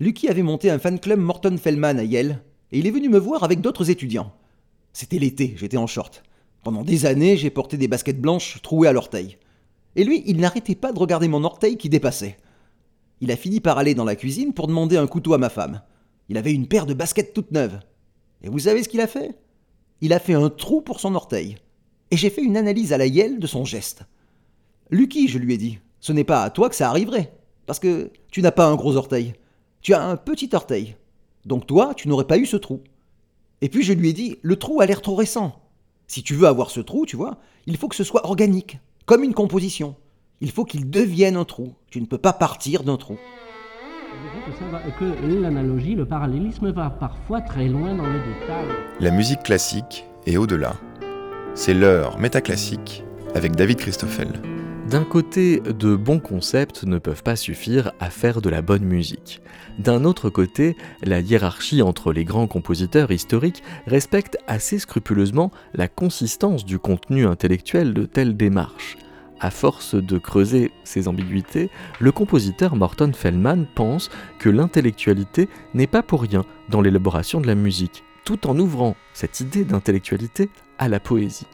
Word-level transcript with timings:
Lucky 0.00 0.28
avait 0.28 0.42
monté 0.42 0.70
un 0.70 0.78
fan 0.78 0.98
club 0.98 1.20
Morton 1.20 1.58
Fellman 1.58 1.98
à 1.98 2.04
Yale, 2.04 2.42
et 2.72 2.78
il 2.78 2.86
est 2.86 2.90
venu 2.90 3.10
me 3.10 3.18
voir 3.18 3.44
avec 3.44 3.60
d'autres 3.60 3.90
étudiants. 3.90 4.32
C'était 4.94 5.18
l'été, 5.18 5.54
j'étais 5.58 5.76
en 5.76 5.86
short. 5.86 6.22
Pendant 6.64 6.84
des 6.84 7.04
années, 7.04 7.36
j'ai 7.36 7.50
porté 7.50 7.76
des 7.76 7.86
baskets 7.86 8.18
blanches 8.18 8.62
trouées 8.62 8.88
à 8.88 8.92
l'orteil. 8.92 9.36
Et 9.96 10.04
lui, 10.04 10.22
il 10.24 10.38
n'arrêtait 10.38 10.74
pas 10.74 10.92
de 10.92 10.98
regarder 10.98 11.28
mon 11.28 11.44
orteil 11.44 11.76
qui 11.76 11.90
dépassait. 11.90 12.38
Il 13.20 13.30
a 13.30 13.36
fini 13.36 13.60
par 13.60 13.76
aller 13.76 13.94
dans 13.94 14.06
la 14.06 14.16
cuisine 14.16 14.54
pour 14.54 14.68
demander 14.68 14.96
un 14.96 15.06
couteau 15.06 15.34
à 15.34 15.38
ma 15.38 15.50
femme. 15.50 15.82
Il 16.30 16.38
avait 16.38 16.54
une 16.54 16.66
paire 16.66 16.86
de 16.86 16.94
baskets 16.94 17.34
toutes 17.34 17.52
neuves. 17.52 17.80
Et 18.42 18.48
vous 18.48 18.60
savez 18.60 18.82
ce 18.82 18.88
qu'il 18.88 19.02
a 19.02 19.06
fait? 19.06 19.36
Il 20.00 20.14
a 20.14 20.18
fait 20.18 20.32
un 20.32 20.48
trou 20.48 20.80
pour 20.80 21.00
son 21.00 21.14
orteil. 21.14 21.56
Et 22.10 22.16
j'ai 22.16 22.30
fait 22.30 22.42
une 22.42 22.56
analyse 22.56 22.94
à 22.94 22.98
la 22.98 23.06
Yale 23.06 23.38
de 23.38 23.46
son 23.46 23.66
geste. 23.66 24.04
Lucky, 24.90 25.28
je 25.28 25.36
lui 25.36 25.52
ai 25.52 25.58
dit, 25.58 25.78
ce 26.00 26.14
n'est 26.14 26.24
pas 26.24 26.42
à 26.42 26.48
toi 26.48 26.70
que 26.70 26.76
ça 26.76 26.88
arriverait. 26.88 27.34
Parce 27.66 27.78
que 27.78 28.10
tu 28.30 28.40
n'as 28.40 28.50
pas 28.50 28.66
un 28.66 28.76
gros 28.76 28.96
orteil. 28.96 29.34
Tu 29.82 29.94
as 29.94 30.02
un 30.02 30.16
petit 30.16 30.50
orteil. 30.52 30.96
Donc 31.46 31.66
toi, 31.66 31.94
tu 31.94 32.08
n'aurais 32.08 32.26
pas 32.26 32.38
eu 32.38 32.46
ce 32.46 32.56
trou. 32.56 32.82
Et 33.62 33.68
puis 33.68 33.82
je 33.82 33.92
lui 33.92 34.10
ai 34.10 34.12
dit, 34.12 34.38
le 34.42 34.56
trou 34.56 34.80
a 34.80 34.86
l'air 34.86 35.00
trop 35.00 35.14
récent. 35.14 35.60
Si 36.06 36.22
tu 36.22 36.34
veux 36.34 36.48
avoir 36.48 36.70
ce 36.70 36.80
trou, 36.80 37.06
tu 37.06 37.16
vois, 37.16 37.38
il 37.66 37.76
faut 37.76 37.88
que 37.88 37.96
ce 37.96 38.04
soit 38.04 38.26
organique, 38.26 38.78
comme 39.06 39.24
une 39.24 39.34
composition. 39.34 39.96
Il 40.40 40.50
faut 40.50 40.64
qu'il 40.64 40.90
devienne 40.90 41.36
un 41.36 41.44
trou. 41.44 41.74
Tu 41.90 42.00
ne 42.00 42.06
peux 42.06 42.18
pas 42.18 42.32
partir 42.32 42.82
d'un 42.82 42.96
trou. 42.96 43.18
Que 44.98 45.40
l'analogie, 45.40 45.94
le 45.94 46.06
parallélisme 46.06 46.72
va 46.72 46.90
parfois 46.90 47.40
très 47.40 47.68
loin 47.68 47.94
dans 47.94 48.06
les 48.06 48.18
détails. 48.18 48.68
La 48.98 49.10
musique 49.10 49.42
classique 49.42 50.04
est 50.26 50.36
au-delà. 50.36 50.74
C'est 51.54 51.74
l'heure 51.74 52.18
métaclassique 52.18 53.04
avec 53.34 53.54
David 53.56 53.78
Christoffel. 53.78 54.28
D'un 54.90 55.04
côté, 55.04 55.60
de 55.60 55.94
bons 55.94 56.18
concepts 56.18 56.82
ne 56.82 56.98
peuvent 56.98 57.22
pas 57.22 57.36
suffire 57.36 57.92
à 58.00 58.10
faire 58.10 58.42
de 58.42 58.50
la 58.50 58.60
bonne 58.60 58.82
musique. 58.82 59.40
D'un 59.78 60.04
autre 60.04 60.30
côté, 60.30 60.76
la 61.04 61.20
hiérarchie 61.20 61.80
entre 61.80 62.12
les 62.12 62.24
grands 62.24 62.48
compositeurs 62.48 63.12
historiques 63.12 63.62
respecte 63.86 64.36
assez 64.48 64.80
scrupuleusement 64.80 65.52
la 65.74 65.86
consistance 65.86 66.64
du 66.64 66.80
contenu 66.80 67.24
intellectuel 67.24 67.94
de 67.94 68.04
telles 68.04 68.36
démarches. 68.36 68.96
À 69.38 69.52
force 69.52 69.94
de 69.94 70.18
creuser 70.18 70.72
ces 70.82 71.06
ambiguïtés, 71.06 71.70
le 72.00 72.10
compositeur 72.10 72.74
Morton 72.74 73.12
Feldman 73.14 73.68
pense 73.76 74.10
que 74.40 74.48
l'intellectualité 74.48 75.48
n'est 75.72 75.86
pas 75.86 76.02
pour 76.02 76.22
rien 76.22 76.44
dans 76.68 76.80
l'élaboration 76.80 77.40
de 77.40 77.46
la 77.46 77.54
musique, 77.54 78.02
tout 78.24 78.48
en 78.48 78.58
ouvrant 78.58 78.96
cette 79.14 79.38
idée 79.38 79.62
d'intellectualité 79.62 80.50
à 80.78 80.88
la 80.88 80.98
poésie. 80.98 81.46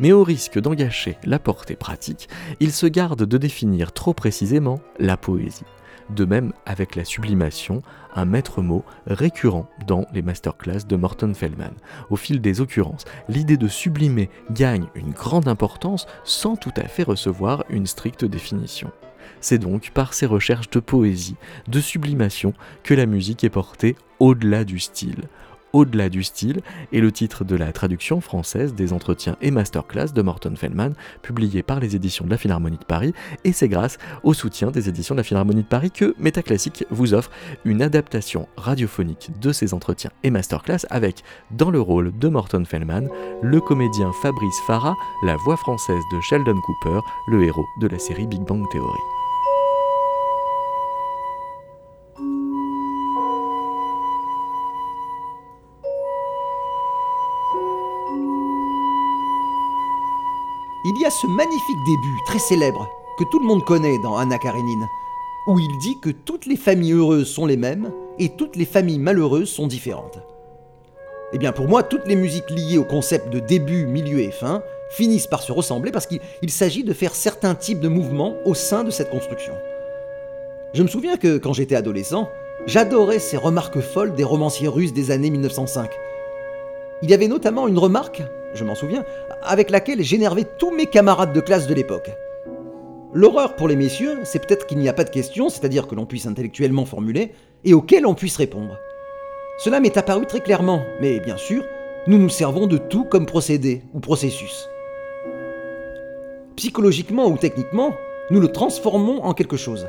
Mais 0.00 0.12
au 0.12 0.24
risque 0.24 0.58
d'engager 0.58 1.16
la 1.24 1.38
portée 1.38 1.76
pratique, 1.76 2.28
il 2.60 2.72
se 2.72 2.86
garde 2.86 3.24
de 3.24 3.38
définir 3.38 3.92
trop 3.92 4.14
précisément 4.14 4.80
la 4.98 5.16
poésie. 5.16 5.64
De 6.10 6.24
même 6.24 6.52
avec 6.64 6.96
la 6.96 7.04
sublimation, 7.04 7.82
un 8.14 8.24
maître 8.24 8.62
mot 8.62 8.82
récurrent 9.06 9.68
dans 9.86 10.06
les 10.14 10.22
masterclass 10.22 10.86
de 10.88 10.96
Morton 10.96 11.34
Feldman. 11.34 11.74
Au 12.08 12.16
fil 12.16 12.40
des 12.40 12.62
occurrences, 12.62 13.04
l'idée 13.28 13.58
de 13.58 13.68
sublimer 13.68 14.30
gagne 14.50 14.86
une 14.94 15.10
grande 15.10 15.48
importance 15.48 16.06
sans 16.24 16.56
tout 16.56 16.72
à 16.76 16.88
fait 16.88 17.02
recevoir 17.02 17.64
une 17.68 17.86
stricte 17.86 18.24
définition. 18.24 18.90
C'est 19.40 19.58
donc 19.58 19.90
par 19.90 20.14
ces 20.14 20.26
recherches 20.26 20.70
de 20.70 20.80
poésie, 20.80 21.36
de 21.68 21.80
sublimation, 21.80 22.54
que 22.82 22.94
la 22.94 23.06
musique 23.06 23.44
est 23.44 23.50
portée 23.50 23.94
au-delà 24.18 24.64
du 24.64 24.78
style, 24.78 25.28
au-delà 25.72 26.08
du 26.08 26.22
style 26.22 26.60
est 26.92 27.00
le 27.00 27.12
titre 27.12 27.44
de 27.44 27.56
la 27.56 27.72
traduction 27.72 28.20
française 28.20 28.74
des 28.74 28.92
entretiens 28.92 29.36
et 29.40 29.50
masterclass 29.50 30.12
de 30.14 30.22
Morton 30.22 30.54
Feldman, 30.56 30.94
publié 31.22 31.62
par 31.62 31.80
les 31.80 31.96
éditions 31.96 32.24
de 32.24 32.30
la 32.30 32.38
Philharmonie 32.38 32.78
de 32.78 32.84
Paris, 32.84 33.14
et 33.44 33.52
c'est 33.52 33.68
grâce 33.68 33.98
au 34.22 34.34
soutien 34.34 34.70
des 34.70 34.88
éditions 34.88 35.14
de 35.14 35.20
la 35.20 35.24
Philharmonie 35.24 35.62
de 35.62 35.68
Paris 35.68 35.90
que 35.90 36.14
Métaclassique 36.18 36.84
vous 36.90 37.14
offre 37.14 37.30
une 37.64 37.82
adaptation 37.82 38.48
radiophonique 38.56 39.30
de 39.40 39.52
ces 39.52 39.74
entretiens 39.74 40.10
et 40.22 40.30
masterclass 40.30 40.86
avec, 40.90 41.22
dans 41.50 41.70
le 41.70 41.80
rôle 41.80 42.16
de 42.18 42.28
Morton 42.28 42.64
Feldman, 42.64 43.08
le 43.42 43.60
comédien 43.60 44.10
Fabrice 44.22 44.60
Farah, 44.66 44.94
la 45.24 45.36
voix 45.44 45.56
française 45.56 46.02
de 46.12 46.20
Sheldon 46.20 46.60
Cooper, 46.60 47.00
le 47.28 47.44
héros 47.44 47.66
de 47.80 47.88
la 47.88 47.98
série 47.98 48.26
Big 48.26 48.42
Bang 48.42 48.64
Theory. 48.70 49.27
Il 60.98 61.02
y 61.02 61.06
a 61.06 61.10
ce 61.10 61.28
magnifique 61.28 61.84
début, 61.86 62.18
très 62.26 62.40
célèbre, 62.40 62.90
que 63.20 63.24
tout 63.30 63.38
le 63.38 63.46
monde 63.46 63.64
connaît 63.64 64.00
dans 64.00 64.16
Anna 64.16 64.36
Karenine, 64.36 64.88
où 65.46 65.60
il 65.60 65.78
dit 65.78 66.00
que 66.00 66.10
toutes 66.10 66.46
les 66.46 66.56
familles 66.56 66.94
heureuses 66.94 67.28
sont 67.28 67.46
les 67.46 67.56
mêmes 67.56 67.92
et 68.18 68.30
toutes 68.30 68.56
les 68.56 68.64
familles 68.64 68.98
malheureuses 68.98 69.48
sont 69.48 69.68
différentes. 69.68 70.18
Eh 71.32 71.38
bien 71.38 71.52
pour 71.52 71.68
moi, 71.68 71.84
toutes 71.84 72.08
les 72.08 72.16
musiques 72.16 72.50
liées 72.50 72.78
au 72.78 72.84
concept 72.84 73.32
de 73.32 73.38
début, 73.38 73.86
milieu 73.86 74.18
et 74.18 74.32
fin 74.32 74.60
finissent 74.90 75.28
par 75.28 75.42
se 75.42 75.52
ressembler 75.52 75.92
parce 75.92 76.08
qu'il 76.08 76.50
s'agit 76.50 76.82
de 76.82 76.92
faire 76.92 77.14
certains 77.14 77.54
types 77.54 77.80
de 77.80 77.88
mouvements 77.88 78.34
au 78.44 78.54
sein 78.54 78.82
de 78.82 78.90
cette 78.90 79.10
construction. 79.10 79.54
Je 80.74 80.82
me 80.82 80.88
souviens 80.88 81.16
que 81.16 81.38
quand 81.38 81.52
j'étais 81.52 81.76
adolescent, 81.76 82.28
j'adorais 82.66 83.20
ces 83.20 83.36
remarques 83.36 83.80
folles 83.80 84.16
des 84.16 84.24
romanciers 84.24 84.66
russes 84.66 84.94
des 84.94 85.12
années 85.12 85.30
1905. 85.30 85.92
Il 87.02 87.10
y 87.10 87.14
avait 87.14 87.28
notamment 87.28 87.68
une 87.68 87.78
remarque 87.78 88.24
je 88.54 88.64
m'en 88.64 88.74
souviens, 88.74 89.04
avec 89.42 89.70
laquelle 89.70 90.02
j'énervais 90.02 90.44
tous 90.58 90.70
mes 90.70 90.86
camarades 90.86 91.32
de 91.32 91.40
classe 91.40 91.66
de 91.66 91.74
l'époque. 91.74 92.10
L'horreur 93.14 93.56
pour 93.56 93.68
les 93.68 93.76
messieurs, 93.76 94.18
c'est 94.24 94.44
peut-être 94.44 94.66
qu'il 94.66 94.78
n'y 94.78 94.88
a 94.88 94.92
pas 94.92 95.04
de 95.04 95.10
questions, 95.10 95.48
c'est-à-dire 95.48 95.86
que 95.86 95.94
l'on 95.94 96.06
puisse 96.06 96.26
intellectuellement 96.26 96.84
formuler, 96.84 97.32
et 97.64 97.74
auxquelles 97.74 98.06
on 98.06 98.14
puisse 98.14 98.36
répondre. 98.36 98.78
Cela 99.58 99.80
m'est 99.80 99.96
apparu 99.96 100.26
très 100.26 100.40
clairement, 100.40 100.82
mais 101.00 101.18
bien 101.20 101.36
sûr, 101.36 101.64
nous 102.06 102.18
nous 102.18 102.28
servons 102.28 102.66
de 102.66 102.78
tout 102.78 103.04
comme 103.04 103.26
procédé 103.26 103.82
ou 103.94 104.00
processus. 104.00 104.68
Psychologiquement 106.56 107.26
ou 107.26 107.36
techniquement, 107.36 107.94
nous 108.30 108.40
le 108.40 108.48
transformons 108.48 109.24
en 109.24 109.32
quelque 109.32 109.56
chose. 109.56 109.88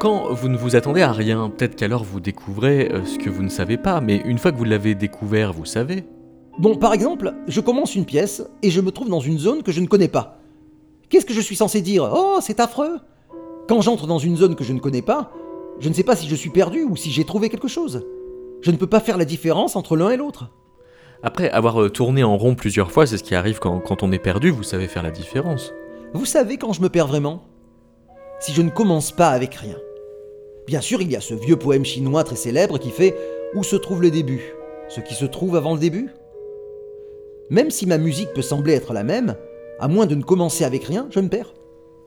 Quand 0.00 0.32
vous 0.32 0.48
ne 0.48 0.56
vous 0.56 0.76
attendez 0.76 1.02
à 1.02 1.12
rien, 1.12 1.50
peut-être 1.50 1.76
qu'alors 1.76 2.04
vous 2.04 2.20
découvrez 2.20 2.90
euh, 2.90 3.04
ce 3.04 3.18
que 3.18 3.28
vous 3.28 3.42
ne 3.42 3.50
savez 3.50 3.76
pas, 3.76 4.00
mais 4.00 4.22
une 4.24 4.38
fois 4.38 4.50
que 4.50 4.56
vous 4.56 4.64
l'avez 4.64 4.94
découvert, 4.94 5.52
vous 5.52 5.66
savez. 5.66 6.04
Bon, 6.58 6.74
par 6.76 6.94
exemple, 6.94 7.34
je 7.46 7.60
commence 7.60 7.94
une 7.94 8.06
pièce 8.06 8.42
et 8.62 8.70
je 8.70 8.80
me 8.80 8.92
trouve 8.92 9.10
dans 9.10 9.20
une 9.20 9.38
zone 9.38 9.62
que 9.62 9.72
je 9.72 9.80
ne 9.82 9.86
connais 9.86 10.08
pas. 10.08 10.38
Qu'est-ce 11.10 11.26
que 11.26 11.34
je 11.34 11.40
suis 11.42 11.54
censé 11.54 11.82
dire? 11.82 12.10
Oh, 12.14 12.38
c'est 12.40 12.60
affreux 12.60 12.96
Quand 13.68 13.82
j'entre 13.82 14.06
dans 14.06 14.16
une 14.16 14.38
zone 14.38 14.56
que 14.56 14.64
je 14.64 14.72
ne 14.72 14.78
connais 14.78 15.02
pas, 15.02 15.32
je 15.80 15.90
ne 15.90 15.94
sais 15.94 16.02
pas 16.02 16.16
si 16.16 16.28
je 16.28 16.34
suis 16.34 16.48
perdu 16.48 16.82
ou 16.82 16.96
si 16.96 17.10
j'ai 17.10 17.24
trouvé 17.26 17.50
quelque 17.50 17.68
chose. 17.68 18.06
Je 18.62 18.70
ne 18.70 18.78
peux 18.78 18.86
pas 18.86 19.00
faire 19.00 19.18
la 19.18 19.26
différence 19.26 19.76
entre 19.76 19.98
l'un 19.98 20.08
et 20.08 20.16
l'autre. 20.16 20.50
Après 21.22 21.50
avoir 21.50 21.78
euh, 21.78 21.90
tourné 21.90 22.24
en 22.24 22.38
rond 22.38 22.54
plusieurs 22.54 22.90
fois, 22.90 23.06
c'est 23.06 23.18
ce 23.18 23.22
qui 23.22 23.34
arrive 23.34 23.58
quand, 23.58 23.80
quand 23.80 24.02
on 24.02 24.12
est 24.12 24.18
perdu, 24.18 24.48
vous 24.48 24.62
savez 24.62 24.88
faire 24.88 25.02
la 25.02 25.10
différence. 25.10 25.74
Vous 26.14 26.24
savez 26.24 26.56
quand 26.56 26.72
je 26.72 26.80
me 26.80 26.88
perds 26.88 27.08
vraiment? 27.08 27.42
Si 28.38 28.54
je 28.54 28.62
ne 28.62 28.70
commence 28.70 29.12
pas 29.12 29.28
avec 29.28 29.54
rien. 29.56 29.76
Bien 30.70 30.80
sûr, 30.80 31.02
il 31.02 31.10
y 31.10 31.16
a 31.16 31.20
ce 31.20 31.34
vieux 31.34 31.56
poème 31.56 31.84
chinois 31.84 32.22
très 32.22 32.36
célèbre 32.36 32.78
qui 32.78 32.90
fait 32.90 33.16
Où 33.56 33.64
se 33.64 33.74
trouve 33.74 34.02
le 34.02 34.12
début 34.12 34.54
Ce 34.88 35.00
qui 35.00 35.14
se 35.14 35.24
trouve 35.24 35.56
avant 35.56 35.72
le 35.72 35.80
début? 35.80 36.10
Même 37.48 37.72
si 37.72 37.86
ma 37.86 37.98
musique 37.98 38.32
peut 38.34 38.40
sembler 38.40 38.74
être 38.74 38.92
la 38.92 39.02
même, 39.02 39.34
à 39.80 39.88
moins 39.88 40.06
de 40.06 40.14
ne 40.14 40.22
commencer 40.22 40.62
avec 40.62 40.84
rien, 40.84 41.08
je 41.10 41.18
me 41.18 41.28
perds. 41.28 41.54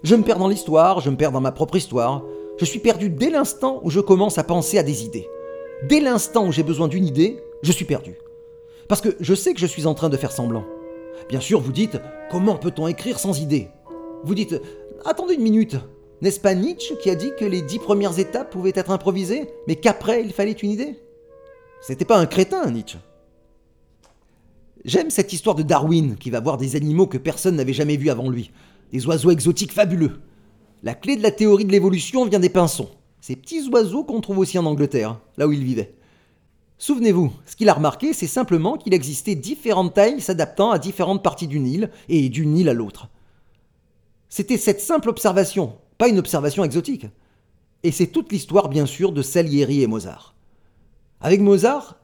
Je 0.03 0.16
me 0.16 0.23
perds 0.23 0.40
dans 0.40 0.47
l'histoire, 0.47 1.02
je 1.02 1.09
me 1.09 1.18
perds 1.18 1.34
dans 1.34 1.41
ma 1.41 1.52
propre 1.52 1.75
histoire. 1.75 2.23
Je 2.57 2.63
suis 2.63 2.79
perdu 2.79 3.09
dès 3.09 3.29
l'instant 3.29 3.82
où 3.84 3.90
je 3.90 3.99
commence 3.99 4.37
à 4.37 4.46
penser 4.46 4.78
à 4.78 4.84
des 4.84 5.03
idées. 5.03 5.28
Dès 5.90 5.99
l'instant 5.99 6.47
où 6.47 6.53
j'ai 6.53 6.64
besoin 6.64 6.87
d'une 6.87 7.05
idée, 7.05 7.43
je 7.64 7.72
suis 7.73 7.84
perdu. 7.84 8.16
Parce 8.87 9.02
que 9.02 9.09
je 9.20 9.35
sais 9.35 9.53
que 9.53 9.59
je 9.59 9.67
suis 9.67 9.87
en 9.87 9.93
train 9.93 10.08
de 10.08 10.16
faire 10.16 10.32
semblant. 10.32 10.64
Bien 11.28 11.41
sûr, 11.41 11.59
vous 11.59 11.73
dites, 11.73 11.99
comment 12.32 12.55
peut-on 12.55 12.87
écrire 12.87 13.20
sans 13.20 13.41
idée 13.41 13.67
Vous 14.23 14.35
dites, 14.35 14.55
attendez 15.03 15.34
une 15.34 15.43
minute, 15.43 15.76
n'est-ce 16.21 16.39
pas 16.39 16.55
Nietzsche 16.55 16.95
qui 17.01 17.09
a 17.09 17.15
dit 17.15 17.31
que 17.37 17.45
les 17.45 17.61
dix 17.61 17.79
premières 17.79 18.19
étapes 18.19 18.51
pouvaient 18.51 18.71
être 18.75 18.91
improvisées, 18.91 19.49
mais 19.67 19.75
qu'après 19.75 20.23
il 20.23 20.33
fallait 20.33 20.51
une 20.51 20.71
idée? 20.71 20.99
C'était 21.81 22.05
pas 22.05 22.17
un 22.17 22.25
crétin, 22.25 22.69
Nietzsche. 22.71 22.97
J'aime 24.85 25.09
cette 25.09 25.33
histoire 25.33 25.55
de 25.55 25.63
Darwin 25.63 26.17
qui 26.17 26.29
va 26.29 26.39
voir 26.39 26.57
des 26.57 26.75
animaux 26.75 27.07
que 27.07 27.17
personne 27.17 27.55
n'avait 27.55 27.73
jamais 27.73 27.97
vus 27.97 28.09
avant 28.09 28.29
lui, 28.29 28.51
des 28.91 29.05
oiseaux 29.05 29.31
exotiques 29.31 29.73
fabuleux. 29.73 30.21
La 30.81 30.93
clé 30.93 31.15
de 31.15 31.23
la 31.23 31.31
théorie 31.31 31.65
de 31.65 31.71
l'évolution 31.71 32.25
vient 32.25 32.39
des 32.39 32.49
pinsons, 32.49 32.89
ces 33.21 33.37
petits 33.37 33.69
oiseaux 33.69 34.03
qu'on 34.03 34.19
trouve 34.19 34.39
aussi 34.39 34.59
en 34.59 34.65
Angleterre, 34.65 35.19
là 35.37 35.47
où 35.47 35.53
il 35.53 35.63
vivait. 35.63 35.95
Souvenez-vous, 36.77 37.31
ce 37.45 37.55
qu'il 37.55 37.69
a 37.69 37.73
remarqué, 37.73 38.11
c'est 38.11 38.27
simplement 38.27 38.77
qu'il 38.77 38.93
existait 38.93 39.35
différentes 39.35 39.93
tailles 39.93 40.19
s'adaptant 40.19 40.71
à 40.71 40.79
différentes 40.79 41.23
parties 41.23 41.47
d'une 41.47 41.65
île 41.65 41.89
et 42.09 42.27
d'une 42.27 42.57
île 42.57 42.67
à 42.67 42.73
l'autre. 42.73 43.07
C'était 44.27 44.57
cette 44.57 44.81
simple 44.81 45.09
observation, 45.09 45.77
pas 45.97 46.07
une 46.07 46.19
observation 46.19 46.63
exotique. 46.63 47.07
Et 47.84 47.91
c'est 47.91 48.07
toute 48.07 48.31
l'histoire, 48.31 48.69
bien 48.69 48.85
sûr, 48.85 49.11
de 49.11 49.22
Salieri 49.22 49.84
et 49.84 49.87
Mozart. 49.87 50.35
Avec 51.22 51.41
Mozart, 51.41 51.99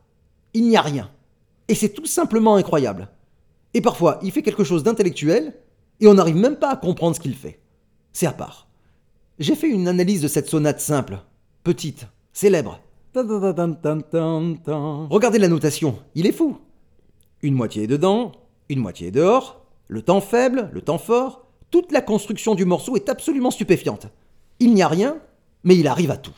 il 0.53 0.67
n'y 0.67 0.77
a 0.77 0.81
rien. 0.81 1.09
Et 1.67 1.75
c'est 1.75 1.89
tout 1.89 2.05
simplement 2.05 2.55
incroyable. 2.55 3.09
Et 3.73 3.81
parfois, 3.81 4.19
il 4.23 4.31
fait 4.31 4.41
quelque 4.41 4.63
chose 4.63 4.83
d'intellectuel, 4.83 5.53
et 5.99 6.07
on 6.07 6.15
n'arrive 6.15 6.35
même 6.35 6.57
pas 6.57 6.71
à 6.71 6.77
comprendre 6.77 7.15
ce 7.15 7.21
qu'il 7.21 7.35
fait. 7.35 7.59
C'est 8.13 8.25
à 8.25 8.33
part. 8.33 8.67
J'ai 9.37 9.55
fait 9.55 9.69
une 9.69 9.87
analyse 9.87 10.21
de 10.21 10.27
cette 10.27 10.49
sonate 10.49 10.81
simple, 10.81 11.19
petite, 11.63 12.07
célèbre. 12.33 12.81
Regardez 13.15 15.39
la 15.39 15.47
notation, 15.47 15.99
il 16.15 16.27
est 16.27 16.31
fou. 16.31 16.57
Une 17.41 17.55
moitié 17.55 17.83
est 17.83 17.87
dedans, 17.87 18.33
une 18.67 18.79
moitié 18.79 19.07
est 19.07 19.11
dehors, 19.11 19.65
le 19.87 20.01
temps 20.01 20.21
faible, 20.21 20.69
le 20.73 20.81
temps 20.81 20.97
fort, 20.97 21.47
toute 21.71 21.91
la 21.91 22.01
construction 22.01 22.55
du 22.55 22.65
morceau 22.65 22.95
est 22.95 23.09
absolument 23.09 23.51
stupéfiante. 23.51 24.07
Il 24.59 24.73
n'y 24.73 24.81
a 24.81 24.87
rien, 24.87 25.17
mais 25.63 25.75
il 25.75 25.87
arrive 25.87 26.11
à 26.11 26.17
tout. 26.17 26.35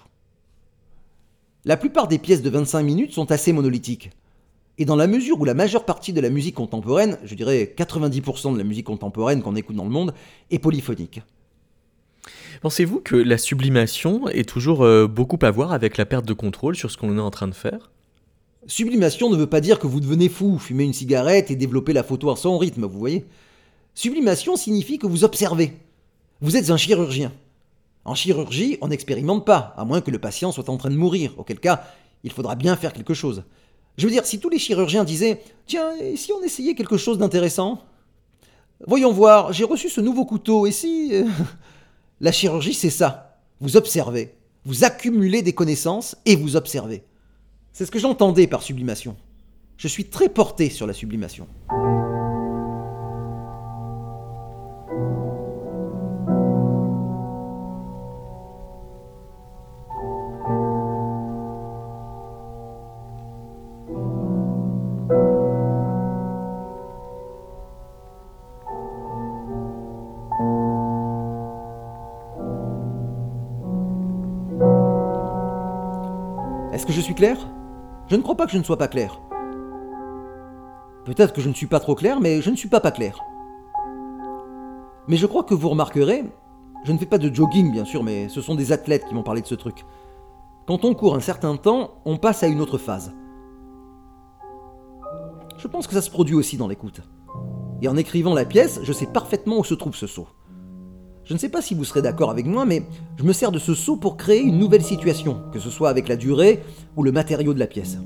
La 1.63 1.77
plupart 1.77 2.07
des 2.07 2.17
pièces 2.17 2.41
de 2.41 2.49
25 2.49 2.81
minutes 2.83 3.13
sont 3.13 3.31
assez 3.31 3.53
monolithiques. 3.53 4.11
Et 4.77 4.85
dans 4.85 4.95
la 4.95 5.07
mesure 5.07 5.39
où 5.39 5.45
la 5.45 5.53
majeure 5.53 5.85
partie 5.85 6.13
de 6.13 6.21
la 6.21 6.29
musique 6.29 6.55
contemporaine, 6.55 7.17
je 7.23 7.35
dirais 7.35 7.73
90% 7.77 8.53
de 8.53 8.57
la 8.57 8.63
musique 8.63 8.87
contemporaine 8.87 9.43
qu'on 9.43 9.55
écoute 9.55 9.75
dans 9.75 9.83
le 9.83 9.89
monde, 9.91 10.13
est 10.49 10.59
polyphonique. 10.59 11.21
Pensez-vous 12.61 12.99
que 12.99 13.15
la 13.15 13.37
sublimation 13.37 14.27
est 14.29 14.47
toujours 14.47 14.83
euh, 14.83 15.07
beaucoup 15.07 15.39
à 15.41 15.51
voir 15.51 15.71
avec 15.71 15.97
la 15.97 16.05
perte 16.05 16.25
de 16.25 16.33
contrôle 16.33 16.75
sur 16.75 16.89
ce 16.91 16.97
qu'on 16.97 17.15
est 17.15 17.21
en 17.21 17.31
train 17.31 17.47
de 17.47 17.53
faire? 17.53 17.91
Sublimation 18.67 19.29
ne 19.29 19.35
veut 19.35 19.47
pas 19.47 19.61
dire 19.61 19.79
que 19.79 19.87
vous 19.87 19.99
devenez 19.99 20.29
fou, 20.29 20.59
fumer 20.59 20.83
une 20.83 20.93
cigarette 20.93 21.49
et 21.49 21.55
développer 21.55 21.93
la 21.93 22.03
photo 22.03 22.29
à 22.29 22.35
son 22.35 22.57
rythme, 22.57 22.85
vous 22.85 22.99
voyez? 22.99 23.25
Sublimation 23.93 24.55
signifie 24.55 24.97
que 24.97 25.07
vous 25.07 25.23
observez. 25.23 25.73
Vous 26.41 26.57
êtes 26.57 26.69
un 26.69 26.77
chirurgien. 26.77 27.31
En 28.05 28.15
chirurgie, 28.15 28.77
on 28.81 28.87
n'expérimente 28.87 29.45
pas, 29.45 29.73
à 29.77 29.85
moins 29.85 30.01
que 30.01 30.11
le 30.11 30.19
patient 30.19 30.51
soit 30.51 30.69
en 30.69 30.77
train 30.77 30.89
de 30.89 30.95
mourir, 30.95 31.33
auquel 31.37 31.59
cas, 31.59 31.83
il 32.23 32.31
faudra 32.31 32.55
bien 32.55 32.75
faire 32.75 32.93
quelque 32.93 33.13
chose. 33.13 33.43
Je 33.97 34.05
veux 34.05 34.11
dire, 34.11 34.25
si 34.25 34.39
tous 34.39 34.49
les 34.49 34.59
chirurgiens 34.59 35.03
disaient 35.03 35.41
Tiens, 35.67 35.95
et 35.99 36.15
si 36.15 36.31
on 36.31 36.41
essayait 36.41 36.75
quelque 36.75 36.97
chose 36.97 37.17
d'intéressant? 37.17 37.83
Voyons 38.87 39.11
voir, 39.11 39.53
j'ai 39.53 39.63
reçu 39.63 39.89
ce 39.89 40.01
nouveau 40.01 40.25
couteau, 40.25 40.65
et 40.65 40.71
si. 40.71 41.09
Euh, 41.13 41.25
la 42.21 42.31
chirurgie, 42.31 42.73
c'est 42.73 42.89
ça. 42.89 43.37
Vous 43.59 43.77
observez. 43.77 44.33
Vous 44.65 44.83
accumulez 44.83 45.41
des 45.41 45.53
connaissances 45.53 46.15
et 46.25 46.35
vous 46.35 46.55
observez. 46.55 47.03
C'est 47.73 47.85
ce 47.85 47.91
que 47.91 47.99
j'entendais 47.99 48.47
par 48.47 48.63
sublimation. 48.63 49.15
Je 49.77 49.87
suis 49.87 50.05
très 50.05 50.29
porté 50.29 50.69
sur 50.69 50.87
la 50.87 50.93
sublimation. 50.93 51.47
Je 78.07 78.15
ne 78.15 78.21
crois 78.21 78.35
pas 78.35 78.45
que 78.45 78.51
je 78.51 78.57
ne 78.57 78.63
sois 78.63 78.77
pas 78.77 78.87
clair. 78.87 79.21
Peut-être 81.05 81.33
que 81.33 81.41
je 81.41 81.49
ne 81.49 81.53
suis 81.53 81.67
pas 81.67 81.79
trop 81.79 81.93
clair, 81.93 82.19
mais 82.19 82.41
je 82.41 82.49
ne 82.49 82.55
suis 82.55 82.69
pas 82.69 82.79
pas 82.79 82.91
clair. 82.91 83.19
Mais 85.07 85.17
je 85.17 85.27
crois 85.27 85.43
que 85.43 85.53
vous 85.53 85.69
remarquerez, 85.69 86.23
je 86.83 86.91
ne 86.91 86.97
fais 86.97 87.05
pas 87.05 87.17
de 87.17 87.33
jogging 87.33 87.71
bien 87.71 87.85
sûr, 87.85 88.03
mais 88.03 88.27
ce 88.29 88.41
sont 88.41 88.55
des 88.55 88.71
athlètes 88.71 89.05
qui 89.05 89.13
m'ont 89.13 89.23
parlé 89.23 89.41
de 89.41 89.47
ce 89.47 89.55
truc. 89.55 89.85
Quand 90.67 90.83
on 90.83 90.93
court 90.93 91.15
un 91.15 91.19
certain 91.19 91.57
temps, 91.57 92.01
on 92.05 92.17
passe 92.17 92.43
à 92.43 92.47
une 92.47 92.61
autre 92.61 92.77
phase. 92.77 93.13
Je 95.57 95.67
pense 95.67 95.85
que 95.85 95.93
ça 95.93 96.01
se 96.01 96.09
produit 96.09 96.35
aussi 96.35 96.57
dans 96.57 96.67
l'écoute. 96.67 97.01
Et 97.81 97.87
en 97.87 97.97
écrivant 97.97 98.33
la 98.33 98.45
pièce, 98.45 98.79
je 98.83 98.93
sais 98.93 99.07
parfaitement 99.07 99.59
où 99.59 99.63
se 99.63 99.75
trouve 99.75 99.95
ce 99.95 100.07
saut. 100.07 100.27
Je 101.23 101.33
ne 101.33 101.39
sais 101.39 101.49
pas 101.49 101.61
si 101.61 101.75
vous 101.75 101.85
serez 101.85 102.01
d'accord 102.01 102.31
avec 102.31 102.45
moi, 102.45 102.65
mais 102.65 102.83
je 103.17 103.23
me 103.23 103.33
sers 103.33 103.51
de 103.51 103.59
ce 103.59 103.73
saut 103.73 103.95
pour 103.95 104.17
créer 104.17 104.41
une 104.41 104.57
nouvelle 104.57 104.83
situation, 104.83 105.41
que 105.53 105.59
ce 105.59 105.69
soit 105.69 105.89
avec 105.89 106.07
la 106.07 106.15
durée 106.15 106.61
ou 106.95 107.03
le 107.03 107.11
matériau 107.11 107.53
de 107.53 107.59
la 107.59 107.67
pièce. 107.67 107.97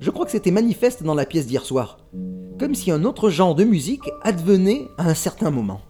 Je 0.00 0.10
crois 0.10 0.26
que 0.26 0.32
c'était 0.32 0.50
manifeste 0.50 1.02
dans 1.02 1.14
la 1.14 1.24
pièce 1.24 1.46
d'hier 1.46 1.64
soir, 1.64 1.98
comme 2.58 2.74
si 2.74 2.90
un 2.90 3.04
autre 3.04 3.30
genre 3.30 3.54
de 3.54 3.64
musique 3.64 4.10
advenait 4.22 4.88
à 4.98 5.08
un 5.08 5.14
certain 5.14 5.50
moment. 5.50 5.80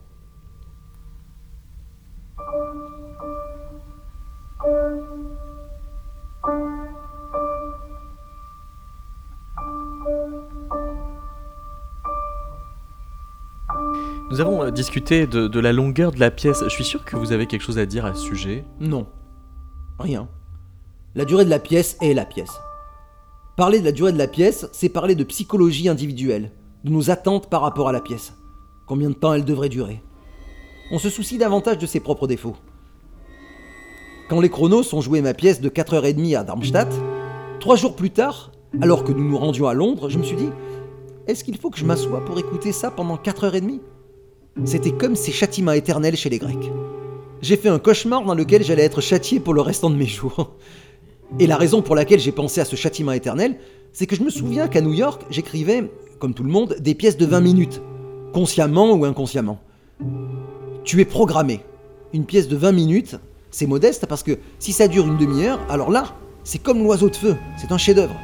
Nous 14.32 14.40
avons 14.40 14.62
euh, 14.62 14.70
discuté 14.70 15.26
de, 15.26 15.60
la 15.60 15.74
longueur 15.74 16.10
de 16.10 16.18
la 16.18 16.30
pièce. 16.30 16.64
Je 16.64 16.70
suis 16.70 16.84
sûr 16.84 17.04
que 17.04 17.16
vous 17.16 17.32
avez 17.32 17.46
quelque 17.46 17.60
chose 17.60 17.78
à 17.78 17.84
dire 17.84 18.06
à 18.06 18.14
ce 18.14 18.22
sujet. 18.22 18.64
Non. 18.80 19.06
Rien. 19.98 20.26
La 21.14 21.26
durée 21.26 21.44
de 21.44 21.50
la 21.50 21.58
pièce 21.58 21.98
est 22.00 22.14
la 22.14 22.24
pièce. 22.24 22.58
Parler 23.58 23.80
de 23.80 23.84
la 23.84 23.92
durée 23.92 24.10
de 24.10 24.16
la 24.16 24.28
pièce, 24.28 24.66
c'est 24.72 24.88
parler 24.88 25.16
de 25.16 25.24
psychologie 25.24 25.90
individuelle, 25.90 26.50
de 26.82 26.90
nos 26.90 27.10
attentes 27.10 27.50
par 27.50 27.60
rapport 27.60 27.90
à 27.90 27.92
la 27.92 28.00
pièce. 28.00 28.32
Combien 28.86 29.10
de 29.10 29.14
temps 29.14 29.34
elle 29.34 29.44
devrait 29.44 29.68
durer? 29.68 30.02
On 30.92 30.98
se 30.98 31.10
soucie 31.10 31.36
davantage 31.36 31.76
de 31.76 31.84
ses 31.84 32.00
propres 32.00 32.26
défauts. 32.26 32.56
Quand 34.30 34.40
les 34.40 34.48
chronos 34.48 34.94
ont 34.94 35.02
joué 35.02 35.20
ma 35.20 35.34
pièce 35.34 35.60
de 35.60 35.68
4h30 35.68 36.38
à 36.38 36.42
Darmstadt, 36.42 36.90
trois 37.60 37.76
jours 37.76 37.96
plus 37.96 38.12
tard, 38.12 38.50
alors 38.80 39.04
que 39.04 39.12
nous 39.12 39.28
nous 39.28 39.36
rendions 39.36 39.68
à 39.68 39.74
Londres, 39.74 40.08
je 40.08 40.16
me 40.16 40.24
suis 40.24 40.36
dit 40.36 40.48
est-ce 41.26 41.44
qu'il 41.44 41.58
faut 41.58 41.68
que 41.70 41.78
je 41.78 41.84
m'assoie 41.84 42.24
pour 42.24 42.38
écouter 42.38 42.72
ça 42.72 42.90
pendant 42.90 43.16
4h30 43.16 43.80
c'était 44.64 44.92
comme 44.92 45.16
ces 45.16 45.32
châtiments 45.32 45.72
éternels 45.72 46.16
chez 46.16 46.28
les 46.30 46.38
Grecs. 46.38 46.70
J'ai 47.40 47.56
fait 47.56 47.68
un 47.68 47.78
cauchemar 47.78 48.24
dans 48.24 48.34
lequel 48.34 48.62
j'allais 48.62 48.84
être 48.84 49.00
châtié 49.00 49.40
pour 49.40 49.54
le 49.54 49.60
restant 49.60 49.90
de 49.90 49.96
mes 49.96 50.06
jours. 50.06 50.52
Et 51.38 51.46
la 51.46 51.56
raison 51.56 51.82
pour 51.82 51.96
laquelle 51.96 52.20
j'ai 52.20 52.32
pensé 52.32 52.60
à 52.60 52.64
ce 52.64 52.76
châtiment 52.76 53.12
éternel, 53.12 53.56
c'est 53.92 54.06
que 54.06 54.14
je 54.14 54.22
me 54.22 54.30
souviens 54.30 54.68
qu'à 54.68 54.80
New 54.80 54.92
York, 54.92 55.22
j'écrivais, 55.30 55.90
comme 56.18 56.34
tout 56.34 56.44
le 56.44 56.50
monde, 56.50 56.76
des 56.78 56.94
pièces 56.94 57.16
de 57.16 57.26
20 57.26 57.40
minutes, 57.40 57.82
consciemment 58.32 58.92
ou 58.92 59.04
inconsciemment. 59.04 59.58
Tu 60.84 61.00
es 61.00 61.04
programmé. 61.04 61.60
Une 62.12 62.26
pièce 62.26 62.48
de 62.48 62.56
20 62.56 62.72
minutes, 62.72 63.16
c'est 63.50 63.66
modeste 63.66 64.06
parce 64.06 64.22
que 64.22 64.38
si 64.58 64.72
ça 64.72 64.86
dure 64.86 65.06
une 65.06 65.16
demi-heure, 65.16 65.60
alors 65.68 65.90
là, 65.90 66.14
c'est 66.44 66.62
comme 66.62 66.82
l'oiseau 66.82 67.08
de 67.08 67.16
feu, 67.16 67.36
c'est 67.56 67.72
un 67.72 67.78
chef-d'œuvre. 67.78 68.14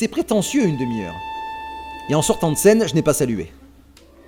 C'est 0.00 0.06
prétentieux 0.06 0.64
une 0.64 0.76
demi-heure. 0.76 1.16
Et 2.08 2.14
en 2.14 2.22
sortant 2.22 2.52
de 2.52 2.56
scène, 2.56 2.86
je 2.86 2.94
n'ai 2.94 3.02
pas 3.02 3.14
salué. 3.14 3.50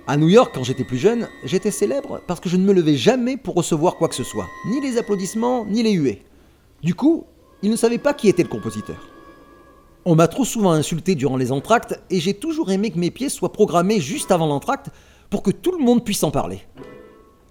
À 0.05 0.17
New 0.17 0.27
York, 0.27 0.51
quand 0.53 0.65
j'étais 0.65 0.83
plus 0.83 0.97
jeune, 0.97 1.29
j'étais 1.45 1.71
célèbre 1.71 2.19
parce 2.27 2.41
que 2.41 2.49
je 2.49 2.57
ne 2.57 2.65
me 2.65 2.73
levais 2.73 2.97
jamais 2.97 3.37
pour 3.37 3.55
recevoir 3.55 3.95
quoi 3.95 4.09
que 4.09 4.15
ce 4.15 4.25
soit, 4.25 4.49
ni 4.67 4.81
les 4.81 4.97
applaudissements, 4.97 5.65
ni 5.65 5.81
les 5.81 5.93
huées. 5.93 6.23
Du 6.83 6.93
coup, 6.93 7.23
ils 7.61 7.71
ne 7.71 7.77
savaient 7.77 7.99
pas 7.99 8.13
qui 8.13 8.27
était 8.27 8.43
le 8.43 8.49
compositeur. 8.49 8.97
On 10.03 10.13
m'a 10.13 10.27
trop 10.27 10.43
souvent 10.43 10.73
insulté 10.73 11.15
durant 11.15 11.37
les 11.37 11.53
entractes 11.53 11.97
et 12.09 12.19
j'ai 12.19 12.33
toujours 12.33 12.69
aimé 12.69 12.91
que 12.91 12.99
mes 12.99 13.09
pièces 13.09 13.35
soient 13.35 13.53
programmées 13.53 14.01
juste 14.01 14.33
avant 14.33 14.47
l'entracte 14.47 14.89
pour 15.29 15.41
que 15.41 15.51
tout 15.51 15.71
le 15.71 15.81
monde 15.81 16.03
puisse 16.03 16.23
en 16.23 16.31
parler. 16.31 16.59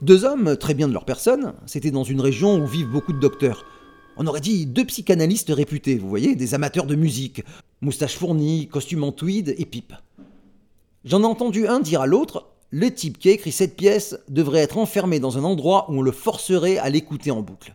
Deux 0.02 0.26
hommes, 0.26 0.58
très 0.58 0.74
bien 0.74 0.88
de 0.88 0.92
leur 0.92 1.06
personne, 1.06 1.54
c'était 1.64 1.90
dans 1.90 2.04
une 2.04 2.20
région 2.20 2.58
où 2.58 2.66
vivent 2.66 2.90
beaucoup 2.90 3.14
de 3.14 3.18
docteurs, 3.18 3.64
on 4.20 4.26
aurait 4.26 4.42
dit 4.42 4.66
deux 4.66 4.84
psychanalystes 4.84 5.50
réputés, 5.50 5.96
vous 5.96 6.08
voyez, 6.08 6.36
des 6.36 6.52
amateurs 6.52 6.84
de 6.84 6.94
musique, 6.94 7.42
moustache 7.80 8.18
fournie, 8.18 8.68
costume 8.68 9.02
en 9.02 9.12
tweed 9.12 9.54
et 9.56 9.64
pipe. 9.64 9.94
J'en 11.06 11.22
ai 11.22 11.24
entendu 11.24 11.66
un 11.66 11.80
dire 11.80 12.02
à 12.02 12.06
l'autre 12.06 12.50
le 12.70 12.92
type 12.92 13.18
qui 13.18 13.30
a 13.30 13.32
écrit 13.32 13.50
cette 13.50 13.76
pièce 13.76 14.18
devrait 14.28 14.60
être 14.60 14.76
enfermé 14.76 15.20
dans 15.20 15.38
un 15.38 15.44
endroit 15.44 15.86
où 15.88 15.94
on 15.94 16.02
le 16.02 16.12
forcerait 16.12 16.76
à 16.76 16.90
l'écouter 16.90 17.30
en 17.30 17.40
boucle. 17.40 17.74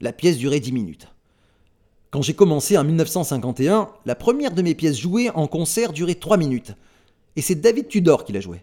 La 0.00 0.12
pièce 0.12 0.38
durait 0.38 0.60
dix 0.60 0.70
minutes. 0.70 1.08
Quand 2.12 2.22
j'ai 2.22 2.34
commencé 2.34 2.78
en 2.78 2.84
1951, 2.84 3.88
la 4.06 4.14
première 4.14 4.52
de 4.52 4.62
mes 4.62 4.76
pièces 4.76 5.00
jouées 5.00 5.30
en 5.30 5.48
concert 5.48 5.92
durait 5.92 6.14
trois 6.14 6.36
minutes. 6.36 6.74
Et 7.34 7.42
c'est 7.42 7.56
David 7.56 7.88
Tudor 7.88 8.24
qui 8.24 8.32
l'a 8.32 8.40
jouée. 8.40 8.62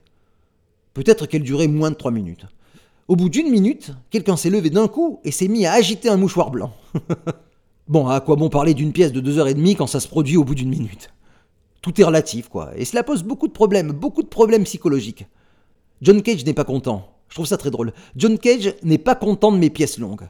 Peut-être 0.93 1.25
qu'elle 1.25 1.43
durait 1.43 1.67
moins 1.67 1.91
de 1.91 1.95
trois 1.95 2.11
minutes. 2.11 2.45
Au 3.07 3.15
bout 3.15 3.29
d'une 3.29 3.51
minute, 3.51 3.91
quelqu'un 4.09 4.35
s'est 4.35 4.49
levé 4.49 4.71
d'un 4.71 4.87
coup 4.87 5.19
et 5.23 5.31
s'est 5.31 5.47
mis 5.47 5.67
à 5.67 5.73
agiter 5.73 6.09
un 6.09 6.17
mouchoir 6.17 6.49
blanc. 6.49 6.73
bon, 7.87 8.07
à 8.07 8.19
quoi 8.19 8.35
bon 8.35 8.49
parler 8.49 8.73
d'une 8.73 8.93
pièce 8.93 9.11
de 9.11 9.19
deux 9.19 9.37
heures 9.37 9.47
et 9.47 9.53
demie 9.53 9.75
quand 9.75 9.85
ça 9.85 9.99
se 9.99 10.07
produit 10.07 10.37
au 10.37 10.43
bout 10.43 10.55
d'une 10.55 10.69
minute? 10.69 11.11
Tout 11.83 12.01
est 12.01 12.03
relatif, 12.03 12.49
quoi. 12.49 12.71
Et 12.75 12.83
cela 12.83 13.03
pose 13.03 13.21
beaucoup 13.21 13.47
de 13.47 13.53
problèmes, 13.53 13.91
beaucoup 13.91 14.23
de 14.23 14.27
problèmes 14.27 14.63
psychologiques. 14.63 15.27
John 16.01 16.23
Cage 16.23 16.43
n'est 16.45 16.55
pas 16.55 16.63
content. 16.63 17.07
Je 17.29 17.35
trouve 17.35 17.45
ça 17.45 17.57
très 17.57 17.69
drôle. 17.69 17.93
John 18.15 18.39
Cage 18.39 18.73
n'est 18.81 18.97
pas 18.97 19.13
content 19.13 19.51
de 19.51 19.57
mes 19.57 19.69
pièces 19.69 19.99
longues. 19.99 20.27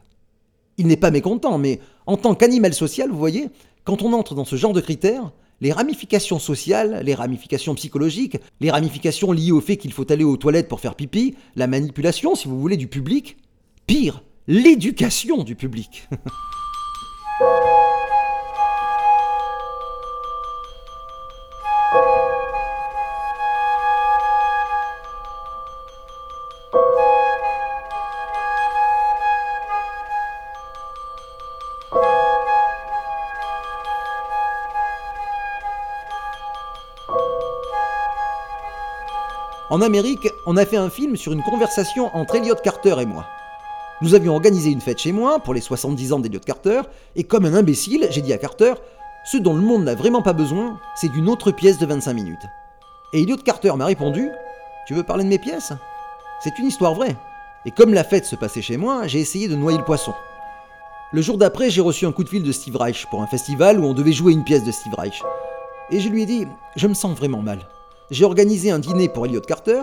Il 0.76 0.86
n'est 0.86 0.98
pas 0.98 1.10
mécontent, 1.10 1.56
mais 1.56 1.80
en 2.04 2.18
tant 2.18 2.34
qu'animal 2.34 2.74
social, 2.74 3.10
vous 3.10 3.18
voyez, 3.18 3.48
quand 3.84 4.02
on 4.02 4.12
entre 4.12 4.34
dans 4.34 4.44
ce 4.44 4.56
genre 4.56 4.74
de 4.74 4.82
critères, 4.82 5.32
les 5.60 5.72
ramifications 5.72 6.38
sociales, 6.38 7.00
les 7.04 7.14
ramifications 7.14 7.74
psychologiques, 7.74 8.38
les 8.60 8.70
ramifications 8.70 9.32
liées 9.32 9.52
au 9.52 9.60
fait 9.60 9.76
qu'il 9.76 9.92
faut 9.92 10.10
aller 10.12 10.24
aux 10.24 10.36
toilettes 10.36 10.68
pour 10.68 10.80
faire 10.80 10.94
pipi, 10.94 11.34
la 11.54 11.66
manipulation, 11.66 12.34
si 12.34 12.48
vous 12.48 12.60
voulez, 12.60 12.76
du 12.76 12.88
public, 12.88 13.36
pire, 13.86 14.22
l'éducation 14.46 15.42
du 15.42 15.54
public. 15.54 16.08
En 39.76 39.82
Amérique, 39.82 40.30
on 40.46 40.56
a 40.56 40.64
fait 40.64 40.78
un 40.78 40.88
film 40.88 41.16
sur 41.16 41.34
une 41.34 41.42
conversation 41.42 42.08
entre 42.16 42.36
Elliot 42.36 42.54
Carter 42.54 42.96
et 42.98 43.04
moi. 43.04 43.26
Nous 44.00 44.14
avions 44.14 44.32
organisé 44.32 44.70
une 44.70 44.80
fête 44.80 45.00
chez 45.00 45.12
moi 45.12 45.38
pour 45.38 45.52
les 45.52 45.60
70 45.60 46.14
ans 46.14 46.18
d'Elliot 46.18 46.40
Carter, 46.40 46.80
et 47.14 47.24
comme 47.24 47.44
un 47.44 47.52
imbécile, 47.52 48.06
j'ai 48.08 48.22
dit 48.22 48.32
à 48.32 48.38
Carter 48.38 48.72
Ce 49.30 49.36
dont 49.36 49.52
le 49.54 49.60
monde 49.60 49.84
n'a 49.84 49.94
vraiment 49.94 50.22
pas 50.22 50.32
besoin, 50.32 50.80
c'est 50.94 51.10
d'une 51.10 51.28
autre 51.28 51.50
pièce 51.50 51.76
de 51.76 51.84
25 51.84 52.14
minutes. 52.14 52.46
Et 53.12 53.20
Elliot 53.20 53.36
Carter 53.36 53.70
m'a 53.76 53.84
répondu 53.84 54.30
Tu 54.86 54.94
veux 54.94 55.02
parler 55.02 55.24
de 55.24 55.28
mes 55.28 55.38
pièces? 55.38 55.74
C'est 56.40 56.58
une 56.58 56.68
histoire 56.68 56.94
vraie. 56.94 57.14
Et 57.66 57.70
comme 57.70 57.92
la 57.92 58.02
fête 58.02 58.24
se 58.24 58.34
passait 58.34 58.62
chez 58.62 58.78
moi, 58.78 59.06
j'ai 59.06 59.20
essayé 59.20 59.46
de 59.46 59.56
noyer 59.56 59.76
le 59.76 59.84
poisson. 59.84 60.14
Le 61.12 61.20
jour 61.20 61.36
d'après, 61.36 61.68
j'ai 61.68 61.82
reçu 61.82 62.06
un 62.06 62.12
coup 62.12 62.24
de 62.24 62.30
fil 62.30 62.42
de 62.42 62.52
Steve 62.52 62.76
Reich 62.76 63.04
pour 63.10 63.20
un 63.20 63.26
festival 63.26 63.78
où 63.78 63.84
on 63.84 63.92
devait 63.92 64.12
jouer 64.12 64.32
une 64.32 64.44
pièce 64.44 64.64
de 64.64 64.72
Steve 64.72 64.94
Reich. 64.96 65.22
Et 65.90 66.00
je 66.00 66.08
lui 66.08 66.22
ai 66.22 66.26
dit 66.26 66.46
Je 66.76 66.86
me 66.86 66.94
sens 66.94 67.14
vraiment 67.14 67.42
mal 67.42 67.58
j'ai 68.10 68.24
organisé 68.24 68.70
un 68.70 68.78
dîner 68.78 69.08
pour 69.08 69.26
Elliot 69.26 69.40
Carter 69.40 69.82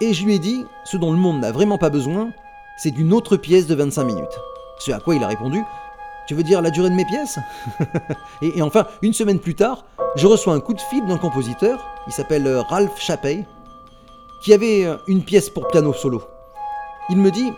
et 0.00 0.14
je 0.14 0.24
lui 0.24 0.34
ai 0.34 0.38
dit 0.38 0.64
ce 0.84 0.96
dont 0.96 1.12
le 1.12 1.18
monde 1.18 1.40
n'a 1.40 1.52
vraiment 1.52 1.78
pas 1.78 1.90
besoin, 1.90 2.30
c'est 2.78 2.90
d'une 2.90 3.12
autre 3.12 3.36
pièce 3.36 3.66
de 3.66 3.74
25 3.74 4.04
minutes. 4.04 4.40
Ce 4.78 4.92
à 4.92 5.00
quoi 5.00 5.14
il 5.14 5.22
a 5.22 5.28
répondu 5.28 5.62
Tu 6.26 6.34
veux 6.34 6.42
dire 6.42 6.62
la 6.62 6.70
durée 6.70 6.88
de 6.88 6.94
mes 6.94 7.04
pièces 7.04 7.38
et, 8.42 8.62
enfin, 8.62 8.86
une 9.02 9.12
semaine 9.12 9.38
plus 9.38 9.54
tard, 9.54 9.84
je 10.16 10.26
reçois 10.26 10.54
un 10.54 10.60
coup 10.60 10.72
de 10.72 10.80
fil 10.80 11.04
d'un 11.06 11.18
compositeur, 11.18 11.84
il 12.06 12.12
s'appelle 12.12 12.46
euh, 12.46 12.62
Ralph 12.62 12.98
Chapey, 12.98 13.44
qui 14.42 14.54
avait 14.54 14.86
euh, 14.86 14.96
une 15.06 15.22
pièce 15.22 15.50
pour 15.50 15.68
piano 15.68 15.92
solo. 15.92 16.22
Il 17.10 17.18
me 17.18 17.30
dit 17.30 17.52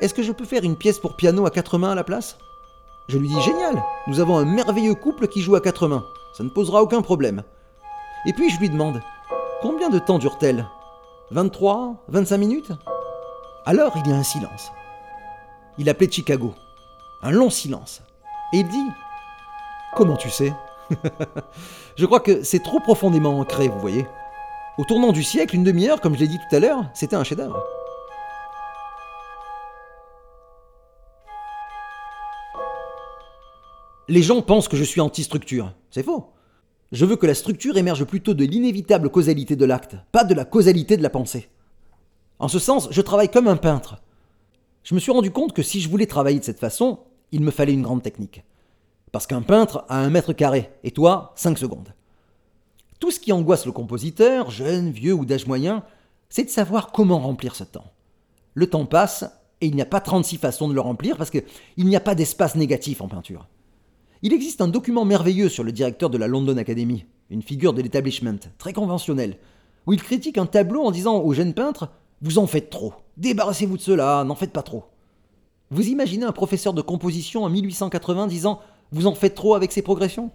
Est-ce 0.00 0.14
que 0.14 0.22
je 0.22 0.30
peux 0.30 0.44
faire 0.44 0.62
une 0.62 0.76
pièce 0.76 1.00
pour 1.00 1.16
piano 1.16 1.44
à 1.44 1.50
quatre 1.50 1.76
mains 1.76 1.90
à 1.90 1.96
la 1.96 2.04
place? 2.04 2.38
Je 3.08 3.18
lui 3.18 3.26
dis 3.26 3.40
Génial 3.40 3.82
Nous 4.06 4.20
avons 4.20 4.38
un 4.38 4.44
merveilleux 4.44 4.94
couple 4.94 5.26
qui 5.26 5.42
joue 5.42 5.56
à 5.56 5.60
quatre 5.60 5.88
mains. 5.88 6.04
Ça 6.36 6.44
ne 6.44 6.50
posera 6.50 6.82
aucun 6.82 7.02
problème. 7.02 7.42
Et 8.26 8.32
puis 8.32 8.50
je 8.50 8.60
lui 8.60 8.70
demande 8.70 9.00
Combien 9.62 9.90
de 9.90 9.98
temps 9.98 10.18
dure-t-elle? 10.18 10.66
23 11.32 12.04
25 12.08 12.38
minutes? 12.38 12.72
Alors 13.66 13.92
il 13.96 14.10
y 14.10 14.12
a 14.12 14.16
un 14.16 14.22
silence. 14.22 14.72
Il 15.76 15.90
appelait 15.90 16.10
Chicago. 16.10 16.54
Un 17.22 17.30
long 17.30 17.50
silence. 17.50 18.00
Et 18.54 18.60
il 18.60 18.68
dit 18.68 18.86
Comment 19.94 20.16
tu 20.16 20.30
sais? 20.30 20.54
Je 21.96 22.06
crois 22.06 22.20
que 22.20 22.42
c'est 22.42 22.62
trop 22.62 22.80
profondément 22.80 23.38
ancré, 23.38 23.68
vous 23.68 23.80
voyez. 23.80 24.06
Au 24.78 24.84
tournant 24.84 25.12
du 25.12 25.22
siècle, 25.22 25.54
une 25.54 25.64
demi-heure, 25.64 26.00
comme 26.00 26.14
je 26.14 26.20
l'ai 26.20 26.28
dit 26.28 26.38
tout 26.38 26.56
à 26.56 26.58
l'heure, 26.58 26.84
c'était 26.94 27.16
un 27.16 27.24
chef-d'œuvre. 27.24 27.62
Les 34.08 34.22
gens 34.22 34.40
pensent 34.40 34.68
que 34.68 34.76
je 34.78 34.84
suis 34.84 35.02
anti-structure. 35.02 35.74
C'est 35.90 36.02
faux. 36.02 36.32
Je 36.92 37.04
veux 37.04 37.16
que 37.16 37.26
la 37.26 37.34
structure 37.34 37.76
émerge 37.76 38.04
plutôt 38.04 38.34
de 38.34 38.44
l'inévitable 38.44 39.10
causalité 39.10 39.54
de 39.54 39.64
l'acte, 39.64 39.96
pas 40.10 40.24
de 40.24 40.34
la 40.34 40.44
causalité 40.44 40.96
de 40.96 41.02
la 41.02 41.10
pensée. 41.10 41.48
En 42.40 42.48
ce 42.48 42.58
sens, 42.58 42.88
je 42.90 43.00
travaille 43.00 43.30
comme 43.30 43.46
un 43.46 43.56
peintre. 43.56 44.02
Je 44.82 44.94
me 44.94 45.00
suis 45.00 45.12
rendu 45.12 45.30
compte 45.30 45.52
que 45.52 45.62
si 45.62 45.80
je 45.80 45.88
voulais 45.88 46.06
travailler 46.06 46.40
de 46.40 46.44
cette 46.44 46.58
façon, 46.58 46.98
il 47.30 47.42
me 47.42 47.52
fallait 47.52 47.74
une 47.74 47.82
grande 47.82 48.02
technique. 48.02 48.42
Parce 49.12 49.26
qu'un 49.26 49.42
peintre 49.42 49.84
a 49.88 49.98
un 49.98 50.10
mètre 50.10 50.32
carré, 50.32 50.70
et 50.82 50.90
toi, 50.90 51.32
5 51.36 51.58
secondes. 51.58 51.94
Tout 52.98 53.12
ce 53.12 53.20
qui 53.20 53.32
angoisse 53.32 53.66
le 53.66 53.72
compositeur, 53.72 54.50
jeune, 54.50 54.90
vieux 54.90 55.14
ou 55.14 55.24
d'âge 55.24 55.46
moyen, 55.46 55.84
c'est 56.28 56.44
de 56.44 56.50
savoir 56.50 56.90
comment 56.90 57.20
remplir 57.20 57.54
ce 57.54 57.64
temps. 57.64 57.92
Le 58.54 58.68
temps 58.68 58.86
passe, 58.86 59.24
et 59.60 59.66
il 59.66 59.76
n'y 59.76 59.82
a 59.82 59.86
pas 59.86 60.00
36 60.00 60.38
façons 60.38 60.68
de 60.68 60.74
le 60.74 60.80
remplir 60.80 61.16
parce 61.16 61.30
qu'il 61.30 61.44
n'y 61.78 61.96
a 61.96 62.00
pas 62.00 62.14
d'espace 62.14 62.56
négatif 62.56 63.00
en 63.00 63.08
peinture. 63.08 63.46
Il 64.22 64.34
existe 64.34 64.60
un 64.60 64.68
document 64.68 65.06
merveilleux 65.06 65.48
sur 65.48 65.64
le 65.64 65.72
directeur 65.72 66.10
de 66.10 66.18
la 66.18 66.28
London 66.28 66.58
Academy, 66.58 67.06
une 67.30 67.40
figure 67.40 67.72
de 67.72 67.80
l'établissement, 67.80 68.36
très 68.58 68.74
conventionnelle, 68.74 69.38
où 69.86 69.94
il 69.94 70.02
critique 70.02 70.36
un 70.36 70.44
tableau 70.44 70.82
en 70.82 70.90
disant 70.90 71.22
aux 71.22 71.32
jeunes 71.32 71.54
peintres 71.54 71.88
Vous 72.20 72.36
en 72.36 72.46
faites 72.46 72.68
trop, 72.68 72.92
débarrassez-vous 73.16 73.78
de 73.78 73.82
cela, 73.82 74.22
n'en 74.24 74.34
faites 74.34 74.52
pas 74.52 74.62
trop. 74.62 74.84
Vous 75.70 75.88
imaginez 75.88 76.26
un 76.26 76.32
professeur 76.32 76.74
de 76.74 76.82
composition 76.82 77.44
en 77.44 77.48
1880 77.48 78.26
disant 78.26 78.60
Vous 78.92 79.06
en 79.06 79.14
faites 79.14 79.34
trop 79.34 79.54
avec 79.54 79.72
ces 79.72 79.80
progressions? 79.80 80.30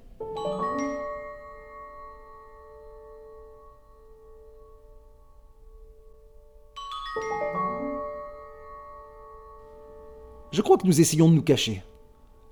Je 10.51 10.61
crois 10.63 10.77
que 10.77 10.87
nous 10.87 11.01
essayons 11.01 11.29
de 11.29 11.35
nous 11.35 11.43
cacher. 11.43 11.83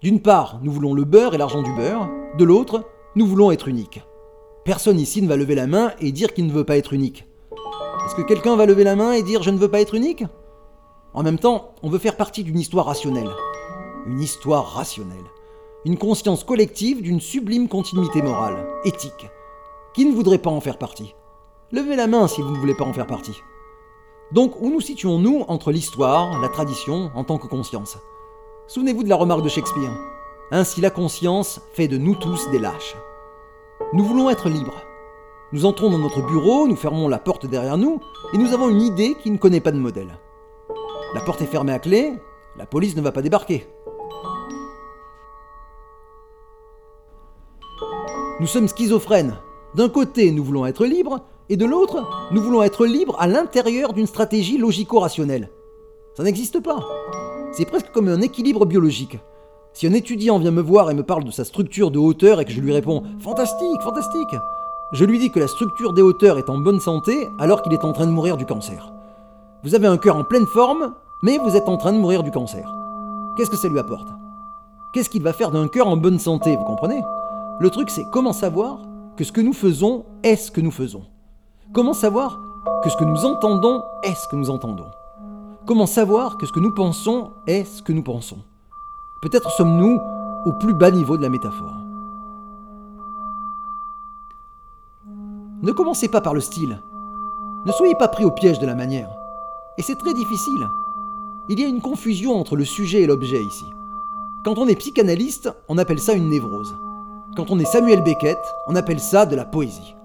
D'une 0.04 0.20
part, 0.20 0.60
nous 0.62 0.72
voulons 0.74 0.94
le 0.94 1.06
beurre 1.06 1.34
et 1.34 1.38
l'argent 1.38 1.62
du 1.62 1.72
beurre, 1.72 2.10
de 2.38 2.44
l'autre, 2.44 2.84
nous 3.16 3.26
voulons 3.26 3.52
être 3.52 3.70
uniques. 3.70 4.04
Personne 4.66 5.00
ici 5.00 5.22
ne 5.22 5.30
va 5.30 5.38
lever 5.38 5.56
la 5.56 5.66
main 5.66 5.94
et 6.02 6.12
dire 6.12 6.34
qu'il 6.34 6.46
ne 6.46 6.52
veut 6.52 6.66
pas 6.66 6.76
être 6.76 6.92
unique. 6.92 7.26
Est-ce 8.06 8.16
que 8.16 8.22
quelqu'un 8.22 8.58
va 8.58 8.66
lever 8.66 8.84
la 8.84 8.98
main 8.98 9.14
et 9.14 9.24
dire 9.24 9.44
je 9.44 9.50
ne 9.50 9.58
veux 9.58 9.70
pas 9.70 9.80
être 9.80 9.96
unique? 9.96 10.26
En 11.14 11.24
même 11.24 11.40
temps, 11.40 11.74
on 11.84 11.90
veut 11.90 12.00
faire 12.00 12.18
partie 12.18 12.44
d'une 12.44 12.60
histoire 12.60 12.88
rationnelle. 12.88 13.30
Une 14.06 14.20
histoire 14.20 14.74
rationnelle. 14.74 15.24
Une 15.86 15.98
conscience 15.98 16.44
collective 16.44 17.02
d'une 17.02 17.22
sublime 17.22 17.70
continuité 17.70 18.22
morale, 18.22 18.68
éthique. 18.84 19.30
Qui 19.94 20.04
ne 20.04 20.14
voudrait 20.14 20.38
pas 20.38 20.50
en 20.50 20.60
faire 20.60 20.80
partie? 20.80 21.16
Levez 21.72 21.96
la 21.96 22.08
main 22.08 22.28
si 22.28 22.42
vous 22.42 22.52
ne 22.52 22.60
voulez 22.60 22.76
pas 22.76 22.84
en 22.84 22.92
faire 22.92 23.08
partie. 23.08 23.40
Donc, 24.34 24.60
où 24.60 24.70
nous 24.70 24.82
situons-nous 24.82 25.46
entre 25.48 25.72
l'histoire, 25.72 26.42
la 26.42 26.50
tradition, 26.50 27.10
en 27.16 27.24
tant 27.24 27.38
que 27.38 27.48
conscience? 27.48 27.98
Souvenez-vous 28.68 29.04
de 29.04 29.10
la 29.10 29.18
remarque 29.18 29.44
de 29.44 29.50
Shakespeare. 29.50 29.92
Ainsi 30.50 30.80
la 30.80 30.90
conscience 30.90 31.60
fait 31.74 31.90
de 31.90 31.98
nous 31.98 32.16
tous 32.16 32.50
des 32.50 32.60
lâches. 32.60 32.96
Nous 33.92 34.06
voulons 34.06 34.30
être 34.30 34.48
libres. 34.48 34.82
Nous 35.52 35.66
entrons 35.66 35.90
dans 35.90 36.00
notre 36.00 36.26
bureau, 36.26 36.66
nous 36.66 36.78
fermons 36.78 37.10
la 37.10 37.20
porte 37.20 37.46
derrière 37.46 37.78
nous, 37.78 38.00
et 38.34 38.38
nous 38.38 38.54
avons 38.54 38.70
une 38.70 38.82
idée 38.82 39.16
qui 39.22 39.32
ne 39.32 39.38
connaît 39.38 39.60
pas 39.60 39.74
de 39.74 39.78
modèle. 39.78 40.18
La 41.14 41.20
porte 41.22 41.42
est 41.42 41.46
fermée 41.46 41.74
à 41.74 41.80
clé, 41.80 42.14
la 42.58 42.66
police 42.66 42.96
ne 42.96 43.02
va 43.02 43.12
pas 43.12 43.22
débarquer. 43.22 43.68
Nous 48.40 48.48
sommes 48.48 48.70
schizophrènes. 48.70 49.38
D'un 49.76 49.90
côté, 49.90 50.32
nous 50.32 50.44
voulons 50.44 50.66
être 50.66 50.86
libres, 50.86 51.20
et 51.50 51.58
de 51.58 51.66
l'autre, 51.66 52.08
nous 52.32 52.42
voulons 52.42 52.64
être 52.64 52.86
libres 52.86 53.18
à 53.20 53.28
l'intérieur 53.28 53.92
d'une 53.92 54.08
stratégie 54.08 54.58
logico-rationnelle. 54.58 55.50
Ça 56.16 56.24
n'existe 56.24 56.62
pas. 56.62 56.80
C'est 57.54 57.66
presque 57.66 57.92
comme 57.92 58.08
un 58.08 58.22
équilibre 58.22 58.66
biologique. 58.66 59.20
Si 59.74 59.88
un 59.88 59.94
étudiant 59.94 60.40
vient 60.40 60.52
me 60.52 60.62
voir 60.62 60.90
et 60.90 60.96
me 60.96 61.04
parle 61.04 61.24
de 61.24 61.32
sa 61.32 61.46
structure 61.46 61.92
de 61.92 62.00
hauteur 62.00 62.42
et 62.42 62.46
que 62.46 62.52
je 62.52 62.60
lui 62.60 62.74
réponds 62.74 63.04
Fantastique, 63.20 63.82
fantastique 63.82 64.36
je 64.94 65.06
lui 65.06 65.18
dis 65.18 65.32
que 65.32 65.40
la 65.40 65.48
structure 65.48 65.94
des 65.94 66.04
hauteurs 66.04 66.38
est 66.38 66.52
en 66.52 66.60
bonne 66.60 66.80
santé 66.80 67.28
alors 67.40 67.64
qu'il 67.64 67.74
est 67.74 67.84
en 67.84 67.94
train 67.94 68.06
de 68.06 68.12
mourir 68.12 68.38
du 68.38 68.46
cancer. 68.46 68.94
Vous 69.64 69.74
avez 69.74 69.88
un 69.88 69.98
cœur 69.98 70.16
en 70.18 70.24
pleine 70.24 70.46
forme, 70.46 70.94
mais 71.24 71.40
vous 71.40 71.56
êtes 71.56 71.68
en 71.68 71.78
train 71.78 71.94
de 71.94 71.98
mourir 71.98 72.22
du 72.22 72.30
cancer. 72.30 72.72
Qu'est-ce 73.36 73.50
que 73.50 73.58
ça 73.58 73.70
lui 73.70 73.80
apporte? 73.80 74.08
Qu'est-ce 74.94 75.10
qu'il 75.10 75.24
va 75.24 75.34
faire 75.34 75.50
d'un 75.50 75.68
cœur 75.68 75.88
en 75.88 75.98
bonne 75.98 76.20
santé, 76.20 76.56
vous 76.56 76.64
comprenez? 76.64 77.02
Le 77.60 77.70
truc 77.72 77.90
c'est 77.90 78.06
comment 78.12 78.34
savoir 78.34 78.82
que 79.18 79.24
ce 79.24 79.32
que 79.32 79.42
nous 79.42 79.54
faisons 79.54 80.06
est 80.22 80.36
ce 80.36 80.52
que 80.52 80.62
nous 80.62 80.70
faisons? 80.70 81.06
Comment 81.74 81.94
savoir 81.94 82.40
que 82.84 82.90
ce 82.92 82.98
que 82.98 83.04
nous 83.04 83.26
entendons 83.26 83.82
est 84.04 84.14
ce 84.14 84.28
que 84.28 84.36
nous 84.36 84.52
entendons? 84.52 84.92
Comment 85.66 85.86
savoir 85.86 86.38
que 86.38 86.46
ce 86.46 86.52
que 86.52 86.60
nous 86.60 86.74
pensons 86.74 87.32
est 87.48 87.64
ce 87.64 87.82
que 87.82 87.94
nous 87.94 88.04
pensons? 88.04 88.40
Peut-être 89.22 89.50
sommes-nous 89.52 89.98
au 90.46 90.52
plus 90.52 90.74
bas 90.74 90.92
niveau 90.92 91.16
de 91.16 91.22
la 91.22 91.30
métaphore. 91.30 91.78
Ne 95.62 95.72
commencez 95.72 96.10
pas 96.10 96.20
par 96.20 96.34
le 96.34 96.42
style. 96.42 96.84
Ne 97.66 97.72
soyez 97.72 97.96
pas 97.96 98.10
pris 98.10 98.26
au 98.26 98.32
piège 98.32 98.60
de 98.60 98.66
la 98.66 98.76
manière. 98.76 99.10
Et 99.78 99.82
c'est 99.82 99.96
très 99.96 100.14
difficile. 100.14 100.68
Il 101.48 101.62
y 101.62 101.64
a 101.64 101.70
une 101.70 101.82
confusion 101.82 102.38
entre 102.38 102.58
le 102.58 102.66
sujet 102.66 103.04
et 103.04 103.08
l'objet 103.08 103.42
ici. 103.42 103.66
Quand 104.44 104.58
on 104.58 104.68
est 104.68 104.76
psychanalyste, 104.76 105.50
on 105.70 105.78
appelle 105.78 106.00
ça 106.00 106.12
une 106.12 106.30
névrose. 106.30 106.76
Quand 107.38 107.52
on 107.52 107.60
est 107.60 107.66
Samuel 107.66 108.04
Beckett, 108.04 108.38
on 108.68 108.76
appelle 108.76 109.00
ça 109.00 109.26
de 109.26 109.38
la 109.38 109.46
poésie. 109.46 109.96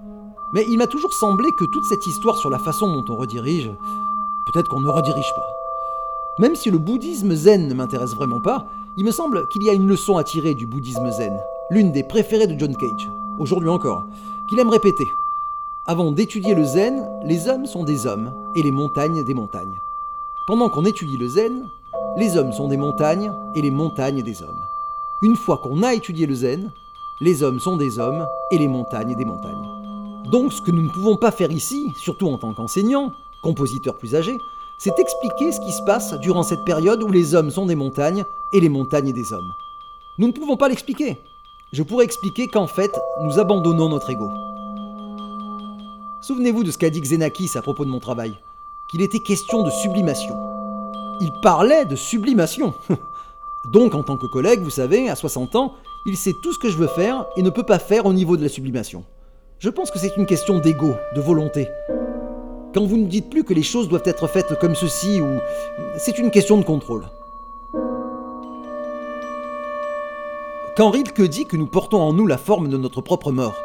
Mais 0.54 0.64
il 0.70 0.78
m'a 0.78 0.86
toujours 0.86 1.12
semblé 1.12 1.50
que 1.58 1.64
toute 1.64 1.84
cette 1.84 2.06
histoire 2.06 2.36
sur 2.36 2.48
la 2.48 2.60
façon 2.60 2.86
dont 2.92 3.12
on 3.12 3.16
redirige, 3.16 3.70
peut-être 4.52 4.68
qu'on 4.68 4.80
ne 4.80 4.88
redirige 4.88 5.34
pas. 5.34 5.48
Même 6.38 6.56
si 6.56 6.70
le 6.70 6.78
bouddhisme 6.78 7.34
zen 7.34 7.68
ne 7.68 7.74
m'intéresse 7.74 8.14
vraiment 8.14 8.40
pas, 8.40 8.66
il 8.96 9.04
me 9.04 9.10
semble 9.10 9.46
qu'il 9.48 9.62
y 9.62 9.70
a 9.70 9.72
une 9.72 9.88
leçon 9.88 10.16
à 10.16 10.24
tirer 10.24 10.54
du 10.54 10.66
bouddhisme 10.66 11.10
zen, 11.10 11.36
l'une 11.70 11.92
des 11.92 12.02
préférées 12.02 12.46
de 12.46 12.58
John 12.58 12.74
Cage. 12.76 13.08
aujourd'hui 13.38 13.68
encore, 13.68 14.04
qu'il 14.48 14.58
aime 14.58 14.70
répéter. 14.70 15.06
Avant 15.86 16.12
d'étudier 16.12 16.54
le 16.54 16.64
zen, 16.64 17.08
les 17.24 17.48
hommes 17.48 17.66
sont 17.66 17.84
des 17.84 18.06
hommes 18.06 18.32
et 18.54 18.62
les 18.62 18.70
montagnes 18.70 19.24
des 19.24 19.34
montagnes. 19.34 19.80
Pendant 20.46 20.68
qu'on 20.68 20.84
étudie 20.84 21.16
le 21.16 21.28
zen, 21.28 21.68
les 22.16 22.36
hommes 22.36 22.52
sont 22.52 22.68
des 22.68 22.76
montagnes 22.76 23.32
et 23.54 23.62
les 23.62 23.70
montagnes 23.70 24.22
des 24.22 24.42
hommes. 24.42 24.62
Une 25.22 25.36
fois 25.36 25.58
qu'on 25.58 25.82
a 25.82 25.94
étudié 25.94 26.26
le 26.26 26.34
zen, 26.34 26.72
les 27.20 27.42
hommes 27.42 27.60
sont 27.60 27.76
des 27.76 27.98
hommes 27.98 28.26
et 28.50 28.58
les 28.58 28.68
montagnes 28.68 29.16
des 29.16 29.24
montagnes. 29.24 29.68
Donc 30.30 30.52
ce 30.52 30.62
que 30.62 30.70
nous 30.70 30.82
ne 30.82 30.90
pouvons 30.90 31.16
pas 31.16 31.30
faire 31.30 31.50
ici, 31.50 31.92
surtout 31.96 32.28
en 32.28 32.38
tant 32.38 32.54
qu'enseignants, 32.54 33.12
compositeurs 33.42 33.96
plus 33.96 34.14
âgés, 34.14 34.38
c'est 34.78 34.98
expliquer 34.98 35.52
ce 35.52 35.60
qui 35.60 35.72
se 35.72 35.82
passe 35.82 36.14
durant 36.20 36.42
cette 36.42 36.64
période 36.64 37.02
où 37.02 37.10
les 37.10 37.34
hommes 37.34 37.50
sont 37.50 37.66
des 37.66 37.74
montagnes 37.74 38.24
et 38.52 38.60
les 38.60 38.68
montagnes 38.68 39.12
des 39.12 39.32
hommes. 39.32 39.52
Nous 40.18 40.28
ne 40.28 40.32
pouvons 40.32 40.56
pas 40.56 40.68
l'expliquer. 40.68 41.18
Je 41.72 41.82
pourrais 41.82 42.04
expliquer 42.04 42.48
qu'en 42.48 42.66
fait, 42.66 42.98
nous 43.22 43.38
abandonnons 43.38 43.88
notre 43.88 44.10
ego. 44.10 44.30
Souvenez-vous 46.22 46.64
de 46.64 46.70
ce 46.70 46.78
qu'a 46.78 46.90
dit 46.90 47.00
Xenakis 47.00 47.56
à 47.56 47.62
propos 47.62 47.84
de 47.84 47.90
mon 47.90 48.00
travail, 48.00 48.34
qu'il 48.90 49.02
était 49.02 49.20
question 49.20 49.62
de 49.62 49.70
sublimation. 49.70 50.36
Il 51.20 51.30
parlait 51.42 51.84
de 51.84 51.96
sublimation. 51.96 52.74
Donc 53.72 53.94
en 53.94 54.02
tant 54.02 54.16
que 54.16 54.26
collègue, 54.26 54.62
vous 54.62 54.70
savez, 54.70 55.08
à 55.08 55.16
60 55.16 55.56
ans, 55.56 55.74
il 56.06 56.16
sait 56.16 56.34
tout 56.42 56.52
ce 56.52 56.58
que 56.58 56.70
je 56.70 56.78
veux 56.78 56.86
faire 56.86 57.26
et 57.36 57.42
ne 57.42 57.50
peut 57.50 57.64
pas 57.64 57.78
faire 57.78 58.06
au 58.06 58.12
niveau 58.12 58.36
de 58.36 58.42
la 58.42 58.48
sublimation. 58.48 59.04
Je 59.58 59.68
pense 59.68 59.90
que 59.90 59.98
c'est 59.98 60.16
une 60.16 60.26
question 60.26 60.58
d'ego, 60.58 60.94
de 61.14 61.20
volonté. 61.20 61.68
Quand 62.74 62.84
vous 62.84 62.98
ne 62.98 63.06
dites 63.06 63.30
plus 63.30 63.44
que 63.44 63.54
les 63.54 63.62
choses 63.62 63.88
doivent 63.88 64.02
être 64.04 64.26
faites 64.26 64.58
comme 64.58 64.74
ceci, 64.74 65.20
ou 65.20 65.38
c'est 65.96 66.18
une 66.18 66.30
question 66.30 66.58
de 66.58 66.64
contrôle. 66.64 67.04
Quand 70.76 70.90
Rilke 70.90 71.22
dit 71.22 71.46
que 71.46 71.56
nous 71.56 71.66
portons 71.66 72.00
en 72.00 72.12
nous 72.12 72.26
la 72.26 72.36
forme 72.36 72.68
de 72.68 72.76
notre 72.76 73.00
propre 73.00 73.32
mort, 73.32 73.56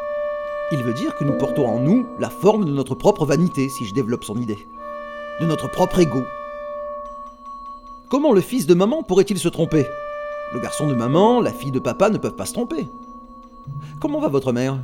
il 0.72 0.82
veut 0.82 0.94
dire 0.94 1.14
que 1.16 1.24
nous 1.24 1.36
portons 1.36 1.68
en 1.68 1.78
nous 1.78 2.06
la 2.18 2.30
forme 2.30 2.64
de 2.64 2.72
notre 2.72 2.94
propre 2.94 3.26
vanité, 3.26 3.68
si 3.68 3.84
je 3.84 3.94
développe 3.94 4.24
son 4.24 4.36
idée, 4.36 4.66
de 5.40 5.46
notre 5.46 5.70
propre 5.70 6.00
ego. 6.00 6.24
Comment 8.08 8.32
le 8.32 8.40
fils 8.40 8.66
de 8.66 8.74
maman 8.74 9.02
pourrait-il 9.02 9.38
se 9.38 9.48
tromper? 9.48 9.86
Le 10.54 10.60
garçon 10.60 10.86
de 10.86 10.94
maman, 10.94 11.40
la 11.40 11.52
fille 11.52 11.70
de 11.70 11.78
papa 11.78 12.08
ne 12.08 12.18
peuvent 12.18 12.36
pas 12.36 12.46
se 12.46 12.54
tromper. 12.54 12.88
Comment 14.00 14.20
va 14.20 14.28
votre 14.28 14.52
mère? 14.52 14.78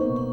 Thank 0.00 0.18
you. 0.18 0.29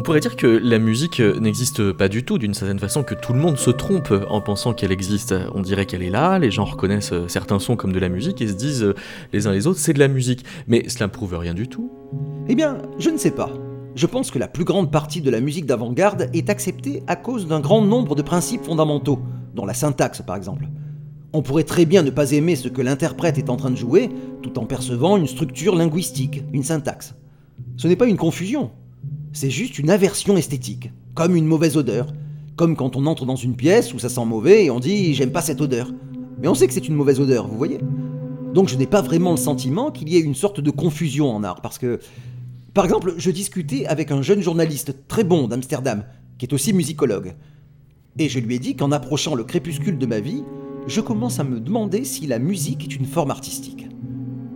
On 0.00 0.02
pourrait 0.02 0.20
dire 0.20 0.36
que 0.36 0.46
la 0.46 0.78
musique 0.78 1.20
n'existe 1.20 1.92
pas 1.92 2.08
du 2.08 2.24
tout, 2.24 2.38
d'une 2.38 2.54
certaine 2.54 2.78
façon, 2.78 3.02
que 3.02 3.14
tout 3.14 3.34
le 3.34 3.38
monde 3.38 3.58
se 3.58 3.68
trompe 3.68 4.14
en 4.30 4.40
pensant 4.40 4.72
qu'elle 4.72 4.92
existe. 4.92 5.34
On 5.54 5.60
dirait 5.60 5.84
qu'elle 5.84 6.02
est 6.02 6.08
là, 6.08 6.38
les 6.38 6.50
gens 6.50 6.64
reconnaissent 6.64 7.12
certains 7.28 7.58
sons 7.58 7.76
comme 7.76 7.92
de 7.92 7.98
la 7.98 8.08
musique 8.08 8.40
et 8.40 8.48
se 8.48 8.54
disent 8.54 8.94
les 9.34 9.46
uns 9.46 9.52
les 9.52 9.66
autres 9.66 9.78
c'est 9.78 9.92
de 9.92 9.98
la 9.98 10.08
musique. 10.08 10.46
Mais 10.66 10.88
cela 10.88 11.04
ne 11.04 11.10
prouve 11.10 11.36
rien 11.36 11.52
du 11.52 11.68
tout. 11.68 11.92
Eh 12.48 12.54
bien, 12.54 12.78
je 12.98 13.10
ne 13.10 13.18
sais 13.18 13.30
pas. 13.30 13.50
Je 13.94 14.06
pense 14.06 14.30
que 14.30 14.38
la 14.38 14.48
plus 14.48 14.64
grande 14.64 14.90
partie 14.90 15.20
de 15.20 15.30
la 15.30 15.42
musique 15.42 15.66
d'avant-garde 15.66 16.30
est 16.32 16.48
acceptée 16.48 17.02
à 17.06 17.14
cause 17.14 17.46
d'un 17.46 17.60
grand 17.60 17.82
nombre 17.82 18.14
de 18.14 18.22
principes 18.22 18.64
fondamentaux, 18.64 19.18
dont 19.54 19.66
la 19.66 19.74
syntaxe 19.74 20.22
par 20.22 20.36
exemple. 20.36 20.66
On 21.34 21.42
pourrait 21.42 21.64
très 21.64 21.84
bien 21.84 22.02
ne 22.02 22.10
pas 22.10 22.32
aimer 22.32 22.56
ce 22.56 22.68
que 22.68 22.80
l'interprète 22.80 23.36
est 23.36 23.50
en 23.50 23.56
train 23.56 23.70
de 23.70 23.76
jouer, 23.76 24.08
tout 24.40 24.58
en 24.58 24.64
percevant 24.64 25.18
une 25.18 25.26
structure 25.26 25.76
linguistique, 25.76 26.42
une 26.54 26.62
syntaxe. 26.62 27.16
Ce 27.76 27.86
n'est 27.86 27.96
pas 27.96 28.06
une 28.06 28.16
confusion, 28.16 28.70
c'est 29.32 29.50
juste 29.50 29.78
une 29.78 29.90
aversion 29.90 30.36
esthétique, 30.36 30.90
comme 31.14 31.36
une 31.36 31.46
mauvaise 31.46 31.76
odeur, 31.76 32.12
comme 32.56 32.76
quand 32.76 32.96
on 32.96 33.06
entre 33.06 33.26
dans 33.26 33.36
une 33.36 33.56
pièce 33.56 33.94
où 33.94 33.98
ça 33.98 34.08
sent 34.08 34.24
mauvais 34.24 34.64
et 34.64 34.70
on 34.70 34.80
dit 34.80 35.14
j'aime 35.14 35.32
pas 35.32 35.42
cette 35.42 35.60
odeur. 35.60 35.92
Mais 36.40 36.48
on 36.48 36.54
sait 36.54 36.66
que 36.66 36.72
c'est 36.72 36.88
une 36.88 36.94
mauvaise 36.94 37.20
odeur, 37.20 37.46
vous 37.46 37.56
voyez 37.56 37.78
Donc 38.54 38.68
je 38.68 38.76
n'ai 38.76 38.86
pas 38.86 39.02
vraiment 39.02 39.30
le 39.30 39.36
sentiment 39.36 39.90
qu'il 39.90 40.08
y 40.08 40.16
ait 40.16 40.20
une 40.20 40.34
sorte 40.34 40.60
de 40.60 40.70
confusion 40.70 41.30
en 41.30 41.44
art, 41.44 41.60
parce 41.60 41.78
que, 41.78 42.00
par 42.74 42.84
exemple, 42.84 43.14
je 43.18 43.30
discutais 43.30 43.86
avec 43.86 44.10
un 44.10 44.22
jeune 44.22 44.40
journaliste 44.40 45.06
très 45.08 45.24
bon 45.24 45.48
d'Amsterdam, 45.48 46.04
qui 46.38 46.46
est 46.46 46.52
aussi 46.52 46.72
musicologue, 46.72 47.34
et 48.18 48.28
je 48.28 48.40
lui 48.40 48.56
ai 48.56 48.58
dit 48.58 48.74
qu'en 48.74 48.92
approchant 48.92 49.34
le 49.34 49.44
crépuscule 49.44 49.98
de 49.98 50.06
ma 50.06 50.20
vie, 50.20 50.42
je 50.86 51.00
commence 51.00 51.38
à 51.38 51.44
me 51.44 51.60
demander 51.60 52.04
si 52.04 52.26
la 52.26 52.38
musique 52.38 52.84
est 52.84 52.96
une 52.96 53.06
forme 53.06 53.30
artistique. 53.30 53.86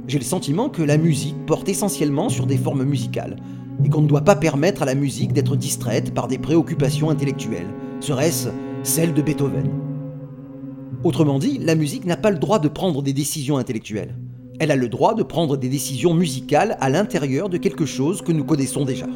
J'ai 0.08 0.18
le 0.18 0.24
sentiment 0.24 0.68
que 0.68 0.82
la 0.82 0.98
musique 0.98 1.46
porte 1.46 1.68
essentiellement 1.68 2.28
sur 2.28 2.46
des 2.46 2.58
formes 2.58 2.84
musicales, 2.84 3.36
et 3.84 3.88
qu'on 3.88 4.00
ne 4.00 4.08
doit 4.08 4.22
pas 4.22 4.36
permettre 4.36 4.82
à 4.82 4.86
la 4.86 4.94
musique 4.94 5.32
d'être 5.32 5.56
distraite 5.56 6.14
par 6.14 6.28
des 6.28 6.38
préoccupations 6.38 7.10
intellectuelles, 7.10 7.68
serait-ce 8.00 8.48
celle 8.82 9.14
de 9.14 9.22
Beethoven. 9.22 9.70
Autrement 11.04 11.38
dit, 11.38 11.58
la 11.58 11.74
musique 11.74 12.06
n'a 12.06 12.16
pas 12.16 12.30
le 12.30 12.38
droit 12.38 12.58
de 12.58 12.68
prendre 12.68 13.02
des 13.02 13.12
décisions 13.12 13.58
intellectuelles. 13.58 14.16
Elle 14.58 14.70
a 14.70 14.76
le 14.76 14.88
droit 14.88 15.14
de 15.14 15.22
prendre 15.22 15.56
des 15.56 15.68
décisions 15.68 16.14
musicales 16.14 16.78
à 16.80 16.88
l'intérieur 16.88 17.48
de 17.48 17.58
quelque 17.58 17.86
chose 17.86 18.22
que 18.22 18.32
nous 18.32 18.44
connaissons 18.44 18.84
déjà. 18.84 19.06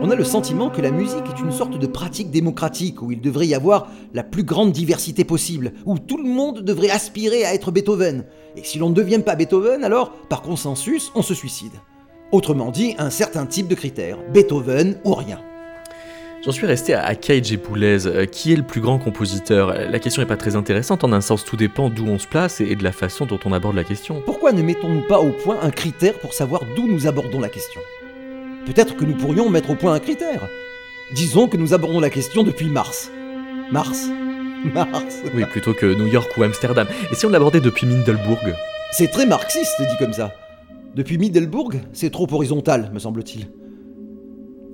On 0.00 0.10
a 0.10 0.14
le 0.14 0.24
sentiment 0.24 0.70
que 0.70 0.80
la 0.80 0.90
musique 0.90 1.24
est 1.34 1.40
une 1.40 1.50
sorte 1.50 1.78
de 1.78 1.86
pratique 1.86 2.30
démocratique 2.30 3.02
où 3.02 3.10
il 3.10 3.20
devrait 3.20 3.46
y 3.46 3.54
avoir 3.54 3.88
la 4.14 4.22
plus 4.22 4.44
grande 4.44 4.70
diversité 4.70 5.24
possible, 5.24 5.72
où 5.86 5.98
tout 5.98 6.18
le 6.18 6.28
monde 6.28 6.60
devrait 6.60 6.90
aspirer 6.90 7.44
à 7.44 7.54
être 7.54 7.72
Beethoven. 7.72 8.24
Et 8.56 8.62
si 8.62 8.78
l'on 8.78 8.90
ne 8.90 8.94
devient 8.94 9.22
pas 9.24 9.34
Beethoven, 9.34 9.82
alors, 9.82 10.12
par 10.28 10.42
consensus, 10.42 11.10
on 11.14 11.22
se 11.22 11.34
suicide. 11.34 11.72
Autrement 12.30 12.70
dit, 12.70 12.94
un 12.98 13.10
certain 13.10 13.46
type 13.46 13.68
de 13.68 13.74
critères, 13.74 14.18
Beethoven 14.32 14.96
ou 15.04 15.14
rien. 15.14 15.40
J'en 16.44 16.52
suis 16.52 16.66
resté 16.66 16.94
à 16.94 17.12
et 17.12 17.56
Boulez. 17.56 18.06
Euh, 18.06 18.26
qui 18.26 18.52
est 18.52 18.56
le 18.56 18.62
plus 18.62 18.80
grand 18.80 18.98
compositeur 18.98 19.74
La 19.74 19.98
question 19.98 20.22
n'est 20.22 20.28
pas 20.28 20.36
très 20.36 20.54
intéressante, 20.54 21.04
en 21.04 21.12
un 21.12 21.20
sens 21.20 21.44
tout 21.44 21.56
dépend 21.56 21.90
d'où 21.90 22.06
on 22.06 22.18
se 22.18 22.26
place 22.26 22.60
et 22.60 22.76
de 22.76 22.84
la 22.84 22.92
façon 22.92 23.26
dont 23.26 23.40
on 23.44 23.52
aborde 23.52 23.74
la 23.74 23.82
question. 23.82 24.22
Pourquoi 24.24 24.52
ne 24.52 24.62
mettons-nous 24.62 25.06
pas 25.08 25.18
au 25.18 25.30
point 25.30 25.58
un 25.62 25.70
critère 25.70 26.18
pour 26.18 26.34
savoir 26.34 26.62
d'où 26.76 26.86
nous 26.86 27.06
abordons 27.06 27.40
la 27.40 27.48
question? 27.48 27.80
Peut-être 28.66 28.94
que 28.94 29.04
nous 29.04 29.16
pourrions 29.16 29.48
mettre 29.48 29.70
au 29.70 29.74
point 29.74 29.94
un 29.94 29.98
critère. 29.98 30.46
Disons 31.14 31.48
que 31.48 31.56
nous 31.56 31.74
abordons 31.74 32.00
la 32.00 32.10
question 32.10 32.44
depuis 32.44 32.68
Mars. 32.68 33.10
Mars? 33.72 34.08
Mars. 34.64 35.16
Oui, 35.34 35.44
plutôt 35.46 35.72
que 35.72 35.86
New 35.86 36.06
York 36.06 36.30
ou 36.36 36.42
Amsterdam. 36.42 36.86
Et 37.10 37.14
si 37.14 37.24
on 37.24 37.30
l'abordait 37.30 37.60
depuis 37.60 37.86
Mindelbourg? 37.86 38.38
C'est 38.92 39.08
très 39.08 39.26
marxiste 39.26 39.80
dit 39.80 39.96
comme 39.98 40.12
ça. 40.12 40.34
Depuis 40.94 41.18
Middelbourg, 41.18 41.72
c'est 41.92 42.10
trop 42.10 42.26
horizontal, 42.32 42.90
me 42.92 42.98
semble-t-il. 42.98 43.48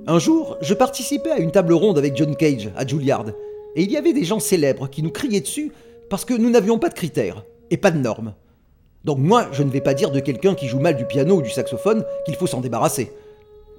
Un 0.06 0.18
jour, 0.18 0.56
je 0.60 0.74
participais 0.74 1.30
à 1.30 1.38
une 1.38 1.50
table 1.50 1.72
ronde 1.72 1.98
avec 1.98 2.16
John 2.16 2.36
Cage 2.36 2.70
à 2.76 2.86
Juilliard, 2.86 3.26
et 3.74 3.82
il 3.82 3.90
y 3.90 3.96
avait 3.96 4.12
des 4.12 4.24
gens 4.24 4.38
célèbres 4.38 4.88
qui 4.88 5.02
nous 5.02 5.10
criaient 5.10 5.40
dessus 5.40 5.72
parce 6.08 6.24
que 6.24 6.34
nous 6.34 6.50
n'avions 6.50 6.78
pas 6.78 6.88
de 6.88 6.94
critères 6.94 7.44
et 7.70 7.76
pas 7.76 7.90
de 7.90 7.98
normes. 7.98 8.34
Donc 9.04 9.18
moi, 9.18 9.48
je 9.52 9.62
ne 9.62 9.70
vais 9.70 9.80
pas 9.80 9.94
dire 9.94 10.10
de 10.10 10.20
quelqu'un 10.20 10.54
qui 10.54 10.68
joue 10.68 10.78
mal 10.78 10.96
du 10.96 11.04
piano 11.04 11.36
ou 11.36 11.42
du 11.42 11.50
saxophone 11.50 12.04
qu'il 12.24 12.36
faut 12.36 12.46
s'en 12.46 12.60
débarrasser. 12.60 13.12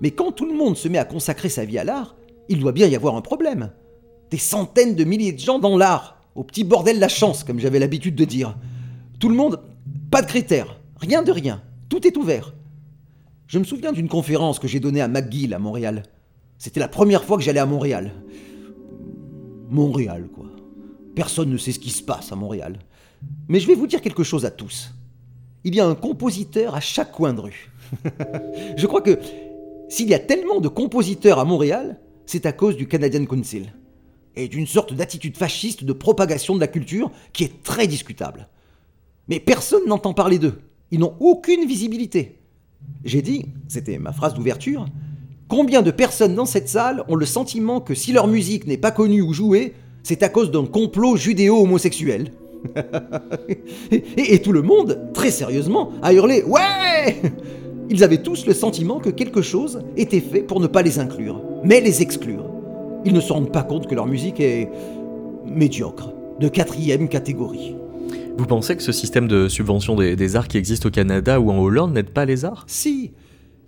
Mais 0.01 0.11
quand 0.11 0.31
tout 0.31 0.45
le 0.45 0.53
monde 0.53 0.77
se 0.77 0.87
met 0.87 0.97
à 0.97 1.05
consacrer 1.05 1.49
sa 1.49 1.65
vie 1.65 1.77
à 1.77 1.83
l'art, 1.83 2.15
il 2.49 2.59
doit 2.59 2.73
bien 2.73 2.87
y 2.87 2.95
avoir 2.95 3.15
un 3.15 3.21
problème. 3.21 3.71
Des 4.29 4.37
centaines 4.37 4.95
de 4.95 5.03
milliers 5.03 5.31
de 5.31 5.39
gens 5.39 5.59
dans 5.59 5.77
l'art, 5.77 6.19
au 6.35 6.43
petit 6.43 6.63
bordel 6.63 6.99
la 6.99 7.07
chance, 7.07 7.43
comme 7.43 7.59
j'avais 7.59 7.79
l'habitude 7.79 8.15
de 8.15 8.25
dire. 8.25 8.57
Tout 9.19 9.29
le 9.29 9.35
monde, 9.35 9.61
pas 10.11 10.21
de 10.21 10.27
critères, 10.27 10.79
rien 10.97 11.23
de 11.23 11.31
rien. 11.31 11.61
Tout 11.95 12.05
est 12.05 12.17
ouvert. 12.17 12.53
Je 13.47 13.57
me 13.57 13.63
souviens 13.63 13.93
d'une 13.93 14.09
conférence 14.09 14.59
que 14.59 14.67
j'ai 14.67 14.81
donnée 14.81 14.99
à 14.99 15.07
McGill 15.07 15.53
à 15.53 15.59
Montréal. 15.59 16.03
C'était 16.57 16.81
la 16.81 16.89
première 16.89 17.23
fois 17.23 17.37
que 17.37 17.43
j'allais 17.43 17.61
à 17.61 17.65
Montréal. 17.65 18.11
Montréal, 19.69 20.27
quoi. 20.35 20.47
Personne 21.15 21.49
ne 21.49 21.55
sait 21.55 21.71
ce 21.71 21.79
qui 21.79 21.91
se 21.91 22.03
passe 22.03 22.33
à 22.33 22.35
Montréal. 22.35 22.79
Mais 23.47 23.61
je 23.61 23.67
vais 23.67 23.75
vous 23.75 23.87
dire 23.87 24.01
quelque 24.01 24.23
chose 24.23 24.43
à 24.43 24.51
tous. 24.51 24.93
Il 25.63 25.73
y 25.73 25.79
a 25.79 25.87
un 25.87 25.95
compositeur 25.95 26.75
à 26.75 26.81
chaque 26.81 27.13
coin 27.13 27.33
de 27.33 27.39
rue. 27.39 27.71
je 28.75 28.87
crois 28.87 29.01
que 29.01 29.17
s'il 29.87 30.09
y 30.09 30.13
a 30.13 30.19
tellement 30.19 30.59
de 30.59 30.67
compositeurs 30.67 31.39
à 31.39 31.45
Montréal, 31.45 32.01
c'est 32.25 32.45
à 32.45 32.51
cause 32.51 32.75
du 32.75 32.89
Canadian 32.89 33.25
Council. 33.25 33.73
Et 34.35 34.49
d'une 34.49 34.67
sorte 34.67 34.93
d'attitude 34.93 35.37
fasciste 35.37 35.85
de 35.85 35.93
propagation 35.93 36.55
de 36.55 36.59
la 36.59 36.67
culture 36.67 37.09
qui 37.31 37.45
est 37.45 37.63
très 37.63 37.87
discutable. 37.87 38.49
Mais 39.29 39.39
personne 39.39 39.87
n'entend 39.87 40.13
parler 40.13 40.39
d'eux. 40.39 40.59
Ils 40.91 40.99
n'ont 40.99 41.15
aucune 41.19 41.65
visibilité. 41.65 42.39
J'ai 43.03 43.21
dit, 43.21 43.45
c'était 43.67 43.97
ma 43.97 44.11
phrase 44.11 44.33
d'ouverture, 44.33 44.85
combien 45.47 45.81
de 45.81 45.91
personnes 45.91 46.35
dans 46.35 46.45
cette 46.45 46.69
salle 46.69 47.03
ont 47.07 47.15
le 47.15 47.25
sentiment 47.25 47.81
que 47.81 47.95
si 47.95 48.11
leur 48.11 48.27
musique 48.27 48.67
n'est 48.67 48.77
pas 48.77 48.91
connue 48.91 49.21
ou 49.21 49.33
jouée, 49.33 49.73
c'est 50.03 50.23
à 50.23 50.29
cause 50.29 50.51
d'un 50.51 50.65
complot 50.65 51.17
judéo-homosexuel 51.17 52.31
et, 53.91 54.39
tout 54.39 54.51
le 54.51 54.63
monde, 54.63 55.11
très 55.13 55.29
sérieusement, 55.29 55.91
a 56.01 56.13
hurlé 56.13 56.43
Ouais 56.43 57.21
Ils 57.89 58.03
avaient 58.03 58.21
tous 58.21 58.45
le 58.47 58.53
sentiment 58.53 58.99
que 58.99 59.09
quelque 59.09 59.41
chose 59.41 59.83
était 59.97 60.19
fait 60.19 60.41
pour 60.41 60.59
ne 60.59 60.67
pas 60.67 60.81
les 60.81 60.97
inclure, 60.97 61.41
mais 61.63 61.79
les 61.79 62.01
exclure. 62.01 62.45
Ils 63.05 63.13
ne 63.13 63.19
se 63.19 63.31
rendent 63.31 63.51
pas 63.51 63.63
compte 63.63 63.87
que 63.87 63.93
leur 63.93 64.07
musique 64.07 64.39
est 64.39 64.69
médiocre, 65.45 66.11
de 66.39 66.47
quatrième 66.47 67.07
catégorie. 67.07 67.74
Vous 68.37 68.45
pensez 68.45 68.75
que 68.75 68.83
ce 68.83 68.91
système 68.91 69.27
de 69.27 69.47
subvention 69.47 69.95
des, 69.95 70.15
des 70.15 70.35
arts 70.35 70.47
qui 70.47 70.57
existe 70.57 70.85
au 70.85 70.91
Canada 70.91 71.39
ou 71.39 71.51
en 71.51 71.59
Hollande 71.59 71.93
n'aide 71.93 72.09
pas 72.09 72.25
les 72.25 72.43
arts? 72.43 72.65
Si, 72.67 73.13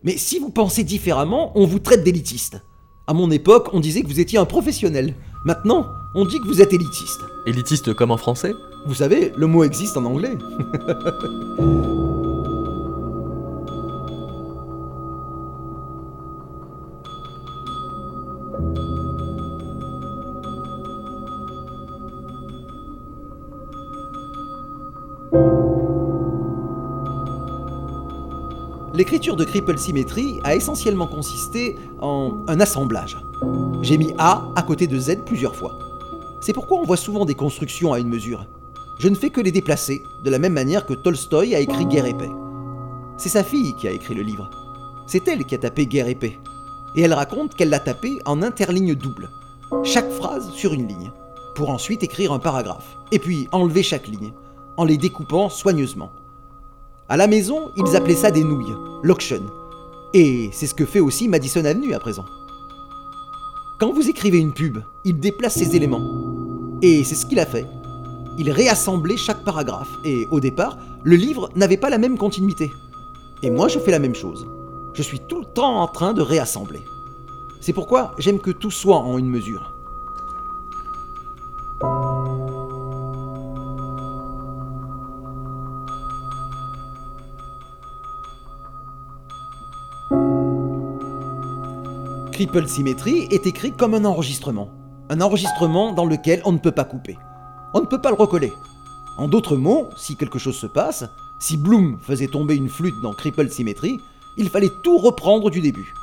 mais 0.04 0.18
si 0.18 0.40
vous 0.40 0.50
pensez 0.50 0.84
différemment, 0.84 1.52
on 1.56 1.66
vous 1.66 1.80
traite 1.80 2.04
d'élitiste. 2.04 2.62
À 3.08 3.14
mon 3.14 3.32
époque, 3.32 3.70
on 3.74 3.80
disait 3.80 4.02
que 4.02 4.08
vous 4.08 4.20
étiez 4.20 4.38
un 4.38 4.46
professionnel. 4.46 5.16
Maintenant, 5.46 5.86
on 6.16 6.26
dit 6.26 6.40
que 6.40 6.48
vous 6.48 6.62
êtes 6.62 6.74
élitiste. 6.74 7.22
Élitiste 7.46 7.94
comme 7.94 8.12
en 8.12 8.18
français? 8.18 8.52
Vous 8.86 8.96
savez, 8.96 9.32
le 9.38 9.48
mot 9.48 9.64
existe 9.64 9.96
en 9.96 10.04
anglais. 10.04 10.36
L'écriture 28.98 29.36
de 29.36 29.44
Cripple 29.44 29.78
Symmetry 29.78 30.40
a 30.44 30.56
essentiellement 30.56 31.06
consisté 31.06 31.76
en 32.02 32.44
un 32.48 32.60
assemblage. 32.60 33.16
J'ai 33.84 33.96
mis 33.96 34.12
A 34.18 34.50
à 34.56 34.64
côté 34.64 34.88
de 34.88 34.98
Z 34.98 35.18
plusieurs 35.24 35.56
fois. 35.56 35.78
C'est 36.42 36.52
pourquoi 36.52 36.80
on 36.80 36.84
voit 36.84 36.98
souvent 36.98 37.24
des 37.24 37.36
constructions 37.36 37.94
à 37.94 38.00
une 38.00 38.10
mesure. 38.10 38.48
Je 38.98 39.08
ne 39.08 39.14
fais 39.14 39.30
que 39.30 39.40
les 39.40 39.52
déplacer, 39.52 40.02
de 40.24 40.32
la 40.32 40.40
même 40.40 40.54
manière 40.54 40.88
que 40.88 40.96
Tolstoï 40.96 41.54
a 41.54 41.60
écrit 41.60 41.86
Guerre 41.86 42.08
et 42.08 42.16
paix. 42.16 42.32
C'est 43.18 43.30
sa 43.30 43.44
fille 43.44 43.76
qui 43.76 43.88
a 43.88 43.92
écrit 43.92 44.16
le 44.16 44.24
livre. 44.24 44.50
C'est 45.06 45.28
elle 45.28 45.46
qui 45.46 45.54
a 45.54 45.60
tapé 45.60 45.86
Guerre 45.86 46.08
et 46.08 46.16
paix. 46.16 46.40
Et 46.96 47.02
elle 47.02 47.14
raconte 47.14 47.54
qu'elle 47.54 47.70
l'a 47.70 47.80
tapé 47.80 48.18
en 48.26 48.42
interligne 48.42 48.96
double, 48.96 49.30
chaque 49.84 50.10
phrase 50.10 50.50
sur 50.54 50.74
une 50.74 50.88
ligne, 50.88 51.12
pour 51.54 51.70
ensuite 51.70 52.02
écrire 52.02 52.34
un 52.34 52.40
paragraphe, 52.40 52.98
et 53.12 53.20
puis 53.20 53.48
enlever 53.52 53.84
chaque 53.84 54.08
ligne, 54.08 54.34
en 54.76 54.86
les 54.86 54.98
découpant 54.98 55.50
soigneusement. 55.50 56.10
À 57.10 57.16
la 57.16 57.28
maison, 57.28 57.72
ils 57.78 57.96
appelaient 57.96 58.16
ça 58.16 58.32
des 58.32 58.44
nouilles, 58.44 58.76
l'auction. 59.02 59.42
Et 60.14 60.50
c'est 60.52 60.68
ce 60.68 60.76
que 60.76 60.84
fait 60.84 61.00
aussi 61.00 61.30
Madison 61.30 61.64
Avenue 61.64 61.94
à 61.94 62.00
présent. 62.00 62.26
Quand 63.80 63.94
vous 63.94 64.10
écrivez 64.10 64.40
une 64.40 64.54
pub, 64.54 64.80
il 65.06 65.18
déplace 65.18 65.54
ses 65.54 65.78
éléments. 65.78 66.02
Et 66.82 67.06
c'est 67.06 67.16
ce 67.16 67.26
qu'il 67.26 67.40
a 67.40 67.46
fait. 67.46 67.66
Il 68.38 68.52
réassemblait 68.52 69.16
chaque 69.16 69.46
paragraphe, 69.46 69.88
et 70.04 70.28
au 70.32 70.42
départ, 70.42 70.78
le 71.04 71.16
livre 71.16 71.50
n'avait 71.56 71.78
pas 71.78 71.90
la 71.90 71.98
même 71.98 72.18
continuité. 72.18 72.74
Et 73.42 73.52
moi, 73.52 73.70
je 73.70 73.80
fais 73.80 73.92
la 73.92 74.00
même 74.00 74.16
chose. 74.16 74.46
Je 74.94 75.02
suis 75.02 75.22
tout 75.22 75.40
le 75.40 75.46
temps 75.46 75.80
en 75.80 75.88
train 75.88 76.14
de 76.14 76.22
réassembler. 76.22 76.82
C'est 77.62 77.72
pourquoi 77.72 78.16
j'aime 78.18 78.40
que 78.40 78.52
tout 78.52 78.72
soit 78.72 78.98
en 78.98 79.18
une 79.18 79.30
mesure. 79.30 79.77
Cripple 92.38 92.68
Symmetry 92.68 93.28
est 93.32 93.48
écrit 93.48 93.72
comme 93.72 93.96
un 93.96 94.06
enregistrement. 94.06 94.70
Un 95.10 95.22
enregistrement 95.22 95.92
dans 95.92 96.06
lequel 96.06 96.40
on 96.46 96.52
ne 96.52 96.60
peut 96.60 96.72
pas 96.72 96.84
couper. 96.84 97.18
On 97.74 97.82
ne 97.82 97.88
peut 97.88 98.00
pas 98.00 98.12
le 98.12 98.16
recoller. 98.16 98.54
En 99.18 99.28
d'autres 99.28 99.58
mots, 99.58 99.90
si 99.98 100.16
quelque 100.16 100.38
chose 100.38 100.56
se 100.56 100.68
passe, 100.68 101.04
si 101.40 101.58
Bloom 101.58 101.98
faisait 102.00 102.28
tomber 102.28 102.56
une 102.56 102.70
flûte 102.70 102.94
dans 103.02 103.14
Cripple 103.14 103.50
Symmetry, 103.50 103.98
il 104.38 104.52
fallait 104.52 104.70
tout 104.84 105.00
reprendre 105.00 105.50
du 105.50 105.62
début. 105.62 105.96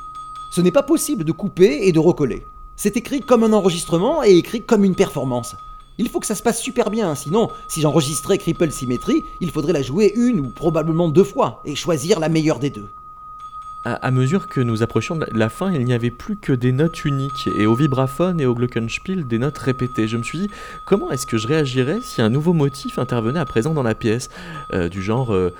Ce 0.51 0.59
n'est 0.59 0.73
pas 0.73 0.83
possible 0.83 1.23
de 1.23 1.31
couper 1.31 1.87
et 1.87 1.93
de 1.93 1.99
recoller. 1.99 2.45
C'est 2.75 2.97
écrit 2.97 3.21
comme 3.21 3.45
un 3.45 3.53
enregistrement 3.53 4.21
et 4.21 4.35
écrit 4.35 4.61
comme 4.61 4.83
une 4.83 4.95
performance. 4.95 5.55
Il 5.97 6.09
faut 6.09 6.19
que 6.19 6.27
ça 6.27 6.35
se 6.35 6.43
passe 6.43 6.59
super 6.59 6.89
bien, 6.89 7.15
sinon, 7.15 7.47
si 7.69 7.79
j'enregistrais 7.79 8.39
Cripple 8.39 8.71
Symmetry, 8.71 9.21
il 9.39 9.51
faudrait 9.51 9.71
la 9.71 9.81
jouer 9.81 10.11
une 10.17 10.41
ou 10.41 10.51
probablement 10.53 11.07
deux 11.07 11.23
fois 11.23 11.61
et 11.63 11.75
choisir 11.75 12.19
la 12.19 12.27
meilleure 12.27 12.59
des 12.59 12.71
deux. 12.71 12.89
À, 13.85 14.09
mesure 14.09 14.47
que 14.47 14.61
nous 14.61 14.81
approchions 14.81 15.15
de 15.15 15.27
la 15.31 15.47
fin, 15.47 15.71
il 15.71 15.85
n'y 15.85 15.93
avait 15.93 16.09
plus 16.09 16.37
que 16.37 16.51
des 16.51 16.71
notes 16.71 17.05
uniques, 17.05 17.47
et 17.55 17.67
au 17.67 17.75
vibraphone 17.75 18.41
et 18.41 18.47
au 18.47 18.55
glockenspiel, 18.55 19.27
des 19.27 19.37
notes 19.37 19.59
répétées. 19.59 20.07
Je 20.07 20.17
me 20.17 20.23
suis 20.23 20.39
dit, 20.39 20.49
comment 20.85 21.11
est-ce 21.11 21.27
que 21.27 21.37
je 21.37 21.47
réagirais 21.47 21.99
si 22.01 22.23
un 22.23 22.29
nouveau 22.29 22.53
motif 22.53 22.97
intervenait 22.97 23.39
à 23.39 23.45
présent 23.45 23.75
dans 23.75 23.83
la 23.83 23.93
pièce 23.93 24.31
euh, 24.73 24.89
Du 24.89 25.03
genre, 25.03 25.31
euh, 25.35 25.53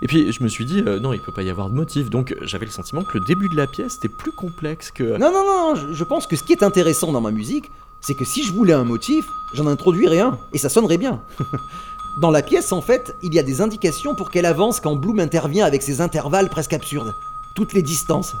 Et 0.00 0.06
puis 0.06 0.32
je 0.32 0.42
me 0.42 0.48
suis 0.48 0.64
dit, 0.64 0.82
euh, 0.86 1.00
non, 1.00 1.12
il 1.12 1.20
peut 1.20 1.32
pas 1.32 1.42
y 1.42 1.50
avoir 1.50 1.68
de 1.68 1.74
motif. 1.74 2.08
Donc 2.08 2.34
j'avais 2.40 2.64
le 2.64 2.72
sentiment 2.72 3.02
que 3.02 3.18
le 3.18 3.24
début 3.26 3.50
de 3.50 3.56
la 3.56 3.66
pièce 3.66 3.96
était 3.96 4.08
plus 4.08 4.32
complexe 4.32 4.90
que. 4.90 5.18
Non, 5.18 5.30
non, 5.30 5.44
non, 5.44 5.74
je, 5.74 5.92
je 5.92 6.04
pense 6.04 6.26
que 6.26 6.34
ce 6.34 6.42
qui 6.42 6.52
est 6.52 6.62
intéressant 6.62 7.12
dans 7.12 7.20
ma 7.20 7.30
musique, 7.30 7.70
c'est 8.00 8.14
que 8.14 8.24
si 8.24 8.42
je 8.42 8.52
voulais 8.52 8.72
un 8.72 8.84
motif, 8.84 9.26
j'en 9.52 9.66
introduirais 9.66 10.20
un, 10.20 10.38
et 10.54 10.58
ça 10.58 10.68
sonnerait 10.68 10.98
bien. 10.98 11.20
Dans 12.16 12.30
la 12.30 12.42
pièce, 12.42 12.72
en 12.72 12.80
fait, 12.80 13.16
il 13.22 13.34
y 13.34 13.38
a 13.38 13.42
des 13.42 13.60
indications 13.60 14.14
pour 14.14 14.30
qu'elle 14.30 14.46
avance 14.46 14.80
quand 14.80 14.96
Bloom 14.96 15.20
intervient 15.20 15.66
avec 15.66 15.82
ses 15.82 16.00
intervalles 16.00 16.48
presque 16.48 16.72
absurdes. 16.72 17.14
Toutes 17.54 17.74
les 17.74 17.82
distances. 17.82 18.34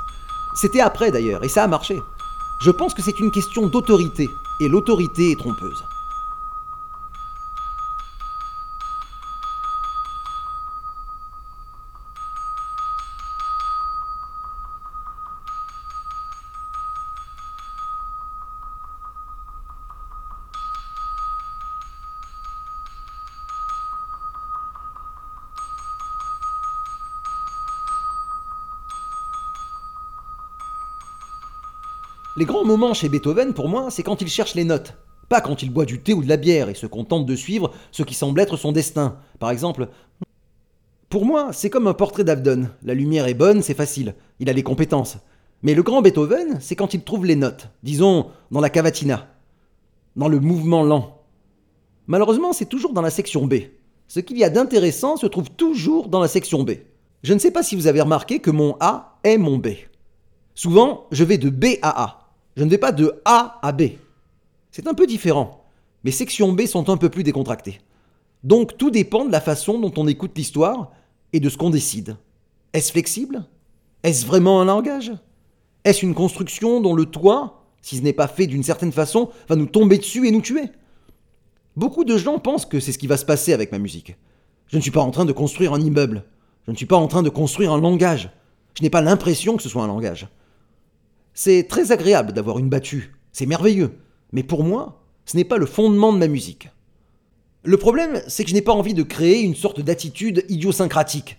C'était 0.54 0.80
après 0.80 1.10
d'ailleurs, 1.10 1.44
et 1.44 1.48
ça 1.48 1.64
a 1.64 1.68
marché. 1.68 2.02
Je 2.60 2.70
pense 2.70 2.94
que 2.94 3.02
c'est 3.02 3.20
une 3.20 3.30
question 3.30 3.66
d'autorité, 3.68 4.30
et 4.58 4.68
l'autorité 4.68 5.30
est 5.30 5.38
trompeuse. 5.38 5.84
Les 32.38 32.44
grands 32.44 32.64
moments 32.64 32.94
chez 32.94 33.08
Beethoven, 33.08 33.52
pour 33.52 33.68
moi, 33.68 33.90
c'est 33.90 34.04
quand 34.04 34.22
il 34.22 34.28
cherche 34.28 34.54
les 34.54 34.62
notes. 34.62 34.94
Pas 35.28 35.40
quand 35.40 35.60
il 35.64 35.72
boit 35.72 35.86
du 35.86 36.00
thé 36.00 36.14
ou 36.14 36.22
de 36.22 36.28
la 36.28 36.36
bière 36.36 36.68
et 36.68 36.74
se 36.74 36.86
contente 36.86 37.26
de 37.26 37.34
suivre 37.34 37.72
ce 37.90 38.04
qui 38.04 38.14
semble 38.14 38.38
être 38.38 38.56
son 38.56 38.70
destin. 38.70 39.18
Par 39.40 39.50
exemple, 39.50 39.88
pour 41.10 41.24
moi, 41.24 41.52
c'est 41.52 41.68
comme 41.68 41.88
un 41.88 41.94
portrait 41.94 42.22
d'Avdon. 42.22 42.68
La 42.84 42.94
lumière 42.94 43.26
est 43.26 43.34
bonne, 43.34 43.60
c'est 43.60 43.74
facile. 43.74 44.14
Il 44.38 44.48
a 44.48 44.52
les 44.52 44.62
compétences. 44.62 45.16
Mais 45.64 45.74
le 45.74 45.82
grand 45.82 46.00
Beethoven, 46.00 46.58
c'est 46.60 46.76
quand 46.76 46.94
il 46.94 47.02
trouve 47.02 47.26
les 47.26 47.34
notes. 47.34 47.70
Disons, 47.82 48.26
dans 48.52 48.60
la 48.60 48.70
cavatina. 48.70 49.26
Dans 50.14 50.28
le 50.28 50.38
mouvement 50.38 50.84
lent. 50.84 51.20
Malheureusement, 52.06 52.52
c'est 52.52 52.66
toujours 52.68 52.92
dans 52.92 53.02
la 53.02 53.10
section 53.10 53.48
B. 53.48 53.54
Ce 54.06 54.20
qu'il 54.20 54.38
y 54.38 54.44
a 54.44 54.50
d'intéressant 54.50 55.16
se 55.16 55.26
trouve 55.26 55.50
toujours 55.50 56.06
dans 56.06 56.20
la 56.20 56.28
section 56.28 56.62
B. 56.62 56.74
Je 57.24 57.34
ne 57.34 57.40
sais 57.40 57.50
pas 57.50 57.64
si 57.64 57.74
vous 57.74 57.88
avez 57.88 58.00
remarqué 58.00 58.38
que 58.38 58.52
mon 58.52 58.76
A 58.78 59.18
est 59.24 59.38
mon 59.38 59.58
B. 59.58 59.70
Souvent, 60.54 61.08
je 61.10 61.24
vais 61.24 61.38
de 61.38 61.50
B 61.50 61.78
à 61.82 62.04
A. 62.04 62.27
Je 62.58 62.64
ne 62.64 62.70
vais 62.70 62.78
pas 62.78 62.90
de 62.90 63.20
A 63.24 63.60
à 63.62 63.70
B. 63.70 63.82
C'est 64.72 64.88
un 64.88 64.94
peu 64.94 65.06
différent. 65.06 65.64
Mes 66.02 66.10
sections 66.10 66.52
B 66.52 66.66
sont 66.66 66.90
un 66.90 66.96
peu 66.96 67.08
plus 67.08 67.22
décontractées. 67.22 67.78
Donc 68.42 68.76
tout 68.76 68.90
dépend 68.90 69.24
de 69.24 69.30
la 69.30 69.40
façon 69.40 69.78
dont 69.78 69.92
on 69.96 70.08
écoute 70.08 70.36
l'histoire 70.36 70.90
et 71.32 71.38
de 71.38 71.48
ce 71.50 71.56
qu'on 71.56 71.70
décide. 71.70 72.16
Est-ce 72.72 72.90
flexible? 72.90 73.46
Est-ce 74.02 74.26
vraiment 74.26 74.60
un 74.60 74.64
langage? 74.64 75.12
Est-ce 75.84 76.04
une 76.04 76.16
construction 76.16 76.80
dont 76.80 76.96
le 76.96 77.06
toit, 77.06 77.62
si 77.80 77.96
ce 77.96 78.02
n'est 78.02 78.12
pas 78.12 78.26
fait 78.26 78.48
d'une 78.48 78.64
certaine 78.64 78.90
façon, 78.90 79.30
va 79.48 79.54
nous 79.54 79.66
tomber 79.66 79.98
dessus 79.98 80.26
et 80.26 80.32
nous 80.32 80.40
tuer? 80.40 80.64
Beaucoup 81.76 82.02
de 82.02 82.16
gens 82.16 82.40
pensent 82.40 82.66
que 82.66 82.80
c'est 82.80 82.90
ce 82.90 82.98
qui 82.98 83.06
va 83.06 83.18
se 83.18 83.24
passer 83.24 83.52
avec 83.52 83.70
ma 83.70 83.78
musique. 83.78 84.16
Je 84.66 84.78
ne 84.78 84.82
suis 84.82 84.90
pas 84.90 85.00
en 85.00 85.12
train 85.12 85.26
de 85.26 85.32
construire 85.32 85.74
un 85.74 85.80
immeuble. 85.80 86.24
Je 86.66 86.72
ne 86.72 86.76
suis 86.76 86.86
pas 86.86 86.96
en 86.96 87.06
train 87.06 87.22
de 87.22 87.30
construire 87.30 87.72
un 87.72 87.80
langage. 87.80 88.32
Je 88.74 88.82
n'ai 88.82 88.90
pas 88.90 89.00
l'impression 89.00 89.56
que 89.56 89.62
ce 89.62 89.68
soit 89.68 89.84
un 89.84 89.86
langage. 89.86 90.26
C'est 91.40 91.68
très 91.68 91.92
agréable 91.92 92.32
d'avoir 92.32 92.58
une 92.58 92.68
battue, 92.68 93.14
c'est 93.30 93.46
merveilleux, 93.46 94.00
mais 94.32 94.42
pour 94.42 94.64
moi, 94.64 95.04
ce 95.24 95.36
n'est 95.36 95.44
pas 95.44 95.56
le 95.56 95.66
fondement 95.66 96.12
de 96.12 96.18
ma 96.18 96.26
musique. 96.26 96.68
Le 97.62 97.76
problème, 97.76 98.20
c'est 98.26 98.42
que 98.42 98.50
je 98.50 98.56
n'ai 98.56 98.60
pas 98.60 98.72
envie 98.72 98.92
de 98.92 99.04
créer 99.04 99.42
une 99.42 99.54
sorte 99.54 99.80
d'attitude 99.80 100.44
idiosyncratique. 100.48 101.38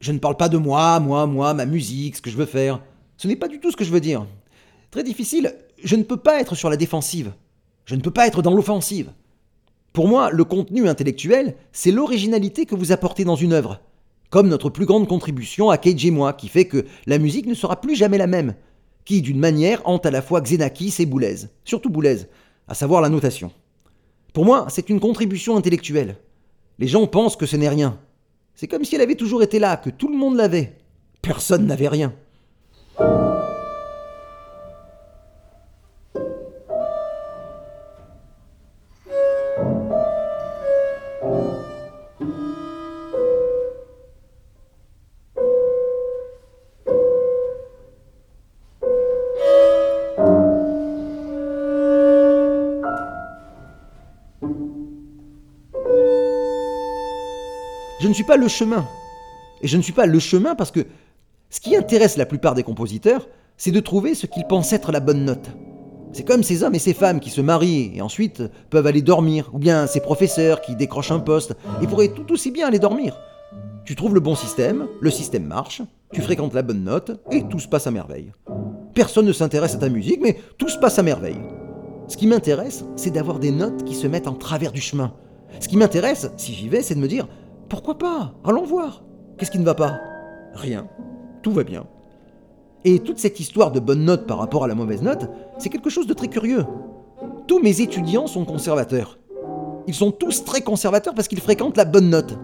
Je 0.00 0.10
ne 0.10 0.18
parle 0.18 0.36
pas 0.36 0.48
de 0.48 0.56
moi, 0.56 0.98
moi, 0.98 1.28
moi, 1.28 1.54
ma 1.54 1.64
musique, 1.64 2.16
ce 2.16 2.22
que 2.22 2.28
je 2.28 2.36
veux 2.36 2.44
faire. 2.44 2.82
Ce 3.16 3.28
n'est 3.28 3.36
pas 3.36 3.46
du 3.46 3.60
tout 3.60 3.70
ce 3.70 3.76
que 3.76 3.84
je 3.84 3.92
veux 3.92 4.00
dire. 4.00 4.26
Très 4.90 5.04
difficile, 5.04 5.54
je 5.84 5.94
ne 5.94 6.02
peux 6.02 6.16
pas 6.16 6.40
être 6.40 6.56
sur 6.56 6.68
la 6.68 6.76
défensive. 6.76 7.34
Je 7.84 7.94
ne 7.94 8.00
peux 8.00 8.10
pas 8.10 8.26
être 8.26 8.42
dans 8.42 8.52
l'offensive. 8.52 9.12
Pour 9.92 10.08
moi, 10.08 10.32
le 10.32 10.42
contenu 10.42 10.88
intellectuel, 10.88 11.54
c'est 11.70 11.92
l'originalité 11.92 12.66
que 12.66 12.74
vous 12.74 12.90
apportez 12.90 13.22
dans 13.22 13.36
une 13.36 13.52
œuvre. 13.52 13.80
Comme 14.30 14.48
notre 14.48 14.70
plus 14.70 14.86
grande 14.86 15.06
contribution 15.06 15.70
à 15.70 15.78
Cage 15.78 16.04
et 16.04 16.10
moi, 16.10 16.32
qui 16.32 16.48
fait 16.48 16.64
que 16.64 16.84
la 17.06 17.18
musique 17.18 17.46
ne 17.46 17.54
sera 17.54 17.80
plus 17.80 17.94
jamais 17.94 18.18
la 18.18 18.26
même, 18.26 18.56
qui, 19.04 19.22
d'une 19.22 19.38
manière, 19.38 19.82
hante 19.84 20.06
à 20.06 20.10
la 20.10 20.22
fois 20.22 20.40
Xenakis 20.40 20.96
et 20.98 21.06
Boulez, 21.06 21.46
surtout 21.64 21.90
Boulez, 21.90 22.18
à 22.68 22.74
savoir 22.74 23.02
la 23.02 23.08
notation. 23.08 23.52
Pour 24.32 24.44
moi, 24.44 24.66
c'est 24.68 24.90
une 24.90 25.00
contribution 25.00 25.56
intellectuelle. 25.56 26.16
Les 26.78 26.88
gens 26.88 27.06
pensent 27.06 27.36
que 27.36 27.46
ce 27.46 27.56
n'est 27.56 27.68
rien. 27.68 27.98
C'est 28.54 28.66
comme 28.66 28.84
si 28.84 28.94
elle 28.94 29.02
avait 29.02 29.14
toujours 29.14 29.42
été 29.42 29.58
là, 29.58 29.76
que 29.76 29.90
tout 29.90 30.08
le 30.08 30.16
monde 30.16 30.36
l'avait. 30.36 30.76
Personne 31.22 31.66
n'avait 31.66 31.88
rien. 31.88 32.12
Ne 58.14 58.16
suis 58.16 58.24
pas 58.24 58.36
le 58.36 58.46
chemin. 58.46 58.86
Et 59.60 59.66
je 59.66 59.76
ne 59.76 59.82
suis 59.82 59.92
pas 59.92 60.06
le 60.06 60.18
chemin 60.20 60.54
parce 60.54 60.70
que 60.70 60.86
ce 61.50 61.60
qui 61.60 61.74
intéresse 61.74 62.16
la 62.16 62.26
plupart 62.26 62.54
des 62.54 62.62
compositeurs, 62.62 63.26
c'est 63.56 63.72
de 63.72 63.80
trouver 63.80 64.14
ce 64.14 64.26
qu'ils 64.26 64.46
pensent 64.46 64.72
être 64.72 64.92
la 64.92 65.00
bonne 65.00 65.24
note. 65.24 65.48
C'est 66.12 66.22
comme 66.22 66.44
ces 66.44 66.62
hommes 66.62 66.76
et 66.76 66.78
ces 66.78 66.94
femmes 66.94 67.18
qui 67.18 67.30
se 67.30 67.40
marient 67.40 67.90
et 67.92 68.02
ensuite 68.02 68.44
peuvent 68.70 68.86
aller 68.86 69.02
dormir, 69.02 69.50
ou 69.52 69.58
bien 69.58 69.88
ces 69.88 69.98
professeurs 69.98 70.60
qui 70.60 70.76
décrochent 70.76 71.10
un 71.10 71.18
poste 71.18 71.56
et 71.82 71.88
pourraient 71.88 72.14
tout 72.14 72.30
aussi 72.32 72.52
bien 72.52 72.68
aller 72.68 72.78
dormir. 72.78 73.18
Tu 73.84 73.96
trouves 73.96 74.14
le 74.14 74.20
bon 74.20 74.36
système, 74.36 74.86
le 75.00 75.10
système 75.10 75.44
marche, 75.44 75.82
tu 76.12 76.22
fréquentes 76.22 76.54
la 76.54 76.62
bonne 76.62 76.84
note 76.84 77.20
et 77.32 77.42
tout 77.42 77.58
se 77.58 77.66
passe 77.66 77.88
à 77.88 77.90
merveille. 77.90 78.30
Personne 78.94 79.26
ne 79.26 79.32
s'intéresse 79.32 79.74
à 79.74 79.78
ta 79.78 79.88
musique, 79.88 80.20
mais 80.22 80.38
tout 80.56 80.68
se 80.68 80.78
passe 80.78 81.00
à 81.00 81.02
merveille. 81.02 81.40
Ce 82.06 82.16
qui 82.16 82.28
m'intéresse, 82.28 82.84
c'est 82.94 83.10
d'avoir 83.10 83.40
des 83.40 83.50
notes 83.50 83.82
qui 83.82 83.96
se 83.96 84.06
mettent 84.06 84.28
en 84.28 84.34
travers 84.34 84.70
du 84.70 84.80
chemin. 84.80 85.12
Ce 85.58 85.68
qui 85.68 85.76
m'intéresse, 85.76 86.30
si 86.36 86.54
j'y 86.54 86.68
vais, 86.68 86.82
c'est 86.82 86.94
de 86.94 87.00
me 87.00 87.08
dire 87.08 87.26
pourquoi 87.68 87.98
pas? 87.98 88.34
Allons 88.44 88.64
voir. 88.64 89.02
Qu'est-ce 89.36 89.50
qui 89.50 89.58
ne 89.58 89.64
va 89.64 89.74
pas? 89.74 89.98
Rien. 90.54 90.86
Tout 91.42 91.52
va 91.52 91.64
bien. 91.64 91.86
Et 92.84 92.98
toute 92.98 93.18
cette 93.18 93.40
histoire 93.40 93.72
de 93.72 93.80
bonne 93.80 94.04
note 94.04 94.26
par 94.26 94.38
rapport 94.38 94.64
à 94.64 94.68
la 94.68 94.74
mauvaise 94.74 95.02
note, 95.02 95.30
c'est 95.58 95.70
quelque 95.70 95.90
chose 95.90 96.06
de 96.06 96.14
très 96.14 96.28
curieux. 96.28 96.64
Tous 97.46 97.60
mes 97.60 97.80
étudiants 97.80 98.26
sont 98.26 98.44
conservateurs. 98.44 99.18
Ils 99.86 99.94
sont 99.94 100.10
tous 100.10 100.44
très 100.44 100.60
conservateurs 100.60 101.14
parce 101.14 101.28
qu'ils 101.28 101.40
fréquentent 101.40 101.76
la 101.76 101.84
bonne 101.84 102.10
note. 102.10 102.38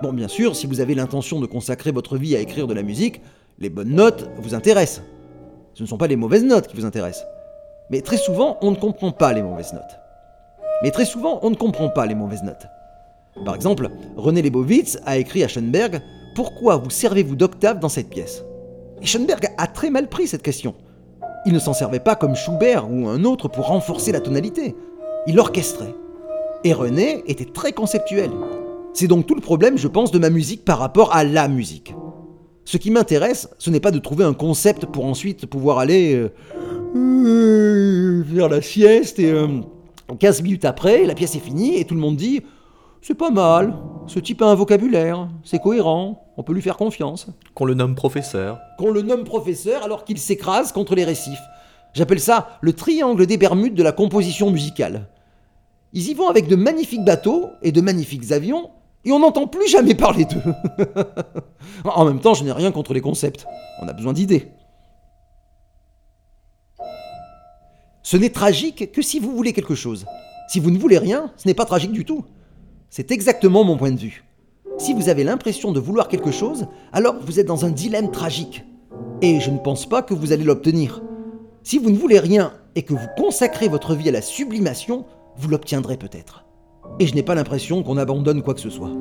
Bon, 0.00 0.12
bien 0.12 0.28
sûr, 0.28 0.54
si 0.54 0.66
vous 0.66 0.80
avez 0.80 0.94
l'intention 0.94 1.40
de 1.40 1.46
consacrer 1.46 1.90
votre 1.90 2.18
vie 2.18 2.36
à 2.36 2.40
écrire 2.40 2.66
de 2.66 2.74
la 2.74 2.82
musique, 2.82 3.22
les 3.58 3.70
bonnes 3.70 3.94
notes 3.94 4.28
vous 4.38 4.54
intéressent. 4.54 5.02
Ce 5.74 5.82
ne 5.82 5.88
sont 5.88 5.98
pas 5.98 6.06
les 6.06 6.16
mauvaises 6.16 6.44
notes 6.44 6.66
qui 6.66 6.76
vous 6.76 6.84
intéressent. 6.84 7.26
Mais 7.90 8.02
très 8.02 8.16
souvent, 8.18 8.58
on 8.60 8.70
ne 8.70 8.76
comprend 8.76 9.12
pas 9.12 9.32
les 9.32 9.42
mauvaises 9.42 9.72
notes. 9.72 9.82
Mais 10.82 10.90
très 10.90 11.04
souvent, 11.06 11.38
on 11.42 11.50
ne 11.50 11.56
comprend 11.56 11.88
pas 11.88 12.04
les 12.04 12.14
mauvaises 12.14 12.42
notes. 12.42 12.66
Par 13.44 13.54
exemple, 13.54 13.90
René 14.16 14.42
Lebovitz 14.42 14.98
a 15.04 15.18
écrit 15.18 15.44
à 15.44 15.48
Schoenberg 15.48 16.00
Pourquoi 16.34 16.76
vous 16.76 16.90
servez-vous 16.90 17.36
d'octave 17.36 17.80
dans 17.80 17.88
cette 17.88 18.08
pièce? 18.08 18.44
Et 19.02 19.06
Schoenberg 19.06 19.48
a 19.58 19.66
très 19.66 19.90
mal 19.90 20.08
pris 20.08 20.26
cette 20.26 20.42
question. 20.42 20.74
Il 21.44 21.52
ne 21.52 21.58
s'en 21.58 21.74
servait 21.74 22.00
pas 22.00 22.16
comme 22.16 22.34
Schubert 22.34 22.90
ou 22.90 23.08
un 23.08 23.24
autre 23.24 23.48
pour 23.48 23.66
renforcer 23.66 24.10
la 24.10 24.20
tonalité. 24.20 24.74
Il 25.26 25.38
orchestrait. 25.38 25.94
Et 26.64 26.72
René 26.72 27.22
était 27.26 27.44
très 27.44 27.72
conceptuel. 27.72 28.30
C'est 28.94 29.06
donc 29.06 29.26
tout 29.26 29.34
le 29.34 29.40
problème, 29.40 29.76
je 29.76 29.88
pense, 29.88 30.10
de 30.10 30.18
ma 30.18 30.30
musique 30.30 30.64
par 30.64 30.78
rapport 30.78 31.14
à 31.14 31.22
la 31.22 31.48
musique. 31.48 31.94
Ce 32.64 32.78
qui 32.78 32.90
m'intéresse, 32.90 33.48
ce 33.58 33.70
n'est 33.70 33.78
pas 33.78 33.92
de 33.92 33.98
trouver 34.00 34.24
un 34.24 34.34
concept 34.34 34.86
pour 34.86 35.04
ensuite 35.04 35.46
pouvoir 35.46 35.78
aller 35.78 36.14
euh, 36.14 36.32
euh, 36.96 38.24
faire 38.24 38.48
la 38.48 38.60
sieste 38.60 39.20
et 39.20 39.32
15 40.18 40.40
euh, 40.40 40.42
minutes 40.42 40.64
après, 40.64 41.04
la 41.04 41.14
pièce 41.14 41.36
est 41.36 41.40
finie 41.40 41.78
et 41.78 41.84
tout 41.84 41.94
le 41.94 42.00
monde 42.00 42.16
dit 42.16 42.42
c'est 43.02 43.14
pas 43.14 43.30
mal, 43.30 43.76
ce 44.06 44.18
type 44.18 44.42
a 44.42 44.46
un 44.46 44.54
vocabulaire, 44.54 45.28
c'est 45.44 45.58
cohérent, 45.58 46.32
on 46.36 46.42
peut 46.42 46.52
lui 46.52 46.62
faire 46.62 46.76
confiance. 46.76 47.28
Qu'on 47.54 47.64
le 47.64 47.74
nomme 47.74 47.94
professeur. 47.94 48.60
Qu'on 48.78 48.90
le 48.90 49.02
nomme 49.02 49.24
professeur 49.24 49.82
alors 49.84 50.04
qu'il 50.04 50.18
s'écrase 50.18 50.72
contre 50.72 50.94
les 50.94 51.04
récifs. 51.04 51.42
J'appelle 51.94 52.20
ça 52.20 52.58
le 52.60 52.72
triangle 52.72 53.26
des 53.26 53.38
Bermudes 53.38 53.74
de 53.74 53.82
la 53.82 53.92
composition 53.92 54.50
musicale. 54.50 55.08
Ils 55.92 56.08
y 56.08 56.14
vont 56.14 56.28
avec 56.28 56.46
de 56.48 56.56
magnifiques 56.56 57.04
bateaux 57.04 57.48
et 57.62 57.72
de 57.72 57.80
magnifiques 57.80 58.32
avions, 58.32 58.70
et 59.04 59.12
on 59.12 59.20
n'entend 59.20 59.46
plus 59.46 59.68
jamais 59.68 59.94
parler 59.94 60.24
d'eux. 60.24 60.42
en 61.84 62.04
même 62.04 62.20
temps, 62.20 62.34
je 62.34 62.44
n'ai 62.44 62.52
rien 62.52 62.72
contre 62.72 62.92
les 62.92 63.00
concepts. 63.00 63.46
On 63.80 63.88
a 63.88 63.92
besoin 63.92 64.12
d'idées. 64.12 64.50
Ce 68.02 68.16
n'est 68.16 68.30
tragique 68.30 68.92
que 68.92 69.02
si 69.02 69.18
vous 69.18 69.34
voulez 69.34 69.52
quelque 69.52 69.74
chose. 69.74 70.06
Si 70.48 70.60
vous 70.60 70.70
ne 70.70 70.78
voulez 70.78 70.98
rien, 70.98 71.32
ce 71.36 71.48
n'est 71.48 71.54
pas 71.54 71.64
tragique 71.64 71.92
du 71.92 72.04
tout. 72.04 72.24
C'est 72.90 73.10
exactement 73.10 73.64
mon 73.64 73.76
point 73.76 73.90
de 73.90 73.98
vue. 73.98 74.24
Si 74.78 74.92
vous 74.92 75.08
avez 75.08 75.24
l'impression 75.24 75.72
de 75.72 75.80
vouloir 75.80 76.08
quelque 76.08 76.30
chose, 76.30 76.66
alors 76.92 77.16
vous 77.20 77.40
êtes 77.40 77.46
dans 77.46 77.64
un 77.64 77.70
dilemme 77.70 78.10
tragique. 78.10 78.64
Et 79.22 79.40
je 79.40 79.50
ne 79.50 79.58
pense 79.58 79.88
pas 79.88 80.02
que 80.02 80.14
vous 80.14 80.32
allez 80.32 80.44
l'obtenir. 80.44 81.02
Si 81.62 81.78
vous 81.78 81.90
ne 81.90 81.96
voulez 81.96 82.18
rien 82.18 82.52
et 82.74 82.82
que 82.82 82.94
vous 82.94 83.08
consacrez 83.16 83.68
votre 83.68 83.94
vie 83.94 84.08
à 84.08 84.12
la 84.12 84.22
sublimation, 84.22 85.06
vous 85.36 85.48
l'obtiendrez 85.48 85.96
peut-être. 85.96 86.44
Et 87.00 87.06
je 87.06 87.14
n'ai 87.14 87.22
pas 87.22 87.34
l'impression 87.34 87.82
qu'on 87.82 87.96
abandonne 87.96 88.42
quoi 88.42 88.54
que 88.54 88.60
ce 88.60 88.70
soit. 88.70 88.92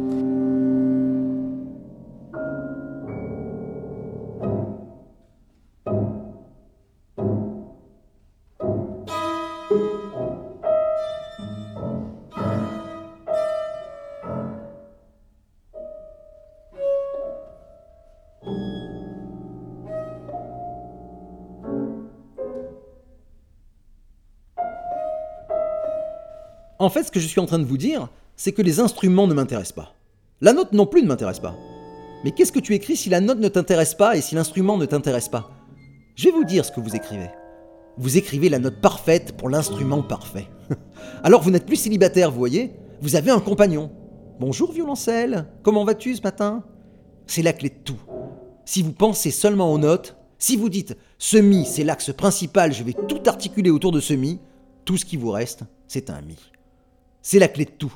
En 26.85 26.89
fait, 26.91 27.01
ce 27.01 27.11
que 27.11 27.19
je 27.19 27.25
suis 27.25 27.39
en 27.39 27.47
train 27.47 27.57
de 27.57 27.65
vous 27.65 27.79
dire, 27.79 28.09
c'est 28.35 28.51
que 28.51 28.61
les 28.61 28.79
instruments 28.79 29.25
ne 29.25 29.33
m'intéressent 29.33 29.73
pas. 29.73 29.95
La 30.39 30.53
note 30.53 30.71
non 30.71 30.85
plus 30.85 31.01
ne 31.01 31.07
m'intéresse 31.07 31.39
pas. 31.39 31.55
Mais 32.23 32.29
qu'est-ce 32.29 32.51
que 32.51 32.59
tu 32.59 32.75
écris 32.75 32.95
si 32.95 33.09
la 33.09 33.21
note 33.21 33.39
ne 33.39 33.47
t'intéresse 33.47 33.95
pas 33.95 34.15
et 34.15 34.21
si 34.21 34.35
l'instrument 34.35 34.77
ne 34.77 34.85
t'intéresse 34.85 35.27
pas? 35.27 35.49
Je 36.15 36.25
vais 36.25 36.31
vous 36.31 36.43
dire 36.43 36.63
ce 36.63 36.71
que 36.71 36.79
vous 36.79 36.95
écrivez. 36.95 37.31
Vous 37.97 38.19
écrivez 38.19 38.49
la 38.49 38.59
note 38.59 38.81
parfaite 38.81 39.35
pour 39.35 39.49
l'instrument 39.49 40.03
parfait. 40.03 40.47
Alors 41.23 41.41
vous 41.41 41.49
n'êtes 41.49 41.65
plus 41.65 41.75
célibataire, 41.75 42.29
vous 42.29 42.37
voyez? 42.37 42.75
Vous 43.01 43.15
avez 43.15 43.31
un 43.31 43.39
compagnon. 43.39 43.89
Bonjour 44.39 44.71
violoncelle, 44.71 45.47
comment 45.63 45.85
vas-tu 45.85 46.13
ce 46.13 46.21
matin? 46.21 46.63
C'est 47.25 47.41
la 47.41 47.53
clé 47.53 47.69
de 47.69 47.83
tout. 47.83 48.01
Si 48.63 48.83
vous 48.83 48.93
pensez 48.93 49.31
seulement 49.31 49.73
aux 49.73 49.79
notes, 49.79 50.17
si 50.37 50.55
vous 50.55 50.69
dites 50.69 50.95
ce 51.17 51.37
mi 51.37 51.65
c'est 51.65 51.83
l'axe 51.83 52.13
principal, 52.13 52.73
je 52.73 52.83
vais 52.83 52.93
tout 52.93 53.23
articuler 53.25 53.71
autour 53.71 53.91
de 53.91 53.99
ce 53.99 54.13
mi, 54.13 54.39
tout 54.83 54.97
ce 54.97 55.05
qui 55.05 55.17
vous 55.17 55.31
reste, 55.31 55.63
c'est 55.87 56.11
un 56.11 56.21
mi. 56.21 56.37
C'est 57.27 57.39
la 57.39 57.47
clé 57.47 57.65
de 57.65 57.71
tout. 57.71 57.91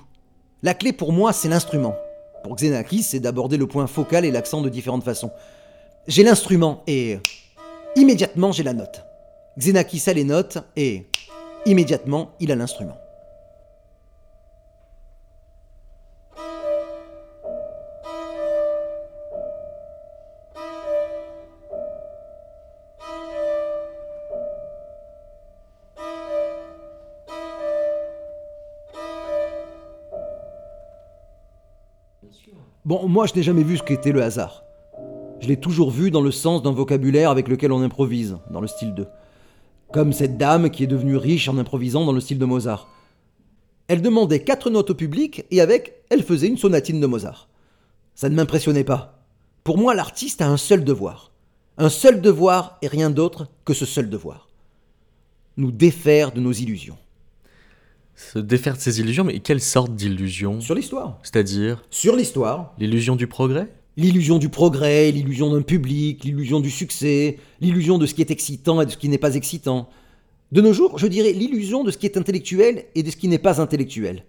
La 0.64 0.74
clé 0.74 0.92
pour 0.92 1.14
moi, 1.14 1.34
c'est 1.34 1.50
l'instrument. 1.50 1.96
Pour 2.44 2.56
Xenakis, 2.56 3.04
c'est 3.04 3.20
d'aborder 3.20 3.58
le 3.58 3.68
point 3.68 3.86
focal 3.86 4.26
et 4.26 4.32
l'accent 4.32 4.60
de 4.60 4.70
différentes 4.70 5.04
façons. 5.04 5.30
J'ai 6.08 6.24
l'instrument 6.24 6.82
et 6.88 7.20
immédiatement 7.96 8.52
j'ai 8.52 8.64
la 8.64 8.74
note. 8.74 9.04
Xenakis 9.56 10.10
a 10.10 10.14
les 10.14 10.24
notes 10.24 10.58
et 10.76 11.06
immédiatement 11.68 12.32
il 12.40 12.52
a 12.52 12.56
l'instrument. 12.56 12.98
Bon, 32.90 33.08
moi 33.08 33.28
je 33.28 33.36
n'ai 33.36 33.44
jamais 33.44 33.62
vu 33.62 33.78
ce 33.78 33.84
qu'était 33.84 34.12
le 34.12 34.24
hasard. 34.24 34.64
Je 35.42 35.48
l'ai 35.48 35.58
toujours 35.58 35.92
vu 35.92 36.10
dans 36.10 36.22
le 36.22 36.32
sens 36.32 36.64
d'un 36.64 36.72
vocabulaire 36.72 37.30
avec 37.30 37.48
lequel 37.48 37.72
on 37.72 37.84
improvise, 37.84 38.40
dans 38.50 38.62
le 38.62 38.68
style 38.68 38.96
de. 38.96 39.06
Comme 39.94 40.12
cette 40.12 40.40
dame 40.40 40.72
qui 40.72 40.86
est 40.86 40.88
devenue 40.88 41.16
riche 41.16 41.48
en 41.50 41.60
improvisant 41.60 42.04
dans 42.04 42.14
le 42.14 42.20
style 42.20 42.40
de 42.40 42.46
Mozart. 42.46 42.90
Elle 43.90 44.02
demandait 44.02 44.44
quatre 44.44 44.72
notes 44.72 44.90
au 44.90 44.96
public 44.96 45.46
et 45.52 45.62
avec, 45.62 46.02
elle 46.10 46.24
faisait 46.24 46.48
une 46.48 46.58
sonatine 46.58 47.00
de 47.00 47.06
Mozart. 47.06 47.48
Ça 48.16 48.28
ne 48.28 48.34
m'impressionnait 48.34 48.84
pas. 48.84 49.22
Pour 49.64 49.78
moi, 49.78 49.94
l'artiste 49.94 50.42
a 50.42 50.50
un 50.50 50.58
seul 50.58 50.84
devoir. 50.84 51.32
Un 51.78 51.90
seul 51.90 52.22
devoir 52.22 52.80
et 52.82 52.88
rien 52.88 53.12
d'autre 53.12 53.50
que 53.66 53.76
ce 53.76 53.86
seul 53.86 54.10
devoir. 54.10 54.50
Nous 55.58 55.72
défaire 55.72 56.32
de 56.32 56.40
nos 56.40 56.54
illusions. 56.54 56.98
Se 58.20 58.38
défaire 58.38 58.76
de 58.76 58.82
ses 58.82 59.00
illusions, 59.00 59.24
mais 59.24 59.40
quelle 59.40 59.62
sorte 59.62 59.96
d'illusion 59.96 60.60
Sur 60.60 60.76
l'histoire. 60.76 61.18
C'est-à-dire 61.24 61.82
Sur 61.90 62.18
l'histoire. 62.18 62.74
L'illusion 62.78 63.16
du 63.16 63.28
progrès 63.28 63.70
L'illusion 63.96 64.38
du 64.38 64.50
progrès, 64.50 65.10
l'illusion 65.12 65.50
d'un 65.52 65.62
public, 65.62 66.26
l'illusion 66.26 66.60
du 66.60 66.70
succès, 66.70 67.38
l'illusion 67.62 67.98
de 67.98 68.06
ce 68.06 68.14
qui 68.14 68.22
est 68.22 68.30
excitant 68.30 68.82
et 68.82 68.86
de 68.86 68.92
ce 68.92 68.98
qui 68.98 69.08
n'est 69.08 69.18
pas 69.18 69.36
excitant. 69.36 69.90
De 70.52 70.62
nos 70.62 70.74
jours, 70.74 70.98
je 70.98 71.08
dirais 71.08 71.32
l'illusion 71.32 71.84
de 71.86 71.92
ce 71.92 71.98
qui 71.98 72.06
est 72.06 72.18
intellectuel 72.18 72.86
et 72.94 73.04
de 73.04 73.10
ce 73.10 73.16
qui 73.16 73.30
n'est 73.30 73.40
pas 73.40 73.62
intellectuel. 73.62 74.26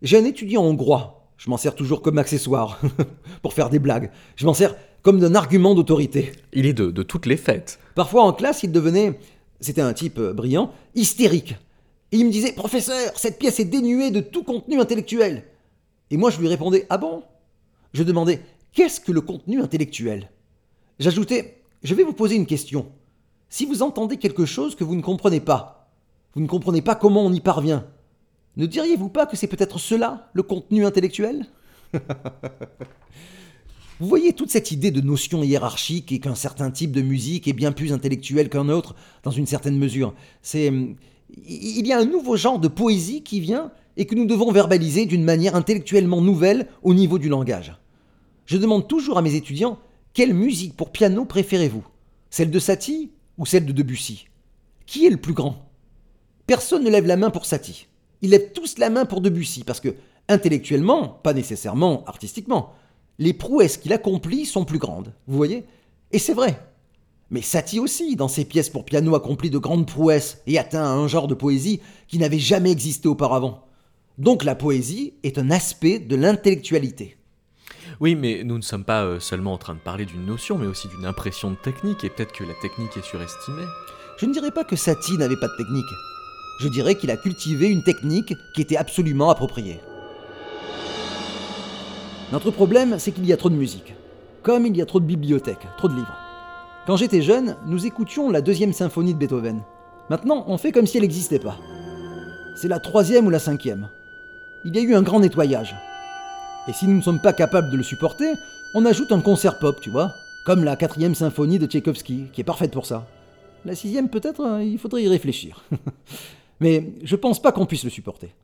J'ai 0.00 0.16
un 0.16 0.24
étudiant 0.24 0.62
hongrois, 0.62 1.28
je 1.38 1.50
m'en 1.50 1.56
sers 1.56 1.74
toujours 1.74 2.02
comme 2.02 2.18
accessoire, 2.18 2.80
pour 3.42 3.52
faire 3.52 3.68
des 3.68 3.80
blagues. 3.80 4.10
Je 4.36 4.46
m'en 4.46 4.54
sers 4.54 4.76
comme 5.02 5.18
d'un 5.18 5.34
argument 5.34 5.74
d'autorité. 5.74 6.32
Il 6.52 6.66
est 6.66 6.72
de, 6.72 6.92
de 6.92 7.02
toutes 7.02 7.26
les 7.26 7.36
fêtes. 7.36 7.80
Parfois 7.96 8.22
en 8.22 8.32
classe, 8.32 8.62
il 8.62 8.70
devenait, 8.70 9.18
c'était 9.60 9.80
un 9.80 9.92
type 9.92 10.18
euh, 10.18 10.32
brillant, 10.32 10.72
hystérique. 10.94 11.56
Il 12.10 12.26
me 12.26 12.30
disait 12.30 12.52
Professeur, 12.52 13.12
cette 13.16 13.38
pièce 13.38 13.60
est 13.60 13.64
dénuée 13.64 14.10
de 14.10 14.20
tout 14.20 14.42
contenu 14.42 14.80
intellectuel. 14.80 15.44
Et 16.10 16.16
moi 16.16 16.30
je 16.30 16.40
lui 16.40 16.48
répondais 16.48 16.86
Ah 16.90 16.98
bon? 16.98 17.22
Je 17.92 18.02
demandais 18.02 18.40
Qu'est-ce 18.72 19.00
que 19.00 19.12
le 19.12 19.20
contenu 19.20 19.60
intellectuel? 19.60 20.30
J'ajoutais 20.98 21.62
Je 21.82 21.94
vais 21.94 22.04
vous 22.04 22.12
poser 22.12 22.36
une 22.36 22.46
question. 22.46 22.90
Si 23.48 23.66
vous 23.66 23.82
entendez 23.82 24.18
quelque 24.18 24.44
chose 24.46 24.74
que 24.74 24.84
vous 24.84 24.94
ne 24.94 25.02
comprenez 25.02 25.40
pas, 25.40 25.90
vous 26.34 26.40
ne 26.40 26.46
comprenez 26.46 26.82
pas 26.82 26.94
comment 26.94 27.24
on 27.24 27.32
y 27.32 27.40
parvient, 27.40 27.86
ne 28.56 28.66
diriez-vous 28.66 29.08
pas 29.08 29.26
que 29.26 29.36
c'est 29.36 29.46
peut-être 29.46 29.78
cela, 29.78 30.30
le 30.32 30.42
contenu 30.42 30.84
intellectuel? 30.84 31.46
Vous 34.00 34.06
voyez 34.06 34.32
toute 34.32 34.50
cette 34.50 34.70
idée 34.70 34.92
de 34.92 35.00
notion 35.00 35.42
hiérarchique 35.42 36.12
et 36.12 36.20
qu'un 36.20 36.36
certain 36.36 36.70
type 36.70 36.92
de 36.92 37.02
musique 37.02 37.48
est 37.48 37.52
bien 37.52 37.72
plus 37.72 37.92
intellectuel 37.92 38.48
qu'un 38.48 38.68
autre, 38.68 38.94
dans 39.24 39.32
une 39.32 39.46
certaine 39.46 39.76
mesure. 39.76 40.14
C'est. 40.42 40.72
Il 41.36 41.86
y 41.86 41.92
a 41.92 41.98
un 41.98 42.04
nouveau 42.04 42.36
genre 42.36 42.58
de 42.58 42.68
poésie 42.68 43.22
qui 43.22 43.40
vient 43.40 43.72
et 43.96 44.06
que 44.06 44.14
nous 44.14 44.26
devons 44.26 44.52
verbaliser 44.52 45.06
d'une 45.06 45.24
manière 45.24 45.56
intellectuellement 45.56 46.20
nouvelle 46.20 46.68
au 46.82 46.94
niveau 46.94 47.18
du 47.18 47.28
langage. 47.28 47.76
Je 48.46 48.56
demande 48.56 48.88
toujours 48.88 49.18
à 49.18 49.22
mes 49.22 49.34
étudiants 49.34 49.78
quelle 50.14 50.34
musique 50.34 50.76
pour 50.76 50.90
piano 50.90 51.24
préférez-vous? 51.24 51.84
Celle 52.30 52.50
de 52.50 52.58
Satie 52.58 53.12
ou 53.36 53.46
celle 53.46 53.66
de 53.66 53.72
Debussy? 53.72 54.26
Qui 54.86 55.06
est 55.06 55.10
le 55.10 55.16
plus 55.16 55.34
grand? 55.34 55.70
Personne 56.46 56.82
ne 56.82 56.90
lève 56.90 57.06
la 57.06 57.16
main 57.16 57.30
pour 57.30 57.46
Satie. 57.46 57.86
Ils 58.22 58.30
lèvent 58.30 58.52
tous 58.52 58.78
la 58.78 58.90
main 58.90 59.04
pour 59.04 59.20
Debussy 59.20 59.64
parce 59.64 59.80
que, 59.80 59.94
intellectuellement, 60.28 61.08
pas 61.08 61.34
nécessairement 61.34 62.04
artistiquement, 62.06 62.72
les 63.18 63.32
prouesses 63.32 63.76
qu'il 63.76 63.92
accomplit 63.92 64.46
sont 64.46 64.64
plus 64.64 64.78
grandes, 64.78 65.12
vous 65.26 65.36
voyez? 65.36 65.66
Et 66.10 66.18
c'est 66.18 66.34
vrai. 66.34 66.58
Mais 67.30 67.42
Satie 67.42 67.78
aussi, 67.78 68.16
dans 68.16 68.28
ses 68.28 68.46
pièces 68.46 68.70
pour 68.70 68.84
piano, 68.84 69.14
accomplit 69.14 69.50
de 69.50 69.58
grandes 69.58 69.86
prouesses 69.86 70.38
et 70.46 70.58
atteint 70.58 70.84
un 70.84 71.06
genre 71.08 71.28
de 71.28 71.34
poésie 71.34 71.80
qui 72.06 72.18
n'avait 72.18 72.38
jamais 72.38 72.70
existé 72.70 73.06
auparavant. 73.06 73.66
Donc 74.16 74.44
la 74.44 74.54
poésie 74.54 75.14
est 75.22 75.38
un 75.38 75.50
aspect 75.50 75.98
de 75.98 76.16
l'intellectualité. 76.16 77.16
Oui, 78.00 78.14
mais 78.14 78.42
nous 78.44 78.56
ne 78.56 78.62
sommes 78.62 78.84
pas 78.84 79.04
euh, 79.04 79.20
seulement 79.20 79.52
en 79.52 79.58
train 79.58 79.74
de 79.74 79.80
parler 79.80 80.06
d'une 80.06 80.24
notion, 80.24 80.56
mais 80.56 80.66
aussi 80.66 80.88
d'une 80.88 81.04
impression 81.04 81.50
de 81.50 81.56
technique, 81.56 82.02
et 82.04 82.10
peut-être 82.10 82.32
que 82.32 82.44
la 82.44 82.54
technique 82.62 82.96
est 82.96 83.04
surestimée. 83.04 83.64
Je 84.18 84.26
ne 84.26 84.32
dirais 84.32 84.50
pas 84.50 84.64
que 84.64 84.76
Satie 84.76 85.18
n'avait 85.18 85.36
pas 85.36 85.48
de 85.48 85.56
technique. 85.56 85.84
Je 86.60 86.68
dirais 86.68 86.94
qu'il 86.94 87.10
a 87.10 87.16
cultivé 87.16 87.68
une 87.68 87.82
technique 87.82 88.34
qui 88.54 88.62
était 88.62 88.76
absolument 88.76 89.30
appropriée. 89.30 89.80
Notre 92.32 92.50
problème, 92.50 92.98
c'est 92.98 93.12
qu'il 93.12 93.26
y 93.26 93.32
a 93.32 93.36
trop 93.36 93.50
de 93.50 93.54
musique. 93.54 93.94
Comme 94.42 94.66
il 94.66 94.76
y 94.76 94.82
a 94.82 94.86
trop 94.86 95.00
de 95.00 95.06
bibliothèques, 95.06 95.66
trop 95.76 95.88
de 95.88 95.94
livres. 95.94 96.27
Quand 96.88 96.96
j'étais 96.96 97.20
jeune, 97.20 97.54
nous 97.66 97.84
écoutions 97.84 98.30
la 98.30 98.40
deuxième 98.40 98.72
symphonie 98.72 99.12
de 99.12 99.18
Beethoven. 99.18 99.60
Maintenant, 100.08 100.44
on 100.46 100.56
fait 100.56 100.72
comme 100.72 100.86
si 100.86 100.96
elle 100.96 101.02
n'existait 101.02 101.38
pas. 101.38 101.58
C'est 102.56 102.66
la 102.66 102.80
troisième 102.80 103.26
ou 103.26 103.30
la 103.30 103.38
cinquième. 103.38 103.90
Il 104.64 104.74
y 104.74 104.78
a 104.78 104.80
eu 104.80 104.94
un 104.94 105.02
grand 105.02 105.20
nettoyage. 105.20 105.76
Et 106.66 106.72
si 106.72 106.86
nous 106.86 106.96
ne 106.96 107.02
sommes 107.02 107.20
pas 107.20 107.34
capables 107.34 107.70
de 107.70 107.76
le 107.76 107.82
supporter, 107.82 108.32
on 108.74 108.86
ajoute 108.86 109.12
un 109.12 109.20
concert 109.20 109.58
pop, 109.58 109.78
tu 109.82 109.90
vois, 109.90 110.14
comme 110.46 110.64
la 110.64 110.76
quatrième 110.76 111.14
symphonie 111.14 111.58
de 111.58 111.66
Tchaïkovski, 111.66 112.28
qui 112.32 112.40
est 112.40 112.44
parfaite 112.44 112.72
pour 112.72 112.86
ça. 112.86 113.06
La 113.66 113.74
sixième, 113.74 114.08
peut-être, 114.08 114.42
hein, 114.42 114.62
il 114.62 114.78
faudrait 114.78 115.02
y 115.02 115.08
réfléchir. 115.08 115.62
Mais 116.60 116.94
je 117.04 117.16
pense 117.16 117.42
pas 117.42 117.52
qu'on 117.52 117.66
puisse 117.66 117.84
le 117.84 117.90
supporter. 117.90 118.34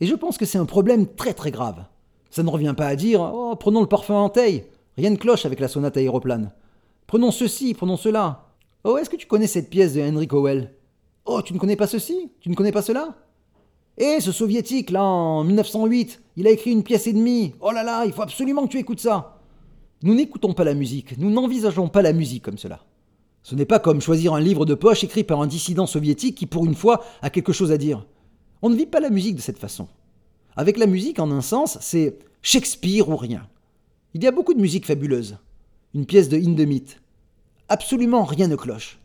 Et 0.00 0.08
je 0.08 0.14
pense 0.16 0.38
que 0.38 0.44
c'est 0.44 0.58
un 0.58 0.66
problème 0.66 1.06
très 1.06 1.34
très 1.34 1.52
grave. 1.52 1.84
Ça 2.30 2.42
ne 2.42 2.50
revient 2.50 2.74
pas 2.76 2.88
à 2.88 2.96
dire 2.96 3.20
Oh, 3.20 3.54
prenons 3.54 3.80
le 3.80 3.86
parfum 3.86 4.16
en 4.16 4.28
taille. 4.28 4.64
Rien 4.98 5.10
ne 5.10 5.16
cloche 5.16 5.46
avec 5.46 5.60
la 5.60 5.68
sonate 5.68 5.96
aéroplane. 5.96 6.50
Prenons 7.06 7.30
ceci, 7.30 7.72
prenons 7.74 7.96
cela. 7.96 8.48
Oh, 8.82 8.96
est-ce 8.96 9.10
que 9.10 9.16
tu 9.16 9.26
connais 9.26 9.46
cette 9.46 9.70
pièce 9.70 9.94
de 9.94 10.00
Henry 10.00 10.26
Cowell? 10.26 10.74
Oh, 11.24 11.40
tu 11.42 11.52
ne 11.54 11.58
connais 11.58 11.76
pas 11.76 11.86
ceci? 11.86 12.30
Tu 12.40 12.50
ne 12.50 12.54
connais 12.54 12.72
pas 12.72 12.82
cela? 12.82 13.16
Eh, 13.96 14.20
ce 14.20 14.32
soviétique, 14.32 14.90
là, 14.90 15.04
en 15.04 15.44
1908, 15.44 16.20
il 16.36 16.46
a 16.46 16.50
écrit 16.50 16.72
une 16.72 16.82
pièce 16.82 17.06
et 17.06 17.12
demie. 17.12 17.54
Oh 17.60 17.70
là 17.70 17.82
là, 17.82 18.04
il 18.06 18.12
faut 18.12 18.22
absolument 18.22 18.66
que 18.66 18.72
tu 18.72 18.78
écoutes 18.78 19.00
ça. 19.00 19.38
Nous 20.02 20.14
n'écoutons 20.14 20.52
pas 20.52 20.64
la 20.64 20.74
musique, 20.74 21.16
nous 21.16 21.30
n'envisageons 21.30 21.88
pas 21.88 22.02
la 22.02 22.12
musique 22.12 22.42
comme 22.42 22.58
cela. 22.58 22.80
Ce 23.42 23.54
n'est 23.54 23.64
pas 23.64 23.78
comme 23.78 24.00
choisir 24.00 24.34
un 24.34 24.40
livre 24.40 24.66
de 24.66 24.74
poche 24.74 25.04
écrit 25.04 25.24
par 25.24 25.40
un 25.40 25.46
dissident 25.46 25.86
soviétique 25.86 26.36
qui, 26.36 26.46
pour 26.46 26.66
une 26.66 26.74
fois, 26.74 27.04
a 27.22 27.30
quelque 27.30 27.52
chose 27.52 27.70
à 27.70 27.78
dire. 27.78 28.04
On 28.60 28.68
ne 28.68 28.76
vit 28.76 28.86
pas 28.86 29.00
la 29.00 29.10
musique 29.10 29.36
de 29.36 29.40
cette 29.40 29.58
façon. 29.58 29.86
Avec 30.56 30.76
la 30.76 30.86
musique, 30.86 31.20
en 31.20 31.30
un 31.30 31.40
sens, 31.40 31.78
c'est 31.80 32.18
Shakespeare 32.42 33.08
ou 33.08 33.16
rien. 33.16 33.48
Il 34.14 34.24
y 34.24 34.26
a 34.26 34.32
beaucoup 34.32 34.52
de 34.52 34.60
musique 34.60 34.86
fabuleuse. 34.86 35.38
Une 35.96 36.04
pièce 36.04 36.28
de 36.28 36.36
Hindemith. 36.36 37.00
Absolument 37.70 38.24
rien 38.24 38.48
ne 38.48 38.56
cloche. 38.56 38.98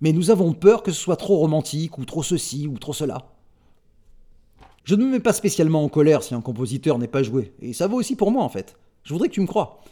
Mais 0.00 0.12
nous 0.12 0.30
avons 0.30 0.54
peur 0.54 0.82
que 0.82 0.90
ce 0.90 0.98
soit 0.98 1.16
trop 1.16 1.36
romantique, 1.36 1.98
ou 1.98 2.06
trop 2.06 2.22
ceci, 2.22 2.66
ou 2.66 2.78
trop 2.78 2.94
cela. 2.94 3.26
Je 4.84 4.94
ne 4.94 5.04
me 5.04 5.10
mets 5.10 5.20
pas 5.20 5.34
spécialement 5.34 5.84
en 5.84 5.90
colère 5.90 6.22
si 6.22 6.34
un 6.34 6.40
compositeur 6.40 6.96
n'est 6.96 7.08
pas 7.08 7.22
joué, 7.22 7.52
et 7.60 7.74
ça 7.74 7.88
vaut 7.88 7.98
aussi 7.98 8.16
pour 8.16 8.30
moi 8.30 8.42
en 8.42 8.48
fait. 8.48 8.78
Je 9.02 9.12
voudrais 9.12 9.28
que 9.28 9.34
tu 9.34 9.42
me 9.42 9.46
crois. 9.46 9.82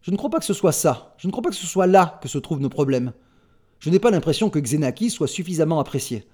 Je 0.00 0.10
ne 0.10 0.16
crois 0.16 0.30
pas 0.30 0.38
que 0.38 0.46
ce 0.46 0.54
soit 0.54 0.72
ça, 0.72 1.14
je 1.18 1.26
ne 1.26 1.30
crois 1.30 1.42
pas 1.42 1.50
que 1.50 1.56
ce 1.56 1.66
soit 1.66 1.86
là 1.86 2.18
que 2.22 2.28
se 2.28 2.38
trouvent 2.38 2.62
nos 2.62 2.70
problèmes. 2.70 3.12
Je 3.78 3.90
n'ai 3.90 3.98
pas 3.98 4.10
l'impression 4.10 4.48
que 4.48 4.60
Xenakis 4.60 5.10
soit 5.10 5.28
suffisamment 5.28 5.78
apprécié. 5.78 6.24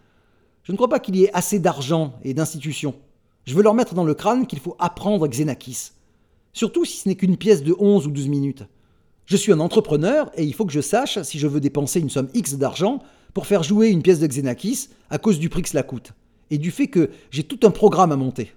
Je 0.63 0.71
ne 0.71 0.77
crois 0.77 0.89
pas 0.89 1.01
qu'il 1.01 1.17
y 1.17 1.25
ait 1.25 1.35
assez 1.35 1.59
d'argent 1.59 2.15
et 2.23 2.33
d'institutions. 2.33 2.95
Je 3.45 3.57
veux 3.57 3.65
leur 3.65 3.75
mettre 3.75 3.95
dans 3.95 4.05
le 4.05 4.15
crâne 4.15 4.47
qu'il 4.47 4.61
faut 4.61 4.77
apprendre 4.79 5.27
Xenakis. 5.27 5.91
Surtout 6.53 6.85
si 6.85 6.99
ce 6.99 7.09
n'est 7.09 7.17
qu'une 7.17 7.37
pièce 7.37 7.65
de 7.65 7.75
11 7.77 8.07
ou 8.07 8.13
12 8.13 8.29
minutes. 8.29 8.65
Je 9.29 9.37
suis 9.37 9.53
un 9.53 9.61
entrepreneur 9.61 10.31
et 10.37 10.45
il 10.45 10.55
faut 10.55 10.65
que 10.65 10.73
je 10.73 10.81
sache 10.81 11.21
si 11.21 11.39
je 11.39 11.47
veux 11.47 11.61
dépenser 11.61 12.01
une 12.01 12.09
somme 12.09 12.31
X 12.33 12.55
d'argent 12.55 13.01
pour 13.35 13.47
faire 13.47 13.63
jouer 13.63 13.89
une 13.89 14.01
pièce 14.01 14.21
de 14.21 14.27
Xenakis 14.27 14.89
à 15.11 15.19
cause 15.19 15.39
du 15.39 15.51
prix 15.51 15.61
que 15.61 15.69
cela 15.69 15.83
coûte 15.83 16.15
et 16.51 16.57
du 16.57 16.71
fait 16.71 16.87
que 16.87 17.11
j'ai 17.31 17.43
tout 17.43 17.61
un 17.65 17.71
programme 17.71 18.11
à 18.11 18.17
monter. 18.17 18.53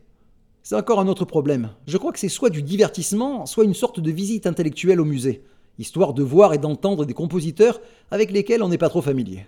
C'est 0.63 0.77
encore 0.77 1.01
un 1.01 1.09
autre 1.09 1.25
problème. 1.25 1.71
Je 1.87 1.97
crois 1.97 2.13
que 2.13 2.19
c'est 2.19 2.29
soit 2.29 2.49
du 2.49 2.63
divertissement, 2.63 3.45
soit 3.45 3.65
une 3.65 3.73
sorte 3.73 3.99
de 3.99 4.11
visite 4.11 4.47
intellectuelle 4.47 5.01
au 5.01 5.03
musée, 5.03 5.43
histoire 5.77 6.13
de 6.13 6.23
voir 6.23 6.53
et 6.53 6.57
d'entendre 6.57 7.03
des 7.03 7.13
compositeurs 7.13 7.81
avec 8.09 8.31
lesquels 8.31 8.63
on 8.63 8.69
n'est 8.69 8.77
pas 8.77 8.87
trop 8.87 9.01
familier. 9.01 9.45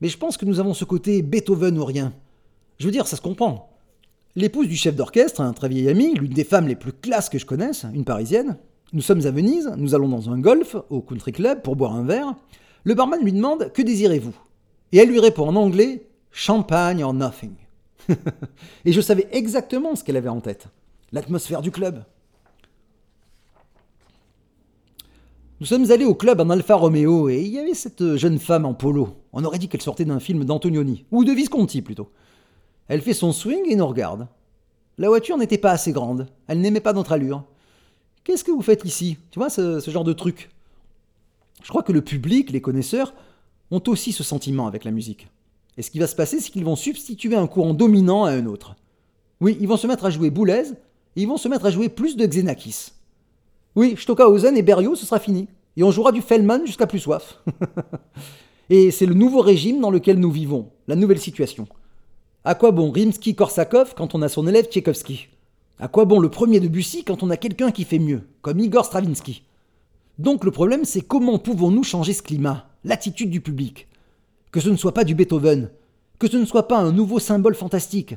Mais 0.00 0.08
je 0.08 0.16
pense 0.16 0.38
que 0.38 0.46
nous 0.46 0.60
avons 0.60 0.72
ce 0.72 0.86
côté 0.86 1.20
Beethoven 1.20 1.78
ou 1.78 1.84
rien. 1.84 2.14
Je 2.78 2.86
veux 2.86 2.92
dire, 2.92 3.06
ça 3.06 3.16
se 3.16 3.20
comprend. 3.20 3.76
L'épouse 4.34 4.68
du 4.68 4.76
chef 4.76 4.96
d'orchestre, 4.96 5.42
un 5.42 5.52
très 5.52 5.68
vieil 5.68 5.90
ami, 5.90 6.14
l'une 6.14 6.32
des 6.32 6.44
femmes 6.44 6.68
les 6.68 6.76
plus 6.76 6.94
classes 6.94 7.28
que 7.28 7.38
je 7.38 7.44
connaisse, 7.44 7.84
une 7.92 8.06
parisienne. 8.06 8.56
Nous 8.92 9.02
sommes 9.02 9.26
à 9.26 9.30
Venise, 9.30 9.70
nous 9.76 9.94
allons 9.94 10.08
dans 10.08 10.30
un 10.30 10.38
golf, 10.38 10.76
au 10.88 11.02
country 11.02 11.32
club, 11.32 11.62
pour 11.62 11.76
boire 11.76 11.94
un 11.94 12.04
verre. 12.04 12.34
Le 12.84 12.94
barman 12.94 13.22
lui 13.22 13.32
demande 13.32 13.70
Que 13.72 13.82
désirez-vous? 13.82 14.34
Et 14.92 14.98
elle 14.98 15.10
lui 15.10 15.20
répond 15.20 15.46
en 15.46 15.56
anglais 15.56 16.06
Champagne 16.30 17.04
or 17.04 17.12
nothing. 17.12 17.52
Et 18.84 18.92
je 18.92 19.00
savais 19.00 19.28
exactement 19.32 19.94
ce 19.94 20.04
qu'elle 20.04 20.16
avait 20.16 20.28
en 20.28 20.40
tête. 20.40 20.68
L'atmosphère 21.12 21.60
du 21.60 21.70
club. 21.70 22.02
Nous 25.60 25.66
sommes 25.66 25.90
allés 25.90 26.04
au 26.04 26.14
club 26.14 26.40
en 26.40 26.50
Alfa 26.50 26.76
Romeo 26.76 27.28
et 27.28 27.42
il 27.42 27.48
y 27.48 27.58
avait 27.58 27.74
cette 27.74 28.14
jeune 28.14 28.38
femme 28.38 28.64
en 28.64 28.74
polo. 28.74 29.16
On 29.32 29.44
aurait 29.44 29.58
dit 29.58 29.68
qu'elle 29.68 29.82
sortait 29.82 30.04
d'un 30.04 30.20
film 30.20 30.44
d'Antonioni, 30.44 31.04
ou 31.10 31.24
de 31.24 31.32
Visconti 31.32 31.82
plutôt. 31.82 32.12
Elle 32.86 33.02
fait 33.02 33.12
son 33.12 33.32
swing 33.32 33.64
et 33.68 33.74
nous 33.74 33.86
regarde. 33.86 34.28
La 34.98 35.08
voiture 35.08 35.36
n'était 35.36 35.58
pas 35.58 35.72
assez 35.72 35.90
grande, 35.90 36.28
elle 36.46 36.60
n'aimait 36.60 36.80
pas 36.80 36.92
notre 36.92 37.10
allure. 37.10 37.42
Qu'est-ce 38.28 38.44
que 38.44 38.50
vous 38.50 38.60
faites 38.60 38.84
ici? 38.84 39.16
Tu 39.30 39.38
vois, 39.38 39.48
ce, 39.48 39.80
genre 39.88 40.04
de 40.04 40.12
truc. 40.12 40.50
Je 41.62 41.68
crois 41.70 41.82
que 41.82 41.92
le 41.92 42.02
public, 42.02 42.50
les 42.50 42.60
connaisseurs, 42.60 43.14
ont 43.70 43.82
aussi 43.86 44.12
ce 44.12 44.22
sentiment 44.22 44.66
avec 44.66 44.84
la 44.84 44.90
musique. 44.90 45.28
Et 45.78 45.82
ce 45.82 45.90
qui 45.90 45.98
va 45.98 46.06
se 46.06 46.14
passer, 46.14 46.38
c'est 46.38 46.50
qu'ils 46.50 46.66
vont 46.66 46.76
substituer 46.76 47.36
un 47.36 47.46
courant 47.46 47.72
dominant 47.72 48.26
à 48.26 48.32
un 48.32 48.44
autre. 48.44 48.76
Oui, 49.40 49.56
ils 49.62 49.66
vont 49.66 49.78
se 49.78 49.86
mettre 49.86 50.04
à 50.04 50.10
jouer 50.10 50.28
Boulez, 50.28 50.64
ils 51.16 51.26
vont 51.26 51.38
se 51.38 51.48
mettre 51.48 51.64
à 51.64 51.70
jouer 51.70 51.88
plus 51.88 52.18
de 52.18 52.26
Xenakis. 52.26 52.92
Oui, 53.74 53.96
Stockhausen 53.98 54.58
et 54.58 54.62
Berriot, 54.62 54.94
ce 54.94 55.06
sera 55.06 55.20
fini. 55.20 55.48
Et 55.78 55.82
on 55.82 55.90
jouera 55.90 56.12
du 56.12 56.20
Fellman 56.20 56.66
jusqu'à 56.66 56.86
plus 56.86 56.98
soif. 56.98 57.42
et 58.68 58.90
c'est 58.90 59.06
le 59.06 59.14
nouveau 59.14 59.40
régime 59.40 59.80
dans 59.80 59.90
lequel 59.90 60.20
nous 60.20 60.30
vivons, 60.30 60.68
la 60.86 60.96
nouvelle 60.96 61.18
situation. 61.18 61.66
À 62.44 62.54
quoi 62.54 62.72
bon 62.72 62.92
Rimsky-Korsakov 62.92 63.94
quand 63.96 64.14
on 64.14 64.20
a 64.20 64.28
son 64.28 64.46
élève 64.46 64.66
Tchaïkovski? 64.66 65.28
À 65.80 65.86
quoi 65.86 66.06
bon 66.06 66.18
le 66.18 66.28
premier 66.28 66.58
de 66.58 66.66
Bussy 66.66 67.04
quand 67.04 67.22
on 67.22 67.30
a 67.30 67.36
quelqu'un 67.36 67.70
qui 67.70 67.84
fait 67.84 68.00
mieux, 68.00 68.26
comme 68.42 68.58
Igor 68.58 68.84
Stravinsky? 68.84 69.44
Donc 70.18 70.42
le 70.42 70.50
problème 70.50 70.84
c'est 70.84 71.02
comment 71.02 71.38
pouvons-nous 71.38 71.84
changer 71.84 72.12
ce 72.12 72.22
climat, 72.22 72.68
l'attitude 72.82 73.30
du 73.30 73.40
public? 73.40 73.86
Que 74.50 74.58
ce 74.58 74.70
ne 74.70 74.76
soit 74.76 74.92
pas 74.92 75.04
du 75.04 75.14
Beethoven, 75.14 75.70
que 76.18 76.28
ce 76.28 76.36
ne 76.36 76.46
soit 76.46 76.66
pas 76.66 76.78
un 76.78 76.90
nouveau 76.90 77.20
symbole 77.20 77.54
fantastique, 77.54 78.16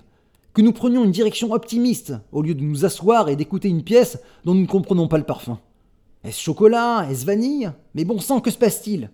que 0.56 0.64
nous 0.64 0.72
prenions 0.72 1.04
une 1.04 1.12
direction 1.12 1.52
optimiste 1.52 2.14
au 2.32 2.42
lieu 2.42 2.56
de 2.56 2.64
nous 2.64 2.84
asseoir 2.84 3.30
et 3.30 3.36
d'écouter 3.36 3.70
une 3.70 3.84
pièce 3.84 4.18
dont 4.44 4.56
nous 4.56 4.62
ne 4.62 4.66
comprenons 4.66 5.08
pas 5.08 5.20
le 5.20 5.24
parfum. 5.24 5.60
Est-ce 6.24 6.42
chocolat? 6.42 7.08
Est-ce 7.12 7.28
vanille? 7.28 7.72
Mais 7.94 8.06
bon 8.06 8.20
sang, 8.20 8.42
que 8.42 8.50
se 8.50 8.58
passe-t-il? 8.58 9.12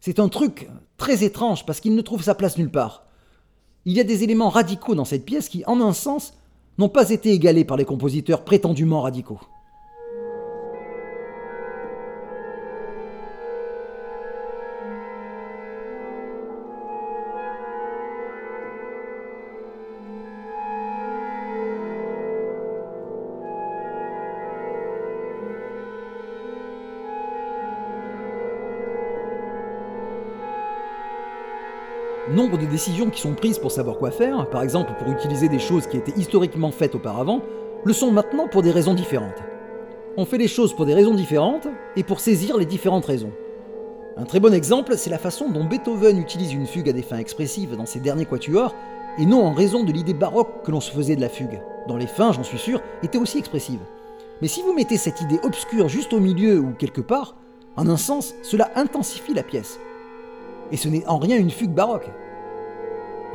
C'est 0.00 0.18
un 0.18 0.28
truc 0.28 0.68
très 0.96 1.22
étrange 1.22 1.64
parce 1.64 1.78
qu'il 1.78 1.94
ne 1.94 2.02
trouve 2.02 2.24
sa 2.24 2.34
place 2.34 2.58
nulle 2.58 2.72
part. 2.72 3.06
Il 3.84 3.92
y 3.92 4.00
a 4.00 4.04
des 4.04 4.24
éléments 4.24 4.50
radicaux 4.50 4.96
dans 4.96 5.04
cette 5.04 5.24
pièce 5.24 5.48
qui, 5.48 5.64
en 5.66 5.80
un 5.80 5.92
sens, 5.92 6.34
n'ont 6.78 6.88
pas 6.88 7.10
été 7.10 7.32
égalés 7.32 7.64
par 7.64 7.76
les 7.76 7.84
compositeurs 7.84 8.44
prétendument 8.44 9.02
radicaux. 9.02 9.40
Nombre 32.34 32.58
de 32.58 32.66
décisions 32.66 33.10
qui 33.10 33.20
sont 33.20 33.34
prises 33.34 33.60
pour 33.60 33.70
savoir 33.70 33.96
quoi 33.96 34.10
faire, 34.10 34.50
par 34.50 34.64
exemple 34.64 34.92
pour 34.98 35.12
utiliser 35.12 35.48
des 35.48 35.60
choses 35.60 35.86
qui 35.86 35.96
étaient 35.96 36.18
historiquement 36.18 36.72
faites 36.72 36.96
auparavant, 36.96 37.42
le 37.84 37.92
sont 37.92 38.10
maintenant 38.10 38.48
pour 38.48 38.62
des 38.62 38.72
raisons 38.72 38.94
différentes. 38.94 39.40
on 40.16 40.24
fait 40.24 40.38
les 40.38 40.48
choses 40.48 40.74
pour 40.74 40.84
des 40.84 40.94
raisons 40.94 41.14
différentes 41.14 41.68
et 41.94 42.02
pour 42.02 42.18
saisir 42.18 42.56
les 42.56 42.66
différentes 42.66 43.04
raisons. 43.04 43.30
Un 44.16 44.24
très 44.24 44.40
bon 44.40 44.52
exemple, 44.52 44.96
c'est 44.96 45.10
la 45.10 45.18
façon 45.18 45.48
dont 45.48 45.62
Beethoven 45.62 46.18
utilise 46.18 46.52
une 46.52 46.66
fugue 46.66 46.88
à 46.88 46.92
des 46.92 47.02
fins 47.02 47.18
expressives 47.18 47.76
dans 47.76 47.86
ses 47.86 48.00
derniers 48.00 48.26
quatuors, 48.26 48.74
et 49.16 49.26
non 49.26 49.44
en 49.46 49.52
raison 49.52 49.84
de 49.84 49.92
l'idée 49.92 50.14
baroque 50.14 50.64
que 50.64 50.72
l'on 50.72 50.80
se 50.80 50.90
faisait 50.90 51.14
de 51.14 51.20
la 51.20 51.28
fugue, 51.28 51.60
dont 51.86 51.96
les 51.96 52.08
fins, 52.08 52.32
j'en 52.32 52.42
suis 52.42 52.58
sûr, 52.58 52.80
étaient 53.04 53.18
aussi 53.18 53.38
expressives. 53.38 53.84
Mais 54.42 54.48
si 54.48 54.60
vous 54.62 54.74
mettez 54.74 54.96
cette 54.96 55.20
idée 55.20 55.38
obscure 55.44 55.88
juste 55.88 56.12
au 56.12 56.18
milieu 56.18 56.58
ou 56.58 56.72
quelque 56.72 57.00
part, 57.00 57.36
en 57.76 57.88
un 57.88 57.96
sens, 57.96 58.34
cela 58.42 58.72
intensifie 58.74 59.34
la 59.34 59.44
pièce. 59.44 59.78
Et 60.72 60.76
ce 60.76 60.88
n'est 60.88 61.06
en 61.06 61.18
rien 61.18 61.36
une 61.36 61.50
fugue 61.50 61.70
baroque. 61.70 62.10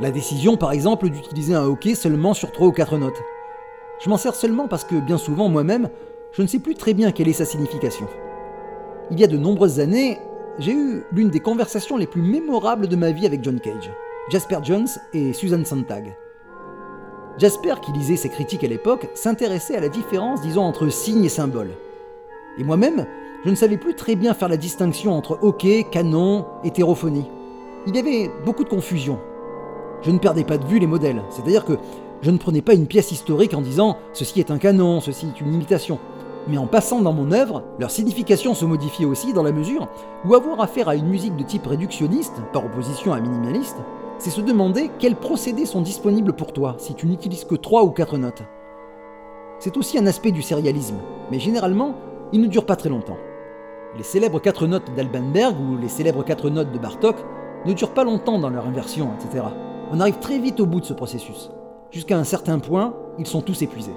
La 0.00 0.10
décision, 0.10 0.56
par 0.56 0.72
exemple, 0.72 1.10
d'utiliser 1.10 1.54
un 1.54 1.64
hockey 1.64 1.94
seulement 1.94 2.32
sur 2.32 2.52
trois 2.52 2.68
ou 2.68 2.72
quatre 2.72 2.96
notes. 2.96 3.22
Je 4.02 4.08
m'en 4.08 4.16
sers 4.16 4.34
seulement 4.34 4.66
parce 4.66 4.84
que, 4.84 4.94
bien 4.96 5.18
souvent, 5.18 5.50
moi-même, 5.50 5.90
je 6.32 6.40
ne 6.40 6.46
sais 6.46 6.58
plus 6.58 6.74
très 6.74 6.94
bien 6.94 7.12
quelle 7.12 7.28
est 7.28 7.34
sa 7.34 7.44
signification. 7.44 8.06
Il 9.10 9.20
y 9.20 9.24
a 9.24 9.26
de 9.26 9.36
nombreuses 9.36 9.78
années, 9.78 10.18
j'ai 10.58 10.72
eu 10.72 11.04
l'une 11.12 11.28
des 11.28 11.40
conversations 11.40 11.98
les 11.98 12.06
plus 12.06 12.22
mémorables 12.22 12.88
de 12.88 12.96
ma 12.96 13.10
vie 13.10 13.26
avec 13.26 13.44
John 13.44 13.60
Cage, 13.60 13.90
Jasper 14.30 14.60
Jones 14.62 14.88
et 15.12 15.34
Susan 15.34 15.62
Sontag. 15.66 16.16
Jasper, 17.36 17.74
qui 17.82 17.92
lisait 17.92 18.16
ses 18.16 18.30
critiques 18.30 18.64
à 18.64 18.68
l'époque, 18.68 19.10
s'intéressait 19.14 19.76
à 19.76 19.80
la 19.80 19.90
différence, 19.90 20.40
disons, 20.40 20.62
entre 20.62 20.88
signe 20.88 21.24
et 21.24 21.28
symbole. 21.28 21.72
Et 22.56 22.64
moi-même, 22.64 23.06
je 23.44 23.50
ne 23.50 23.54
savais 23.54 23.76
plus 23.76 23.94
très 23.94 24.16
bien 24.16 24.32
faire 24.32 24.48
la 24.48 24.56
distinction 24.56 25.12
entre 25.12 25.38
hockey, 25.42 25.84
canon, 25.90 26.46
hétérophonie. 26.64 27.26
Il 27.86 27.94
y 27.94 27.98
avait 27.98 28.30
beaucoup 28.46 28.64
de 28.64 28.68
confusion. 28.70 29.18
Je 30.02 30.10
ne 30.10 30.18
perdais 30.18 30.44
pas 30.44 30.58
de 30.58 30.66
vue 30.66 30.78
les 30.78 30.86
modèles, 30.86 31.22
c'est-à-dire 31.28 31.64
que 31.64 31.74
je 32.22 32.30
ne 32.30 32.38
prenais 32.38 32.62
pas 32.62 32.74
une 32.74 32.86
pièce 32.86 33.12
historique 33.12 33.54
en 33.54 33.60
disant 33.60 33.96
ceci 34.12 34.40
est 34.40 34.50
un 34.50 34.58
canon, 34.58 35.00
ceci 35.00 35.26
est 35.26 35.40
une 35.40 35.54
imitation. 35.54 35.98
Mais 36.48 36.58
en 36.58 36.66
passant 36.66 37.00
dans 37.00 37.12
mon 37.12 37.32
œuvre, 37.32 37.62
leur 37.78 37.90
signification 37.90 38.54
se 38.54 38.64
modifiait 38.64 39.06
aussi 39.06 39.32
dans 39.32 39.42
la 39.42 39.52
mesure 39.52 39.88
où 40.24 40.34
avoir 40.34 40.60
affaire 40.60 40.88
à 40.88 40.96
une 40.96 41.08
musique 41.08 41.36
de 41.36 41.44
type 41.44 41.66
réductionniste, 41.66 42.40
par 42.52 42.64
opposition 42.64 43.12
à 43.12 43.20
minimaliste, 43.20 43.76
c'est 44.18 44.30
se 44.30 44.40
demander 44.40 44.90
quels 44.98 45.16
procédés 45.16 45.66
sont 45.66 45.80
disponibles 45.82 46.32
pour 46.32 46.52
toi 46.52 46.76
si 46.78 46.94
tu 46.94 47.06
n'utilises 47.06 47.44
que 47.44 47.54
3 47.54 47.84
ou 47.84 47.90
4 47.90 48.18
notes. 48.18 48.42
C'est 49.58 49.76
aussi 49.76 49.98
un 49.98 50.06
aspect 50.06 50.30
du 50.30 50.42
sérialisme, 50.42 50.96
mais 51.30 51.38
généralement, 51.38 51.94
il 52.32 52.40
ne 52.40 52.46
dure 52.46 52.66
pas 52.66 52.76
très 52.76 52.88
longtemps. 52.88 53.18
Les 53.96 54.02
célèbres 54.02 54.40
4 54.40 54.66
notes 54.66 54.94
d'Albanberg 54.94 55.56
ou 55.60 55.76
les 55.76 55.88
célèbres 55.88 56.24
4 56.24 56.48
notes 56.48 56.72
de 56.72 56.78
Bartok 56.78 57.16
ne 57.66 57.72
durent 57.72 57.92
pas 57.92 58.04
longtemps 58.04 58.38
dans 58.38 58.50
leur 58.50 58.66
inversion, 58.66 59.10
etc. 59.14 59.44
On 59.92 59.98
arrive 59.98 60.18
très 60.20 60.38
vite 60.38 60.60
au 60.60 60.66
bout 60.66 60.80
de 60.80 60.84
ce 60.84 60.92
processus. 60.92 61.50
Jusqu'à 61.90 62.16
un 62.16 62.22
certain 62.22 62.60
point, 62.60 62.94
ils 63.18 63.26
sont 63.26 63.42
tous 63.42 63.60
épuisés. 63.62 63.94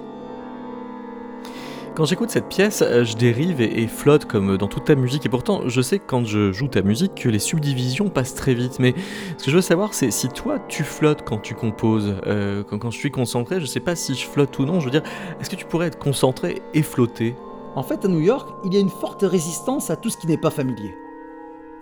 Quand 1.93 2.05
j'écoute 2.05 2.31
cette 2.31 2.49
pièce, 2.49 2.81
euh, 2.81 3.03
je 3.03 3.15
dérive 3.15 3.61
et, 3.61 3.85
flotte 3.85 4.25
comme 4.25 4.57
dans 4.57 4.67
toute 4.67 4.85
ta 4.85 4.95
musique. 4.95 5.27
Et 5.27 5.29
pourtant, 5.29 5.69
je 5.69 5.79
sais 5.79 5.99
que 5.99 6.05
quand 6.07 6.25
je 6.25 6.51
joue 6.51 6.67
ta 6.67 6.81
musique, 6.81 7.13
que 7.13 7.29
les 7.29 7.37
subdivisions 7.37 8.09
passent 8.09 8.33
très 8.33 8.55
vite. 8.55 8.79
Mais 8.79 8.95
ce 9.37 9.45
que 9.45 9.51
je 9.51 9.55
veux 9.55 9.61
savoir, 9.61 9.93
c'est 9.93 10.09
si 10.09 10.29
toi, 10.29 10.57
tu 10.67 10.83
flottes 10.83 11.21
quand 11.23 11.37
tu 11.37 11.53
composes. 11.53 12.15
Euh, 12.25 12.63
quand, 12.63 12.89
je 12.89 12.97
suis 12.97 13.11
concentré, 13.11 13.59
je 13.59 13.67
sais 13.67 13.79
pas 13.79 13.95
si 13.95 14.15
je 14.15 14.25
flotte 14.25 14.57
ou 14.57 14.65
non. 14.65 14.79
Je 14.79 14.85
veux 14.85 14.91
dire, 14.91 15.03
est-ce 15.39 15.51
que 15.51 15.55
tu 15.55 15.65
pourrais 15.65 15.85
être 15.85 15.99
concentré 15.99 16.63
et 16.73 16.81
flotter? 16.81 17.35
En 17.75 17.83
fait, 17.83 18.03
à 18.03 18.07
New 18.07 18.21
York, 18.21 18.49
il 18.65 18.73
y 18.73 18.77
a 18.77 18.79
une 18.79 18.89
forte 18.89 19.21
résistance 19.21 19.91
à 19.91 19.95
tout 19.95 20.09
ce 20.09 20.17
qui 20.17 20.25
n'est 20.25 20.37
pas 20.37 20.49
familier. 20.49 20.95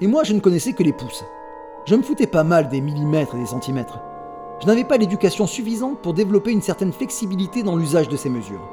Et 0.01 0.07
moi, 0.07 0.25
je 0.25 0.33
ne 0.33 0.41
connaissais 0.41 0.73
que 0.73 0.83
les 0.83 0.93
pouces. 0.93 1.23
Je 1.85 1.95
me 1.95 2.03
foutais 2.03 2.27
pas 2.27 2.43
mal 2.43 2.69
des 2.69 2.79
millimètres 2.79 3.35
et 3.35 3.39
des 3.39 3.47
centimètres. 3.47 3.99
Je 4.61 4.67
n'avais 4.67 4.83
pas 4.83 4.97
l'éducation 4.97 5.47
suffisante 5.47 5.99
pour 5.99 6.13
développer 6.13 6.51
une 6.51 6.61
certaine 6.61 6.93
flexibilité 6.93 7.63
dans 7.63 7.75
l'usage 7.75 8.07
de 8.07 8.15
ces 8.15 8.29
mesures. 8.29 8.69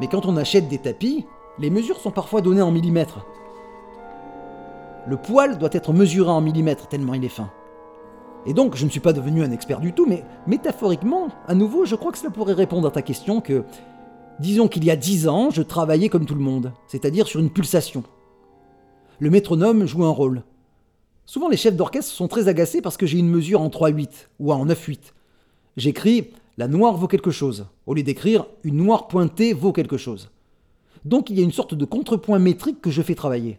Mais 0.00 0.06
quand 0.06 0.24
on 0.24 0.38
achète 0.38 0.68
des 0.68 0.78
tapis, 0.78 1.26
les 1.58 1.68
mesures 1.68 1.98
sont 1.98 2.10
parfois 2.10 2.40
données 2.40 2.62
en 2.62 2.70
millimètres. 2.70 3.26
Le 5.06 5.18
poil 5.18 5.58
doit 5.58 5.68
être 5.72 5.92
mesuré 5.92 6.30
en 6.30 6.40
millimètres 6.40 6.88
tellement 6.88 7.12
il 7.12 7.24
est 7.24 7.28
fin. 7.28 7.50
Et 8.46 8.54
donc, 8.54 8.76
je 8.76 8.86
ne 8.86 8.90
suis 8.90 9.00
pas 9.00 9.12
devenu 9.12 9.42
un 9.42 9.50
expert 9.50 9.80
du 9.80 9.92
tout, 9.92 10.06
mais 10.06 10.24
métaphoriquement, 10.46 11.28
à 11.46 11.54
nouveau, 11.54 11.84
je 11.84 11.96
crois 11.96 12.12
que 12.12 12.18
cela 12.18 12.30
pourrait 12.30 12.54
répondre 12.54 12.88
à 12.88 12.90
ta 12.90 13.02
question 13.02 13.42
que, 13.42 13.64
disons 14.40 14.68
qu'il 14.68 14.84
y 14.84 14.90
a 14.90 14.96
dix 14.96 15.28
ans, 15.28 15.50
je 15.50 15.62
travaillais 15.62 16.08
comme 16.08 16.26
tout 16.26 16.34
le 16.34 16.40
monde, 16.40 16.72
c'est-à-dire 16.86 17.26
sur 17.26 17.40
une 17.40 17.50
pulsation. 17.50 18.04
Le 19.18 19.30
métronome 19.30 19.84
joue 19.84 20.04
un 20.04 20.10
rôle. 20.10 20.44
Souvent, 21.26 21.48
les 21.48 21.56
chefs 21.56 21.76
d'orchestre 21.76 22.12
sont 22.12 22.28
très 22.28 22.48
agacés 22.48 22.80
parce 22.80 22.96
que 22.96 23.06
j'ai 23.06 23.18
une 23.18 23.28
mesure 23.28 23.60
en 23.60 23.68
3-8 23.68 24.08
ou 24.38 24.52
en 24.52 24.64
9-8. 24.64 24.98
J'écris 25.76 26.30
la 26.58 26.68
noire 26.68 26.96
vaut 26.96 27.08
quelque 27.08 27.30
chose, 27.30 27.66
au 27.84 27.92
lieu 27.92 28.02
d'écrire 28.02 28.46
une 28.64 28.76
noire 28.76 29.08
pointée 29.08 29.52
vaut 29.52 29.72
quelque 29.72 29.98
chose. 29.98 30.30
Donc 31.04 31.28
il 31.28 31.36
y 31.36 31.40
a 31.40 31.44
une 31.44 31.52
sorte 31.52 31.74
de 31.74 31.84
contrepoint 31.84 32.38
métrique 32.38 32.80
que 32.80 32.90
je 32.90 33.02
fais 33.02 33.14
travailler. 33.14 33.58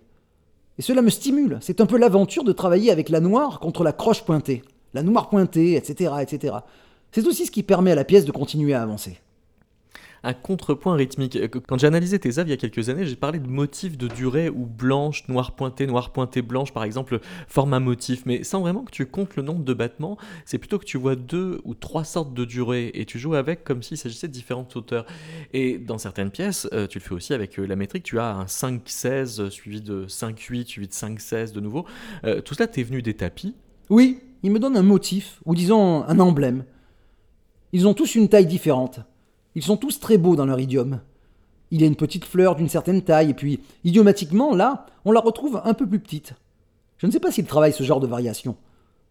Et 0.79 0.81
cela 0.81 1.03
me 1.03 1.09
stimule, 1.11 1.59
c'est 1.61 1.79
un 1.79 1.85
peu 1.85 1.97
l'aventure 1.97 2.43
de 2.43 2.51
travailler 2.53 2.89
avec 2.89 3.09
la 3.09 3.19
noire 3.19 3.59
contre 3.59 3.83
la 3.83 3.93
croche 3.93 4.23
pointée, 4.23 4.63
la 4.95 5.03
noire 5.03 5.29
pointée, 5.29 5.75
etc. 5.75 6.13
etc. 6.21 6.55
C'est 7.11 7.27
aussi 7.27 7.45
ce 7.45 7.51
qui 7.51 7.61
permet 7.61 7.91
à 7.91 7.95
la 7.95 8.03
pièce 8.03 8.25
de 8.25 8.31
continuer 8.31 8.73
à 8.73 8.81
avancer 8.81 9.19
un 10.23 10.33
contrepoint 10.33 10.95
rythmique. 10.95 11.35
Euh, 11.35 11.47
quand 11.47 11.77
j'ai 11.77 11.87
analysé 11.87 12.19
tes 12.19 12.37
œuvres 12.39 12.47
il 12.47 12.51
y 12.51 12.53
a 12.53 12.57
quelques 12.57 12.89
années, 12.89 13.05
j'ai 13.05 13.15
parlé 13.15 13.39
de 13.39 13.47
motifs 13.47 13.97
de 13.97 14.07
durée 14.07 14.49
où 14.49 14.65
blanche, 14.65 15.27
noir 15.27 15.53
pointé, 15.53 15.87
noir 15.87 16.11
pointé, 16.11 16.41
blanche, 16.41 16.73
par 16.73 16.83
exemple, 16.83 17.19
forme 17.47 17.73
un 17.73 17.79
motif. 17.79 18.25
Mais 18.25 18.43
sans 18.43 18.61
vraiment 18.61 18.83
que 18.83 18.91
tu 18.91 19.05
comptes 19.05 19.35
le 19.35 19.43
nombre 19.43 19.63
de 19.63 19.73
battements, 19.73 20.17
c'est 20.45 20.57
plutôt 20.57 20.79
que 20.79 20.85
tu 20.85 20.97
vois 20.97 21.15
deux 21.15 21.61
ou 21.63 21.73
trois 21.73 22.03
sortes 22.03 22.33
de 22.33 22.45
durée 22.45 22.91
et 22.93 23.05
tu 23.05 23.19
joues 23.19 23.35
avec 23.35 23.63
comme 23.63 23.83
s'il 23.83 23.97
s'agissait 23.97 24.27
de 24.27 24.33
différentes 24.33 24.75
hauteurs. 24.75 25.05
Et 25.53 25.77
dans 25.77 25.97
certaines 25.97 26.31
pièces, 26.31 26.67
euh, 26.73 26.87
tu 26.87 26.99
le 26.99 27.03
fais 27.03 27.13
aussi 27.13 27.33
avec 27.33 27.59
euh, 27.59 27.65
la 27.65 27.75
métrique, 27.75 28.03
tu 28.03 28.19
as 28.19 28.35
un 28.35 28.45
5-16 28.45 29.49
suivi 29.49 29.81
de 29.81 30.05
5-8, 30.07 30.65
suivi 30.65 30.87
de 30.87 30.93
5-16 30.93 31.53
de 31.53 31.59
nouveau. 31.59 31.85
tout 32.45 32.53
cela, 32.53 32.67
t'es 32.67 32.83
venu 32.83 33.01
des 33.01 33.13
tapis? 33.13 33.55
Oui, 33.89 34.19
ils 34.43 34.51
me 34.51 34.59
donnent 34.59 34.77
un 34.77 34.83
motif, 34.83 35.39
ou 35.45 35.55
disons 35.55 36.03
un 36.03 36.19
emblème. 36.19 36.65
Ils 37.73 37.87
ont 37.87 37.93
tous 37.93 38.15
une 38.15 38.29
taille 38.29 38.45
différente. 38.45 38.99
Ils 39.57 39.63
sont 39.63 39.75
tous 39.75 39.99
très 39.99 40.19
beaux 40.19 40.35
dans 40.35 40.45
leur 40.45 40.59
idiome. 40.59 40.99
Il 41.71 41.81
y 41.81 41.83
a 41.83 41.87
une 41.87 41.95
petite 41.95 42.25
fleur 42.25 42.55
d'une 42.55 42.69
certaine 42.69 43.01
taille, 43.01 43.31
et 43.31 43.33
puis, 43.33 43.59
idiomatiquement, 43.83 44.53
là, 44.53 44.85
on 45.03 45.11
la 45.11 45.19
retrouve 45.19 45.59
un 45.65 45.73
peu 45.73 45.87
plus 45.87 45.99
petite. 45.99 46.35
Je 46.99 47.07
ne 47.07 47.11
sais 47.11 47.19
pas 47.19 47.31
s'ils 47.31 47.47
travaillent 47.47 47.73
ce 47.73 47.81
genre 47.81 47.99
de 47.99 48.05
variation. 48.05 48.55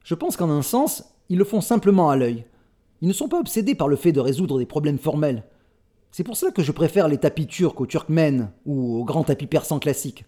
Je 0.04 0.14
pense 0.14 0.36
qu'en 0.36 0.48
un 0.48 0.62
sens, 0.62 1.02
ils 1.30 1.36
le 1.36 1.42
font 1.42 1.60
simplement 1.60 2.10
à 2.10 2.16
l'œil. 2.16 2.44
Ils 3.02 3.08
ne 3.08 3.12
sont 3.12 3.26
pas 3.26 3.40
obsédés 3.40 3.74
par 3.74 3.88
le 3.88 3.96
fait 3.96 4.12
de 4.12 4.20
résoudre 4.20 4.60
des 4.60 4.66
problèmes 4.66 5.00
formels. 5.00 5.42
C'est 6.12 6.22
pour 6.22 6.36
cela 6.36 6.52
que 6.52 6.62
je 6.62 6.70
préfère 6.70 7.08
les 7.08 7.18
tapis 7.18 7.48
turcs 7.48 7.80
au 7.80 7.86
turkmen 7.86 8.52
ou 8.66 9.00
au 9.00 9.04
grand 9.04 9.24
tapis 9.24 9.48
persan 9.48 9.80
classique. 9.80 10.26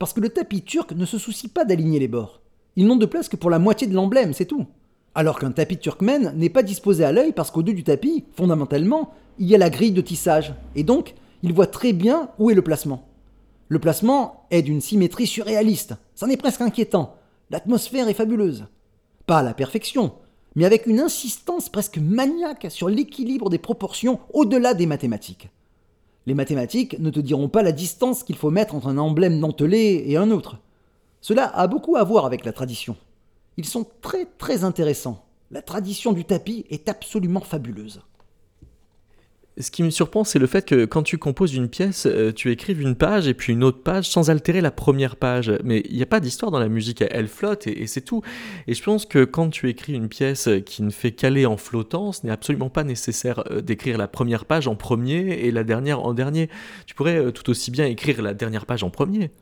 Parce 0.00 0.12
que 0.12 0.20
le 0.20 0.30
tapis 0.30 0.62
turc 0.62 0.90
ne 0.90 1.06
se 1.06 1.18
soucie 1.18 1.46
pas 1.46 1.64
d'aligner 1.64 2.00
les 2.00 2.08
bords. 2.08 2.40
Ils 2.74 2.88
n'ont 2.88 2.96
de 2.96 3.06
place 3.06 3.28
que 3.28 3.36
pour 3.36 3.48
la 3.48 3.60
moitié 3.60 3.86
de 3.86 3.94
l'emblème, 3.94 4.32
c'est 4.32 4.46
tout. 4.46 4.66
Alors 5.14 5.38
qu'un 5.38 5.52
tapis 5.52 5.78
turkmen 5.78 6.32
n'est 6.36 6.50
pas 6.50 6.64
disposé 6.64 7.04
à 7.04 7.12
l'œil 7.12 7.32
parce 7.32 7.52
qu'au-dessus 7.52 7.76
du 7.76 7.84
tapis, 7.84 8.24
fondamentalement, 8.32 9.12
il 9.42 9.48
y 9.48 9.56
a 9.56 9.58
la 9.58 9.70
grille 9.70 9.90
de 9.90 10.00
tissage, 10.00 10.54
et 10.76 10.84
donc 10.84 11.16
il 11.42 11.52
voit 11.52 11.66
très 11.66 11.92
bien 11.92 12.28
où 12.38 12.52
est 12.52 12.54
le 12.54 12.62
placement. 12.62 13.08
Le 13.66 13.80
placement 13.80 14.46
est 14.52 14.62
d'une 14.62 14.80
symétrie 14.80 15.26
surréaliste, 15.26 15.96
c'en 16.14 16.28
est 16.28 16.36
presque 16.36 16.60
inquiétant. 16.60 17.16
L'atmosphère 17.50 18.06
est 18.06 18.14
fabuleuse. 18.14 18.66
Pas 19.26 19.38
à 19.38 19.42
la 19.42 19.52
perfection, 19.52 20.12
mais 20.54 20.64
avec 20.64 20.86
une 20.86 21.00
insistance 21.00 21.68
presque 21.68 21.98
maniaque 21.98 22.68
sur 22.70 22.88
l'équilibre 22.88 23.50
des 23.50 23.58
proportions 23.58 24.20
au-delà 24.32 24.74
des 24.74 24.86
mathématiques. 24.86 25.50
Les 26.26 26.34
mathématiques 26.34 27.00
ne 27.00 27.10
te 27.10 27.18
diront 27.18 27.48
pas 27.48 27.64
la 27.64 27.72
distance 27.72 28.22
qu'il 28.22 28.36
faut 28.36 28.52
mettre 28.52 28.76
entre 28.76 28.86
un 28.86 28.98
emblème 28.98 29.40
dentelé 29.40 30.04
et 30.06 30.16
un 30.16 30.30
autre. 30.30 30.58
Cela 31.20 31.46
a 31.46 31.66
beaucoup 31.66 31.96
à 31.96 32.04
voir 32.04 32.26
avec 32.26 32.44
la 32.44 32.52
tradition. 32.52 32.96
Ils 33.56 33.66
sont 33.66 33.86
très 34.02 34.24
très 34.38 34.62
intéressants. 34.62 35.24
La 35.50 35.62
tradition 35.62 36.12
du 36.12 36.24
tapis 36.24 36.64
est 36.70 36.88
absolument 36.88 37.40
fabuleuse. 37.40 38.02
Ce 39.58 39.70
qui 39.70 39.82
me 39.82 39.90
surprend, 39.90 40.24
c'est 40.24 40.38
le 40.38 40.46
fait 40.46 40.64
que 40.64 40.86
quand 40.86 41.02
tu 41.02 41.18
composes 41.18 41.54
une 41.54 41.68
pièce, 41.68 42.06
euh, 42.06 42.32
tu 42.32 42.50
écrives 42.50 42.80
une 42.80 42.94
page 42.94 43.28
et 43.28 43.34
puis 43.34 43.52
une 43.52 43.62
autre 43.62 43.82
page 43.82 44.08
sans 44.08 44.30
altérer 44.30 44.62
la 44.62 44.70
première 44.70 45.16
page. 45.16 45.52
Mais 45.62 45.82
il 45.90 45.96
n'y 45.96 46.02
a 46.02 46.06
pas 46.06 46.20
d'histoire 46.20 46.50
dans 46.50 46.58
la 46.58 46.70
musique, 46.70 47.04
elle 47.10 47.28
flotte 47.28 47.66
et, 47.66 47.86
c'est 47.86 48.00
tout. 48.00 48.22
Et 48.66 48.72
je 48.72 48.82
pense 48.82 49.04
que 49.04 49.24
quand 49.24 49.50
tu 49.50 49.68
écris 49.68 49.92
une 49.92 50.08
pièce 50.08 50.48
qui 50.64 50.82
ne 50.82 50.90
fait 50.90 51.12
qu'aller 51.12 51.44
en 51.44 51.58
flottant, 51.58 52.12
ce 52.12 52.24
n'est 52.24 52.32
absolument 52.32 52.70
pas 52.70 52.82
nécessaire 52.82 53.44
euh, 53.50 53.60
d'écrire 53.60 53.98
la 53.98 54.08
première 54.08 54.46
page 54.46 54.68
en 54.68 54.74
premier 54.74 55.18
et 55.44 55.50
la 55.50 55.64
dernière 55.64 56.02
en 56.02 56.14
dernier. 56.14 56.48
Tu 56.86 56.94
pourrais 56.94 57.18
euh, 57.18 57.30
tout 57.30 57.50
aussi 57.50 57.70
bien 57.70 57.84
écrire 57.84 58.22
la 58.22 58.32
dernière 58.32 58.64
page 58.64 58.82
en 58.82 58.90
premier. 58.90 59.32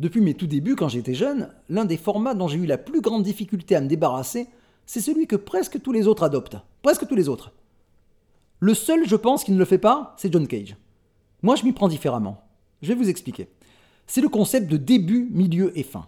Depuis 0.00 0.20
mes 0.20 0.34
tout 0.34 0.48
débuts, 0.48 0.74
quand 0.74 0.88
j'étais 0.88 1.14
jeune, 1.14 1.48
l'un 1.68 1.84
des 1.84 1.96
formats 1.96 2.34
dont 2.34 2.48
j'ai 2.48 2.58
eu 2.58 2.66
la 2.66 2.76
plus 2.76 3.00
grande 3.00 3.22
difficulté 3.22 3.76
à 3.76 3.80
me 3.80 3.86
débarrasser, 3.86 4.48
c'est 4.84 5.00
celui 5.00 5.28
que 5.28 5.36
presque 5.36 5.80
tous 5.80 5.92
les 5.92 6.08
autres 6.08 6.24
adoptent. 6.24 6.56
Presque 6.82 7.06
tous 7.06 7.14
les 7.14 7.28
autres. 7.28 7.52
Le 8.60 8.74
seul, 8.74 9.06
je 9.06 9.16
pense, 9.16 9.44
qui 9.44 9.52
ne 9.52 9.58
le 9.58 9.64
fait 9.64 9.78
pas, 9.78 10.14
c'est 10.16 10.32
John 10.32 10.46
Cage. 10.46 10.76
Moi, 11.42 11.56
je 11.56 11.64
m'y 11.64 11.72
prends 11.72 11.88
différemment. 11.88 12.42
Je 12.82 12.88
vais 12.88 12.94
vous 12.94 13.08
expliquer. 13.08 13.48
C'est 14.06 14.20
le 14.20 14.28
concept 14.28 14.70
de 14.70 14.76
début, 14.76 15.28
milieu 15.30 15.76
et 15.78 15.82
fin. 15.82 16.06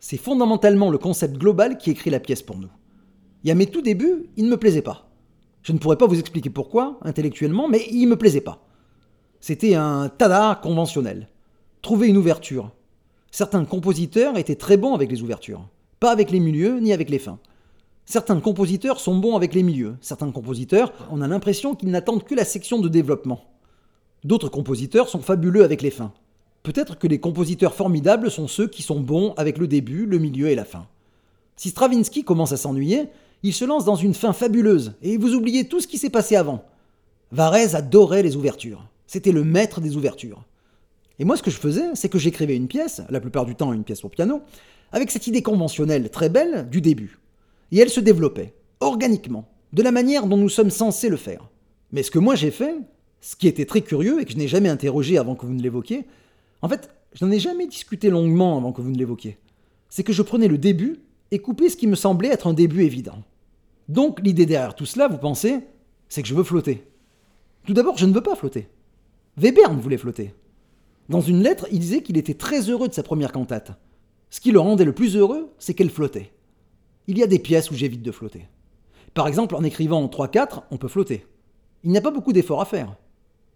C'est 0.00 0.16
fondamentalement 0.16 0.90
le 0.90 0.98
concept 0.98 1.36
global 1.36 1.78
qui 1.78 1.90
écrit 1.90 2.10
la 2.10 2.20
pièce 2.20 2.42
pour 2.42 2.58
nous. 2.58 2.70
Et 3.44 3.50
à 3.50 3.54
mes 3.54 3.66
tout 3.66 3.82
débuts, 3.82 4.26
il 4.36 4.44
ne 4.46 4.50
me 4.50 4.56
plaisait 4.56 4.82
pas. 4.82 5.08
Je 5.62 5.72
ne 5.72 5.78
pourrais 5.78 5.98
pas 5.98 6.06
vous 6.06 6.18
expliquer 6.18 6.50
pourquoi, 6.50 6.98
intellectuellement, 7.02 7.68
mais 7.68 7.86
il 7.90 8.04
ne 8.04 8.10
me 8.10 8.16
plaisait 8.16 8.40
pas. 8.40 8.66
C'était 9.40 9.74
un 9.74 10.08
tada 10.08 10.58
conventionnel. 10.62 11.28
Trouver 11.82 12.08
une 12.08 12.16
ouverture. 12.16 12.72
Certains 13.30 13.64
compositeurs 13.64 14.38
étaient 14.38 14.56
très 14.56 14.76
bons 14.76 14.94
avec 14.94 15.10
les 15.10 15.22
ouvertures, 15.22 15.68
pas 16.00 16.10
avec 16.10 16.30
les 16.30 16.40
milieux 16.40 16.78
ni 16.80 16.92
avec 16.92 17.10
les 17.10 17.18
fins. 17.18 17.38
Certains 18.08 18.38
compositeurs 18.38 19.00
sont 19.00 19.16
bons 19.16 19.34
avec 19.34 19.52
les 19.52 19.64
milieux, 19.64 19.96
certains 20.00 20.30
compositeurs, 20.30 20.92
on 21.10 21.20
a 21.20 21.26
l'impression 21.26 21.74
qu'ils 21.74 21.90
n'attendent 21.90 22.22
que 22.22 22.36
la 22.36 22.44
section 22.44 22.78
de 22.78 22.88
développement. 22.88 23.40
D'autres 24.22 24.48
compositeurs 24.48 25.08
sont 25.08 25.18
fabuleux 25.18 25.64
avec 25.64 25.82
les 25.82 25.90
fins. 25.90 26.12
Peut-être 26.62 26.96
que 27.00 27.08
les 27.08 27.18
compositeurs 27.18 27.74
formidables 27.74 28.30
sont 28.30 28.46
ceux 28.46 28.68
qui 28.68 28.82
sont 28.82 29.00
bons 29.00 29.34
avec 29.36 29.58
le 29.58 29.66
début, 29.66 30.06
le 30.06 30.20
milieu 30.20 30.46
et 30.46 30.54
la 30.54 30.64
fin. 30.64 30.86
Si 31.56 31.70
Stravinsky 31.70 32.22
commence 32.22 32.52
à 32.52 32.56
s'ennuyer, 32.56 33.08
il 33.42 33.52
se 33.52 33.64
lance 33.64 33.84
dans 33.84 33.96
une 33.96 34.14
fin 34.14 34.32
fabuleuse, 34.32 34.92
et 35.02 35.16
vous 35.16 35.34
oubliez 35.34 35.66
tout 35.66 35.80
ce 35.80 35.88
qui 35.88 35.98
s'est 35.98 36.08
passé 36.08 36.36
avant. 36.36 36.62
Varese 37.32 37.74
adorait 37.74 38.22
les 38.22 38.36
ouvertures. 38.36 38.86
C'était 39.08 39.32
le 39.32 39.42
maître 39.42 39.80
des 39.80 39.96
ouvertures. 39.96 40.44
Et 41.18 41.24
moi, 41.24 41.36
ce 41.36 41.42
que 41.42 41.50
je 41.50 41.58
faisais, 41.58 41.88
c'est 41.94 42.08
que 42.08 42.18
j'écrivais 42.18 42.54
une 42.54 42.68
pièce, 42.68 43.02
la 43.10 43.20
plupart 43.20 43.46
du 43.46 43.56
temps 43.56 43.72
une 43.72 43.82
pièce 43.82 44.00
pour 44.00 44.10
piano, 44.10 44.42
avec 44.92 45.10
cette 45.10 45.26
idée 45.26 45.42
conventionnelle 45.42 46.08
très 46.10 46.28
belle 46.28 46.68
du 46.70 46.80
début. 46.80 47.18
Et 47.72 47.78
elle 47.78 47.90
se 47.90 48.00
développait, 48.00 48.54
organiquement, 48.80 49.48
de 49.72 49.82
la 49.82 49.92
manière 49.92 50.26
dont 50.26 50.36
nous 50.36 50.48
sommes 50.48 50.70
censés 50.70 51.08
le 51.08 51.16
faire. 51.16 51.48
Mais 51.92 52.02
ce 52.02 52.10
que 52.10 52.18
moi 52.18 52.34
j'ai 52.34 52.50
fait, 52.50 52.74
ce 53.20 53.36
qui 53.36 53.48
était 53.48 53.64
très 53.64 53.80
curieux 53.80 54.20
et 54.20 54.24
que 54.24 54.32
je 54.32 54.36
n'ai 54.36 54.48
jamais 54.48 54.68
interrogé 54.68 55.18
avant 55.18 55.34
que 55.34 55.46
vous 55.46 55.52
ne 55.52 55.62
l'évoquiez, 55.62 56.04
en 56.62 56.68
fait, 56.68 56.90
je 57.12 57.24
n'en 57.24 57.30
ai 57.30 57.38
jamais 57.38 57.66
discuté 57.66 58.10
longuement 58.10 58.56
avant 58.56 58.72
que 58.72 58.80
vous 58.80 58.90
ne 58.90 58.98
l'évoquiez, 58.98 59.38
c'est 59.88 60.02
que 60.02 60.12
je 60.12 60.22
prenais 60.22 60.48
le 60.48 60.58
début 60.58 61.00
et 61.30 61.38
coupais 61.38 61.68
ce 61.68 61.76
qui 61.76 61.86
me 61.86 61.96
semblait 61.96 62.28
être 62.28 62.46
un 62.46 62.54
début 62.54 62.84
évident. 62.84 63.22
Donc 63.88 64.20
l'idée 64.22 64.46
derrière 64.46 64.74
tout 64.74 64.86
cela, 64.86 65.08
vous 65.08 65.18
pensez, 65.18 65.60
c'est 66.08 66.22
que 66.22 66.28
je 66.28 66.34
veux 66.34 66.44
flotter. 66.44 66.84
Tout 67.66 67.74
d'abord, 67.74 67.98
je 67.98 68.06
ne 68.06 68.12
veux 68.12 68.22
pas 68.22 68.36
flotter. 68.36 68.68
Webern 69.40 69.78
voulait 69.78 69.98
flotter. 69.98 70.34
Dans 71.08 71.20
une 71.20 71.42
lettre, 71.42 71.66
il 71.70 71.80
disait 71.80 72.02
qu'il 72.02 72.16
était 72.16 72.34
très 72.34 72.68
heureux 72.70 72.88
de 72.88 72.94
sa 72.94 73.02
première 73.02 73.32
cantate. 73.32 73.72
Ce 74.30 74.40
qui 74.40 74.50
le 74.50 74.60
rendait 74.60 74.84
le 74.84 74.94
plus 74.94 75.16
heureux, 75.16 75.52
c'est 75.58 75.74
qu'elle 75.74 75.90
flottait 75.90 76.32
il 77.06 77.18
y 77.18 77.22
a 77.22 77.26
des 77.26 77.38
pièces 77.38 77.70
où 77.70 77.74
j'évite 77.74 78.02
de 78.02 78.12
flotter. 78.12 78.48
Par 79.14 79.28
exemple, 79.28 79.54
en 79.54 79.64
écrivant 79.64 80.02
en 80.02 80.08
3-4, 80.08 80.62
on 80.70 80.76
peut 80.76 80.88
flotter. 80.88 81.26
Il 81.84 81.90
n'y 81.90 81.98
a 81.98 82.02
pas 82.02 82.10
beaucoup 82.10 82.32
d'efforts 82.32 82.60
à 82.60 82.66
faire. 82.66 82.96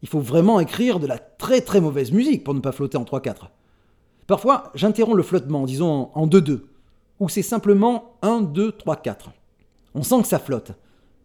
Il 0.03 0.09
faut 0.09 0.21
vraiment 0.21 0.61
écrire 0.61 1.01
de 1.01 1.07
la 1.07 1.19
très 1.19 1.61
très 1.61 1.81
mauvaise 1.81 2.13
musique 2.13 2.45
pour 2.45 2.55
ne 2.55 2.61
pas 2.61 2.73
flotter 2.73 2.97
en 2.97 3.05
3-4. 3.05 3.51
Parfois, 4.27 4.71
j'interromps 4.75 5.17
le 5.17 5.23
flottement, 5.23 5.67
disons 5.67 6.11
en 6.15 6.27
2-2, 6.27 6.61
ou 7.19 7.29
c'est 7.29 7.43
simplement 7.43 8.17
1, 8.23 8.43
2, 8.43 8.73
3, 8.73 8.97
4. 8.97 9.31
On 9.95 10.03
sent 10.03 10.23
que 10.23 10.29
ça 10.29 10.39
flotte, 10.39 10.73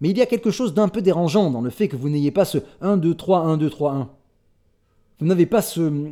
mais 0.01 0.09
il 0.09 0.17
y 0.17 0.21
a 0.21 0.25
quelque 0.25 0.51
chose 0.51 0.73
d'un 0.73 0.89
peu 0.89 1.01
dérangeant 1.01 1.51
dans 1.51 1.61
le 1.61 1.69
fait 1.69 1.87
que 1.87 1.95
vous 1.95 2.09
n'ayez 2.09 2.31
pas 2.31 2.45
ce 2.45 2.57
1, 2.81 2.97
2, 2.97 3.15
3, 3.15 3.39
1, 3.39 3.57
2, 3.57 3.69
3, 3.69 3.93
1. 3.93 4.09
Vous 5.19 5.25
n'avez 5.25 5.45
pas 5.45 5.61
ce. 5.61 6.11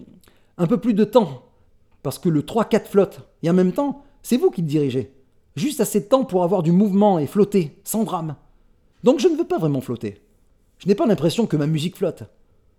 un 0.57 0.67
peu 0.67 0.77
plus 0.77 0.93
de 0.93 1.03
temps, 1.03 1.49
parce 2.03 2.19
que 2.19 2.29
le 2.29 2.43
3-4 2.43 2.85
flotte, 2.85 3.21
et 3.41 3.49
en 3.49 3.53
même 3.53 3.73
temps, 3.73 4.03
c'est 4.21 4.37
vous 4.37 4.51
qui 4.51 4.61
le 4.61 4.67
dirigez. 4.67 5.11
Juste 5.55 5.81
assez 5.81 5.99
de 5.99 6.05
temps 6.05 6.25
pour 6.25 6.43
avoir 6.43 6.63
du 6.63 6.71
mouvement 6.71 7.19
et 7.19 7.27
flotter, 7.27 7.79
sans 7.83 8.03
drame. 8.03 8.35
Donc 9.03 9.19
je 9.19 9.27
ne 9.27 9.35
veux 9.35 9.43
pas 9.43 9.59
vraiment 9.59 9.81
flotter. 9.81 10.21
Je 10.79 10.87
n'ai 10.87 10.95
pas 10.95 11.05
l'impression 11.05 11.45
que 11.45 11.57
ma 11.57 11.67
musique 11.67 11.97
flotte. 11.97 12.23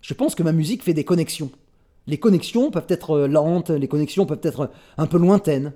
Je 0.01 0.15
pense 0.15 0.35
que 0.35 0.43
ma 0.43 0.53
musique 0.53 0.83
fait 0.83 0.95
des 0.95 1.05
connexions. 1.05 1.51
Les 2.07 2.19
connexions 2.19 2.71
peuvent 2.71 2.87
être 2.89 3.13
euh, 3.13 3.27
lentes, 3.27 3.71
les 3.71 3.89
connexions 3.89 4.27
peuvent 4.27 4.41
être 4.43 4.71
un 4.99 5.07
peu 5.07 5.19
lointaines. 5.19 5.73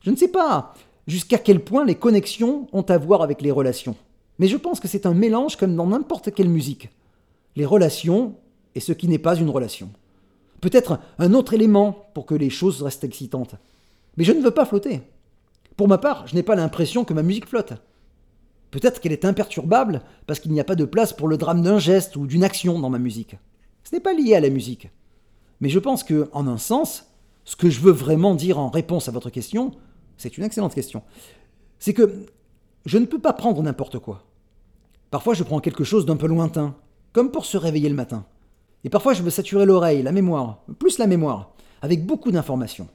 Je 0.00 0.10
ne 0.10 0.16
sais 0.16 0.28
pas 0.28 0.74
jusqu'à 1.06 1.38
quel 1.38 1.60
point 1.60 1.84
les 1.84 1.94
connexions 1.94 2.66
ont 2.72 2.82
à 2.82 2.98
voir 2.98 3.22
avec 3.22 3.42
les 3.42 3.50
relations. 3.50 3.96
Mais 4.38 4.48
je 4.48 4.56
pense 4.56 4.80
que 4.80 4.88
c'est 4.88 5.06
un 5.06 5.14
mélange 5.14 5.56
comme 5.56 5.76
dans 5.76 5.86
n'importe 5.86 6.32
quelle 6.32 6.48
musique. 6.48 6.88
Les 7.56 7.66
relations 7.66 8.34
et 8.74 8.80
ce 8.80 8.92
qui 8.92 9.08
n'est 9.08 9.18
pas 9.18 9.36
une 9.36 9.50
relation. 9.50 9.90
Peut-être 10.60 10.98
un 11.18 11.34
autre 11.34 11.54
élément 11.54 12.06
pour 12.14 12.26
que 12.26 12.34
les 12.34 12.50
choses 12.50 12.82
restent 12.82 13.04
excitantes. 13.04 13.54
Mais 14.16 14.24
je 14.24 14.32
ne 14.32 14.40
veux 14.40 14.50
pas 14.50 14.66
flotter. 14.66 15.02
Pour 15.80 15.88
ma 15.88 15.96
part, 15.96 16.26
je 16.26 16.34
n'ai 16.34 16.42
pas 16.42 16.56
l'impression 16.56 17.06
que 17.06 17.14
ma 17.14 17.22
musique 17.22 17.48
flotte. 17.48 17.72
Peut-être 18.70 19.00
qu'elle 19.00 19.12
est 19.12 19.24
imperturbable 19.24 20.02
parce 20.26 20.38
qu'il 20.38 20.52
n'y 20.52 20.60
a 20.60 20.64
pas 20.64 20.74
de 20.74 20.84
place 20.84 21.14
pour 21.14 21.26
le 21.26 21.38
drame 21.38 21.62
d'un 21.62 21.78
geste 21.78 22.16
ou 22.16 22.26
d'une 22.26 22.44
action 22.44 22.78
dans 22.78 22.90
ma 22.90 22.98
musique. 22.98 23.36
Ce 23.84 23.94
n'est 23.94 24.02
pas 24.02 24.12
lié 24.12 24.34
à 24.34 24.40
la 24.40 24.50
musique. 24.50 24.90
Mais 25.62 25.70
je 25.70 25.78
pense 25.78 26.04
que, 26.04 26.28
en 26.34 26.46
un 26.46 26.58
sens, 26.58 27.06
ce 27.46 27.56
que 27.56 27.70
je 27.70 27.80
veux 27.80 27.92
vraiment 27.92 28.34
dire 28.34 28.58
en 28.58 28.68
réponse 28.68 29.08
à 29.08 29.10
votre 29.10 29.30
question, 29.30 29.70
c'est 30.18 30.36
une 30.36 30.44
excellente 30.44 30.74
question, 30.74 31.02
c'est 31.78 31.94
que 31.94 32.26
je 32.84 32.98
ne 32.98 33.06
peux 33.06 33.18
pas 33.18 33.32
prendre 33.32 33.62
n'importe 33.62 33.98
quoi. 34.00 34.26
Parfois, 35.10 35.32
je 35.32 35.44
prends 35.44 35.60
quelque 35.60 35.84
chose 35.84 36.04
d'un 36.04 36.16
peu 36.16 36.26
lointain, 36.26 36.76
comme 37.14 37.30
pour 37.30 37.46
se 37.46 37.56
réveiller 37.56 37.88
le 37.88 37.94
matin. 37.94 38.26
Et 38.84 38.90
parfois, 38.90 39.14
je 39.14 39.22
veux 39.22 39.30
saturer 39.30 39.64
l'oreille, 39.64 40.02
la 40.02 40.12
mémoire, 40.12 40.62
plus 40.78 40.98
la 40.98 41.06
mémoire, 41.06 41.54
avec 41.80 42.04
beaucoup 42.04 42.30
d'informations. 42.32 42.88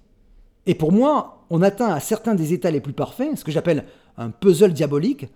Et 0.66 0.76
pour 0.76 0.92
moi, 0.92 1.46
on 1.50 1.62
atteint 1.62 1.94
à 1.94 2.00
certains 2.00 2.36
des 2.36 2.54
états 2.54 2.72
les 2.72 2.82
plus 2.82 2.94
parfaits, 2.94 3.38
ce 3.38 3.44
que 3.44 3.52
j'appelle 3.52 3.86
un 4.18 4.32
puzzle 4.32 4.74
diabolique, 4.74 5.28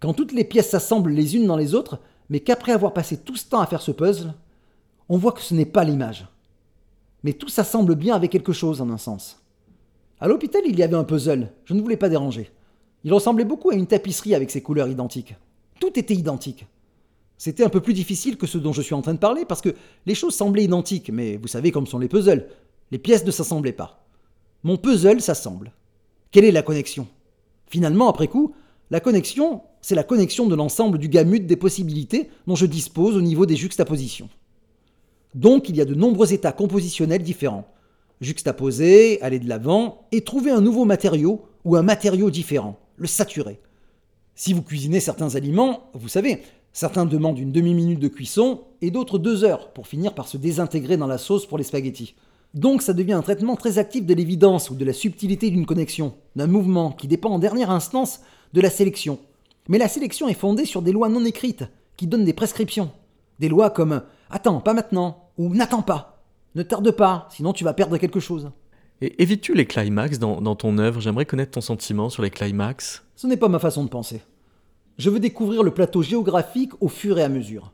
quand 0.00 0.12
toutes 0.12 0.32
les 0.32 0.44
pièces 0.44 0.70
s'assemblent 0.70 1.10
les 1.10 1.36
unes 1.36 1.46
dans 1.46 1.56
les 1.56 1.74
autres, 1.74 1.98
mais 2.28 2.40
qu'après 2.40 2.72
avoir 2.72 2.92
passé 2.92 3.16
tout 3.16 3.36
ce 3.36 3.48
temps 3.48 3.60
à 3.60 3.66
faire 3.66 3.82
ce 3.82 3.92
puzzle, 3.92 4.34
on 5.08 5.18
voit 5.18 5.32
que 5.32 5.40
ce 5.40 5.54
n'est 5.54 5.64
pas 5.64 5.84
l'image. 5.84 6.26
Mais 7.22 7.32
tout 7.32 7.48
s'assemble 7.48 7.94
bien 7.94 8.14
avec 8.14 8.30
quelque 8.30 8.52
chose 8.52 8.80
en 8.80 8.90
un 8.90 8.98
sens. 8.98 9.42
À 10.20 10.28
l'hôpital, 10.28 10.62
il 10.66 10.78
y 10.78 10.82
avait 10.82 10.96
un 10.96 11.04
puzzle, 11.04 11.52
je 11.64 11.74
ne 11.74 11.80
voulais 11.80 11.96
pas 11.96 12.08
déranger. 12.08 12.50
Il 13.04 13.12
ressemblait 13.12 13.44
beaucoup 13.44 13.70
à 13.70 13.74
une 13.74 13.86
tapisserie 13.86 14.34
avec 14.34 14.50
ses 14.50 14.62
couleurs 14.62 14.88
identiques. 14.88 15.34
Tout 15.80 15.98
était 15.98 16.14
identique. 16.14 16.66
C'était 17.38 17.64
un 17.64 17.68
peu 17.68 17.80
plus 17.80 17.92
difficile 17.92 18.36
que 18.36 18.46
ce 18.46 18.58
dont 18.58 18.72
je 18.72 18.82
suis 18.82 18.94
en 18.94 19.02
train 19.02 19.14
de 19.14 19.18
parler 19.18 19.44
parce 19.44 19.60
que 19.60 19.74
les 20.06 20.14
choses 20.14 20.34
semblaient 20.34 20.64
identiques, 20.64 21.10
mais 21.10 21.36
vous 21.36 21.48
savez 21.48 21.70
comme 21.70 21.86
sont 21.86 21.98
les 21.98 22.08
puzzles. 22.08 22.48
Les 22.90 22.98
pièces 22.98 23.26
ne 23.26 23.30
s'assemblaient 23.30 23.72
pas. 23.72 24.05
Mon 24.66 24.76
puzzle 24.76 25.20
s'assemble. 25.20 25.70
Quelle 26.32 26.44
est 26.44 26.50
la 26.50 26.62
connexion? 26.62 27.06
Finalement, 27.68 28.08
après 28.08 28.26
coup, 28.26 28.52
la 28.90 28.98
connexion, 28.98 29.60
c'est 29.80 29.94
la 29.94 30.02
connexion 30.02 30.48
de 30.48 30.56
l'ensemble 30.56 30.98
du 30.98 31.08
gamut 31.08 31.46
des 31.46 31.54
possibilités 31.54 32.30
dont 32.48 32.56
je 32.56 32.66
dispose 32.66 33.16
au 33.16 33.20
niveau 33.20 33.46
des 33.46 33.54
juxtapositions. 33.54 34.28
Donc 35.36 35.68
il 35.68 35.76
y 35.76 35.80
a 35.80 35.84
de 35.84 35.94
nombreux 35.94 36.32
états 36.32 36.50
compositionnels 36.50 37.22
différents. 37.22 37.68
Juxtaposer, 38.20 39.22
aller 39.22 39.38
de 39.38 39.48
l'avant, 39.48 40.08
et 40.10 40.22
trouver 40.22 40.50
un 40.50 40.62
nouveau 40.62 40.84
matériau 40.84 41.42
ou 41.64 41.76
un 41.76 41.82
matériau 41.82 42.28
différent, 42.32 42.76
le 42.96 43.06
saturer. 43.06 43.60
Si 44.34 44.52
vous 44.52 44.62
cuisinez 44.62 44.98
certains 44.98 45.36
aliments, 45.36 45.90
vous 45.94 46.08
savez, 46.08 46.42
certains 46.72 47.06
demandent 47.06 47.38
une 47.38 47.52
demi-minute 47.52 48.00
de 48.00 48.08
cuisson 48.08 48.62
et 48.82 48.90
d'autres 48.90 49.20
deux 49.20 49.44
heures 49.44 49.72
pour 49.72 49.86
finir 49.86 50.12
par 50.12 50.26
se 50.26 50.36
désintégrer 50.38 50.96
dans 50.96 51.06
la 51.06 51.18
sauce 51.18 51.46
pour 51.46 51.56
les 51.56 51.62
spaghettis. 51.62 52.16
Donc 52.56 52.80
ça 52.80 52.94
devient 52.94 53.12
un 53.12 53.22
traitement 53.22 53.54
très 53.54 53.76
actif 53.76 54.06
de 54.06 54.14
l'évidence 54.14 54.70
ou 54.70 54.74
de 54.74 54.84
la 54.86 54.94
subtilité 54.94 55.50
d'une 55.50 55.66
connexion, 55.66 56.14
d'un 56.36 56.46
mouvement 56.46 56.90
qui 56.90 57.06
dépend 57.06 57.28
en 57.28 57.38
dernière 57.38 57.70
instance 57.70 58.20
de 58.54 58.62
la 58.62 58.70
sélection. 58.70 59.18
Mais 59.68 59.76
la 59.76 59.88
sélection 59.88 60.26
est 60.26 60.32
fondée 60.34 60.64
sur 60.64 60.80
des 60.80 60.92
lois 60.92 61.10
non 61.10 61.26
écrites, 61.26 61.64
qui 61.98 62.06
donnent 62.06 62.24
des 62.24 62.32
prescriptions. 62.32 62.90
Des 63.40 63.50
lois 63.50 63.68
comme 63.68 64.02
Attends, 64.30 64.60
pas 64.60 64.72
maintenant, 64.72 65.28
ou 65.36 65.54
N'attends 65.54 65.82
pas, 65.82 66.22
ne 66.54 66.62
tarde 66.62 66.90
pas, 66.92 67.28
sinon 67.30 67.52
tu 67.52 67.62
vas 67.62 67.74
perdre 67.74 67.98
quelque 67.98 68.20
chose. 68.20 68.50
Et 69.02 69.22
évites-tu 69.22 69.52
les 69.52 69.66
climax 69.66 70.18
dans, 70.18 70.40
dans 70.40 70.56
ton 70.56 70.78
œuvre? 70.78 71.02
J'aimerais 71.02 71.26
connaître 71.26 71.52
ton 71.52 71.60
sentiment 71.60 72.08
sur 72.08 72.22
les 72.22 72.30
climax. 72.30 73.04
Ce 73.16 73.26
n'est 73.26 73.36
pas 73.36 73.48
ma 73.48 73.58
façon 73.58 73.84
de 73.84 73.90
penser. 73.90 74.22
Je 74.96 75.10
veux 75.10 75.20
découvrir 75.20 75.62
le 75.62 75.74
plateau 75.74 76.02
géographique 76.02 76.72
au 76.80 76.88
fur 76.88 77.18
et 77.18 77.22
à 77.22 77.28
mesure. 77.28 77.72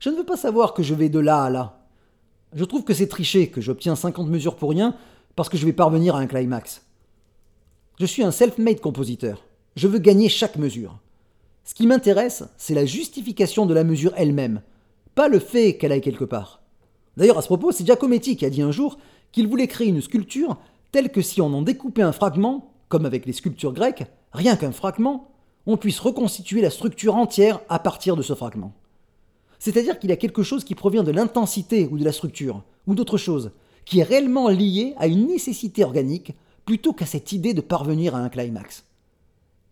Je 0.00 0.10
ne 0.10 0.16
veux 0.16 0.24
pas 0.24 0.36
savoir 0.36 0.74
que 0.74 0.82
je 0.82 0.94
vais 0.94 1.08
de 1.08 1.20
là 1.20 1.44
à 1.44 1.50
là. 1.50 1.85
Je 2.56 2.64
trouve 2.64 2.84
que 2.84 2.94
c'est 2.94 3.06
triché 3.06 3.48
que 3.48 3.60
j'obtiens 3.60 3.94
50 3.94 4.28
mesures 4.28 4.56
pour 4.56 4.70
rien 4.70 4.96
parce 5.36 5.50
que 5.50 5.58
je 5.58 5.66
vais 5.66 5.74
parvenir 5.74 6.16
à 6.16 6.20
un 6.20 6.26
climax. 6.26 6.86
Je 8.00 8.06
suis 8.06 8.22
un 8.22 8.30
self-made 8.30 8.80
compositeur. 8.80 9.44
Je 9.76 9.86
veux 9.86 9.98
gagner 9.98 10.30
chaque 10.30 10.56
mesure. 10.56 10.98
Ce 11.64 11.74
qui 11.74 11.86
m'intéresse, 11.86 12.44
c'est 12.56 12.72
la 12.72 12.86
justification 12.86 13.66
de 13.66 13.74
la 13.74 13.84
mesure 13.84 14.14
elle-même, 14.16 14.62
pas 15.14 15.28
le 15.28 15.38
fait 15.38 15.76
qu'elle 15.76 15.92
aille 15.92 16.00
quelque 16.00 16.24
part. 16.24 16.62
D'ailleurs, 17.18 17.36
à 17.36 17.42
ce 17.42 17.46
propos, 17.46 17.72
c'est 17.72 17.84
Giacometti 17.84 18.38
qui 18.38 18.46
a 18.46 18.50
dit 18.50 18.62
un 18.62 18.72
jour 18.72 18.96
qu'il 19.32 19.48
voulait 19.48 19.68
créer 19.68 19.88
une 19.88 20.00
sculpture 20.00 20.56
telle 20.92 21.12
que 21.12 21.20
si 21.20 21.42
on 21.42 21.52
en 21.52 21.60
découpait 21.60 22.00
un 22.00 22.12
fragment, 22.12 22.72
comme 22.88 23.04
avec 23.04 23.26
les 23.26 23.34
sculptures 23.34 23.74
grecques, 23.74 24.06
rien 24.32 24.56
qu'un 24.56 24.72
fragment, 24.72 25.28
on 25.66 25.76
puisse 25.76 26.00
reconstituer 26.00 26.62
la 26.62 26.70
structure 26.70 27.16
entière 27.16 27.60
à 27.68 27.78
partir 27.80 28.16
de 28.16 28.22
ce 28.22 28.34
fragment. 28.34 28.72
C'est-à-dire 29.58 29.98
qu'il 29.98 30.10
y 30.10 30.12
a 30.12 30.16
quelque 30.16 30.42
chose 30.42 30.64
qui 30.64 30.74
provient 30.74 31.02
de 31.02 31.12
l'intensité 31.12 31.88
ou 31.90 31.98
de 31.98 32.04
la 32.04 32.12
structure, 32.12 32.62
ou 32.86 32.94
d'autre 32.94 33.18
chose, 33.18 33.52
qui 33.84 34.00
est 34.00 34.04
réellement 34.04 34.48
lié 34.48 34.94
à 34.98 35.06
une 35.06 35.26
nécessité 35.26 35.84
organique 35.84 36.34
plutôt 36.64 36.92
qu'à 36.92 37.06
cette 37.06 37.32
idée 37.32 37.54
de 37.54 37.60
parvenir 37.60 38.14
à 38.14 38.18
un 38.18 38.28
climax. 38.28 38.84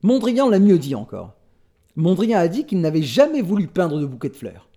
Mondrian 0.02 0.48
l'a 0.48 0.60
mieux 0.60 0.78
dit 0.78 0.94
encore. 0.94 1.34
Mondrian 1.96 2.38
a 2.38 2.48
dit 2.48 2.64
qu'il 2.64 2.80
n'avait 2.80 3.02
jamais 3.02 3.42
voulu 3.42 3.66
peindre 3.66 3.98
de 3.98 4.06
bouquet 4.06 4.28
de 4.28 4.36
fleurs. 4.36 4.68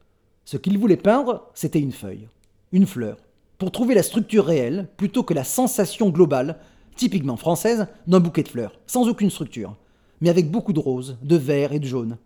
Ce 0.46 0.58
qu'il 0.58 0.78
voulait 0.78 0.98
peindre, 0.98 1.50
c'était 1.54 1.80
une 1.80 1.92
feuille, 1.92 2.30
une 2.72 2.86
fleur, 2.86 3.18
pour 3.58 3.72
trouver 3.72 3.96
la 3.96 4.04
structure 4.04 4.46
réelle 4.46 4.88
plutôt 4.98 5.24
que 5.24 5.34
la 5.34 5.44
sensation 5.44 6.10
globale, 6.10 6.60
typiquement 6.96 7.38
française, 7.38 7.88
d'un 8.08 8.20
bouquet 8.20 8.44
de 8.44 8.48
fleurs, 8.48 8.80
sans 8.88 9.08
aucune 9.08 9.30
structure, 9.30 9.76
mais 10.22 10.30
avec 10.30 10.50
beaucoup 10.50 10.74
de 10.74 10.80
roses, 10.80 11.18
de 11.22 11.36
vert 11.36 11.74
et 11.74 11.80
de 11.80 11.86
jaune, 11.86 12.18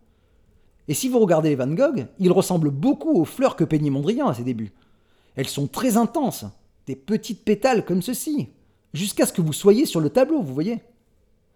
et 0.91 0.93
si 0.93 1.07
vous 1.07 1.19
regardez 1.19 1.55
Van 1.55 1.67
Gogh, 1.67 2.07
il 2.19 2.33
ressemble 2.33 2.69
beaucoup 2.69 3.13
aux 3.13 3.23
fleurs 3.23 3.55
que 3.55 3.63
peignait 3.63 3.89
Mondrian 3.89 4.27
à 4.27 4.33
ses 4.33 4.43
débuts. 4.43 4.73
Elles 5.37 5.47
sont 5.47 5.67
très 5.67 5.95
intenses, 5.95 6.43
des 6.85 6.97
petites 6.97 7.45
pétales 7.45 7.85
comme 7.85 8.01
ceci, 8.01 8.49
jusqu'à 8.93 9.25
ce 9.25 9.31
que 9.31 9.41
vous 9.41 9.53
soyez 9.53 9.85
sur 9.85 10.01
le 10.01 10.09
tableau, 10.09 10.41
vous 10.41 10.53
voyez. 10.53 10.79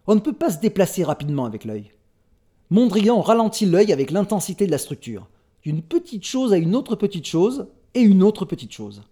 On 0.08 0.16
ne 0.16 0.22
peut 0.22 0.32
pas 0.32 0.52
se 0.52 0.62
déplacer 0.62 1.04
rapidement 1.04 1.44
avec 1.44 1.66
l'œil. 1.66 1.92
Mondrian 2.70 3.20
ralentit 3.20 3.66
l'œil 3.66 3.92
avec 3.92 4.10
l'intensité 4.10 4.68
de 4.68 4.72
la 4.72 4.78
structure, 4.78 5.28
d'une 5.64 5.82
petite 5.82 6.24
chose 6.24 6.54
à 6.54 6.58
une 6.58 6.74
autre 6.74 6.96
petite 6.96 7.28
chose, 7.28 7.68
et 7.94 8.00
une 8.00 8.24
autre 8.24 8.46
petite 8.46 8.72
chose. 8.72 9.04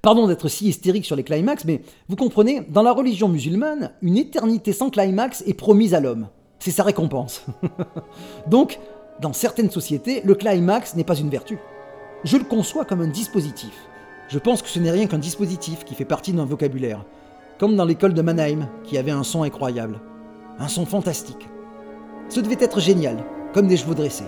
Pardon 0.00 0.28
d'être 0.28 0.46
si 0.46 0.68
hystérique 0.68 1.06
sur 1.06 1.16
les 1.16 1.24
climax, 1.24 1.64
mais 1.64 1.82
vous 2.08 2.14
comprenez, 2.14 2.60
dans 2.60 2.84
la 2.84 2.92
religion 2.92 3.26
musulmane, 3.26 3.94
une 4.00 4.16
éternité 4.16 4.72
sans 4.72 4.90
climax 4.90 5.42
est 5.44 5.54
promise 5.54 5.92
à 5.92 5.98
l'homme. 5.98 6.28
C'est 6.60 6.70
sa 6.70 6.84
récompense. 6.84 7.44
Donc, 8.46 8.78
dans 9.20 9.32
certaines 9.32 9.70
sociétés, 9.70 10.20
le 10.24 10.34
climax 10.34 10.94
n'est 10.94 11.04
pas 11.04 11.16
une 11.16 11.30
vertu. 11.30 11.58
Je 12.24 12.36
le 12.36 12.44
conçois 12.44 12.84
comme 12.84 13.00
un 13.00 13.08
dispositif. 13.08 13.72
Je 14.28 14.38
pense 14.38 14.60
que 14.60 14.68
ce 14.68 14.78
n'est 14.78 14.90
rien 14.90 15.06
qu'un 15.06 15.18
dispositif 15.18 15.84
qui 15.84 15.94
fait 15.94 16.04
partie 16.04 16.32
d'un 16.32 16.44
vocabulaire. 16.44 17.04
Comme 17.58 17.76
dans 17.76 17.84
l'école 17.84 18.12
de 18.12 18.22
Mannheim, 18.22 18.68
qui 18.84 18.98
avait 18.98 19.12
un 19.12 19.22
son 19.22 19.42
incroyable. 19.42 20.00
Un 20.58 20.68
son 20.68 20.84
fantastique. 20.84 21.48
Ce 22.28 22.40
devait 22.40 22.56
être 22.60 22.80
génial, 22.80 23.24
comme 23.54 23.68
des 23.68 23.76
chevaux 23.76 23.94
dressés. 23.94 24.24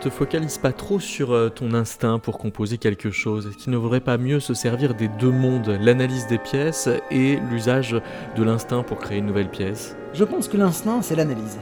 Te 0.00 0.10
focalises 0.10 0.58
pas 0.58 0.72
trop 0.72 1.00
sur 1.00 1.32
euh, 1.32 1.48
ton 1.48 1.72
instinct 1.74 2.18
pour 2.18 2.38
composer 2.38 2.78
quelque 2.78 3.10
chose 3.10 3.46
Est-ce 3.46 3.56
qu'il 3.56 3.72
ne 3.72 3.76
vaudrait 3.76 4.00
pas 4.00 4.18
mieux 4.18 4.40
se 4.40 4.54
servir 4.54 4.94
des 4.94 5.08
deux 5.08 5.30
mondes, 5.30 5.76
l'analyse 5.80 6.26
des 6.26 6.38
pièces 6.38 6.88
et 7.10 7.36
l'usage 7.50 8.00
de 8.36 8.42
l'instinct 8.42 8.82
pour 8.82 8.98
créer 8.98 9.18
une 9.18 9.26
nouvelle 9.26 9.50
pièce? 9.50 9.96
Je 10.12 10.24
pense 10.24 10.48
que 10.48 10.56
l'instinct, 10.56 11.02
c'est 11.02 11.16
l'analyse. 11.16 11.58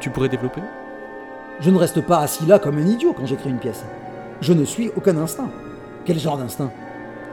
Tu 0.00 0.10
pourrais 0.10 0.28
développer? 0.28 0.60
Je 1.60 1.70
ne 1.70 1.78
reste 1.78 2.00
pas 2.06 2.20
assis 2.20 2.46
là 2.46 2.58
comme 2.58 2.78
un 2.78 2.86
idiot 2.86 3.14
quand 3.16 3.26
j'écris 3.26 3.50
une 3.50 3.58
pièce. 3.58 3.84
Je 4.40 4.52
ne 4.52 4.64
suis 4.64 4.90
aucun 4.96 5.16
instinct. 5.16 5.50
Quel 6.04 6.18
genre 6.18 6.38
d'instinct? 6.38 6.72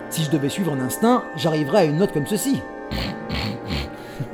Si 0.10 0.24
je 0.24 0.32
devais 0.32 0.50
suivre 0.50 0.74
un 0.74 0.80
instinct, 0.80 1.24
j'arriverais 1.36 1.80
à 1.80 1.86
une 1.86 1.98
note 1.98 2.14
comme 2.14 2.28
ceci. 2.28 2.62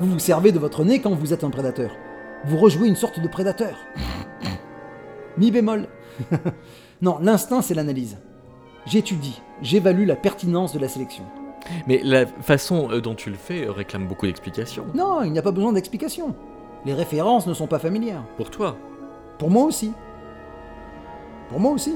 vous 0.00 0.12
vous 0.12 0.18
servez 0.18 0.52
de 0.52 0.58
votre 0.58 0.84
nez 0.84 1.00
quand 1.00 1.14
vous 1.14 1.32
êtes 1.32 1.44
un 1.44 1.50
prédateur. 1.50 1.90
Vous 2.44 2.56
rejouez 2.56 2.88
une 2.88 2.96
sorte 2.96 3.20
de 3.20 3.28
prédateur. 3.28 3.76
Mi 5.40 5.50
bémol. 5.50 5.88
non, 7.02 7.18
l'instinct, 7.22 7.62
c'est 7.62 7.72
l'analyse. 7.72 8.18
J'étudie, 8.84 9.40
j'évalue 9.62 10.06
la 10.06 10.14
pertinence 10.14 10.74
de 10.74 10.78
la 10.78 10.86
sélection. 10.86 11.24
Mais 11.86 12.02
la 12.04 12.26
façon 12.26 12.90
euh, 12.90 13.00
dont 13.00 13.14
tu 13.14 13.30
le 13.30 13.36
fais 13.36 13.66
euh, 13.66 13.72
réclame 13.72 14.06
beaucoup 14.06 14.26
d'explications. 14.26 14.84
Non, 14.94 15.22
il 15.22 15.32
n'y 15.32 15.38
a 15.38 15.42
pas 15.42 15.50
besoin 15.50 15.72
d'explication. 15.72 16.34
Les 16.84 16.92
références 16.92 17.46
ne 17.46 17.54
sont 17.54 17.66
pas 17.66 17.78
familières. 17.78 18.22
Pour 18.36 18.50
toi 18.50 18.76
Pour 19.38 19.50
moi 19.50 19.64
aussi. 19.64 19.92
Pour 21.48 21.58
moi 21.58 21.72
aussi. 21.72 21.94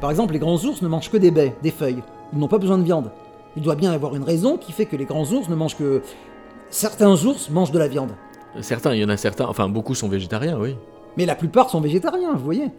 Par 0.00 0.10
exemple, 0.10 0.32
les 0.32 0.40
grands 0.40 0.58
ours 0.64 0.82
ne 0.82 0.88
mangent 0.88 1.10
que 1.10 1.16
des 1.16 1.30
baies, 1.30 1.54
des 1.62 1.70
feuilles. 1.70 2.02
Ils 2.32 2.38
n'ont 2.40 2.48
pas 2.48 2.58
besoin 2.58 2.78
de 2.78 2.84
viande. 2.84 3.12
Il 3.56 3.62
doit 3.62 3.76
bien 3.76 3.92
y 3.92 3.94
avoir 3.94 4.16
une 4.16 4.24
raison 4.24 4.58
qui 4.58 4.72
fait 4.72 4.86
que 4.86 4.96
les 4.96 5.04
grands 5.04 5.24
ours 5.32 5.48
ne 5.48 5.54
mangent 5.54 5.76
que... 5.76 6.02
Certains 6.70 7.12
ours 7.24 7.48
mangent 7.48 7.70
de 7.70 7.78
la 7.78 7.86
viande. 7.86 8.10
Certains, 8.60 8.92
il 8.92 9.00
y 9.00 9.04
en 9.04 9.08
a 9.08 9.16
certains, 9.16 9.46
enfin 9.46 9.68
beaucoup 9.68 9.94
sont 9.94 10.08
végétariens, 10.08 10.58
oui. 10.58 10.76
Mais 11.16 11.26
la 11.26 11.34
plupart 11.34 11.70
sont 11.70 11.80
végétariens, 11.80 12.34
vous 12.34 12.44
voyez. 12.44 12.70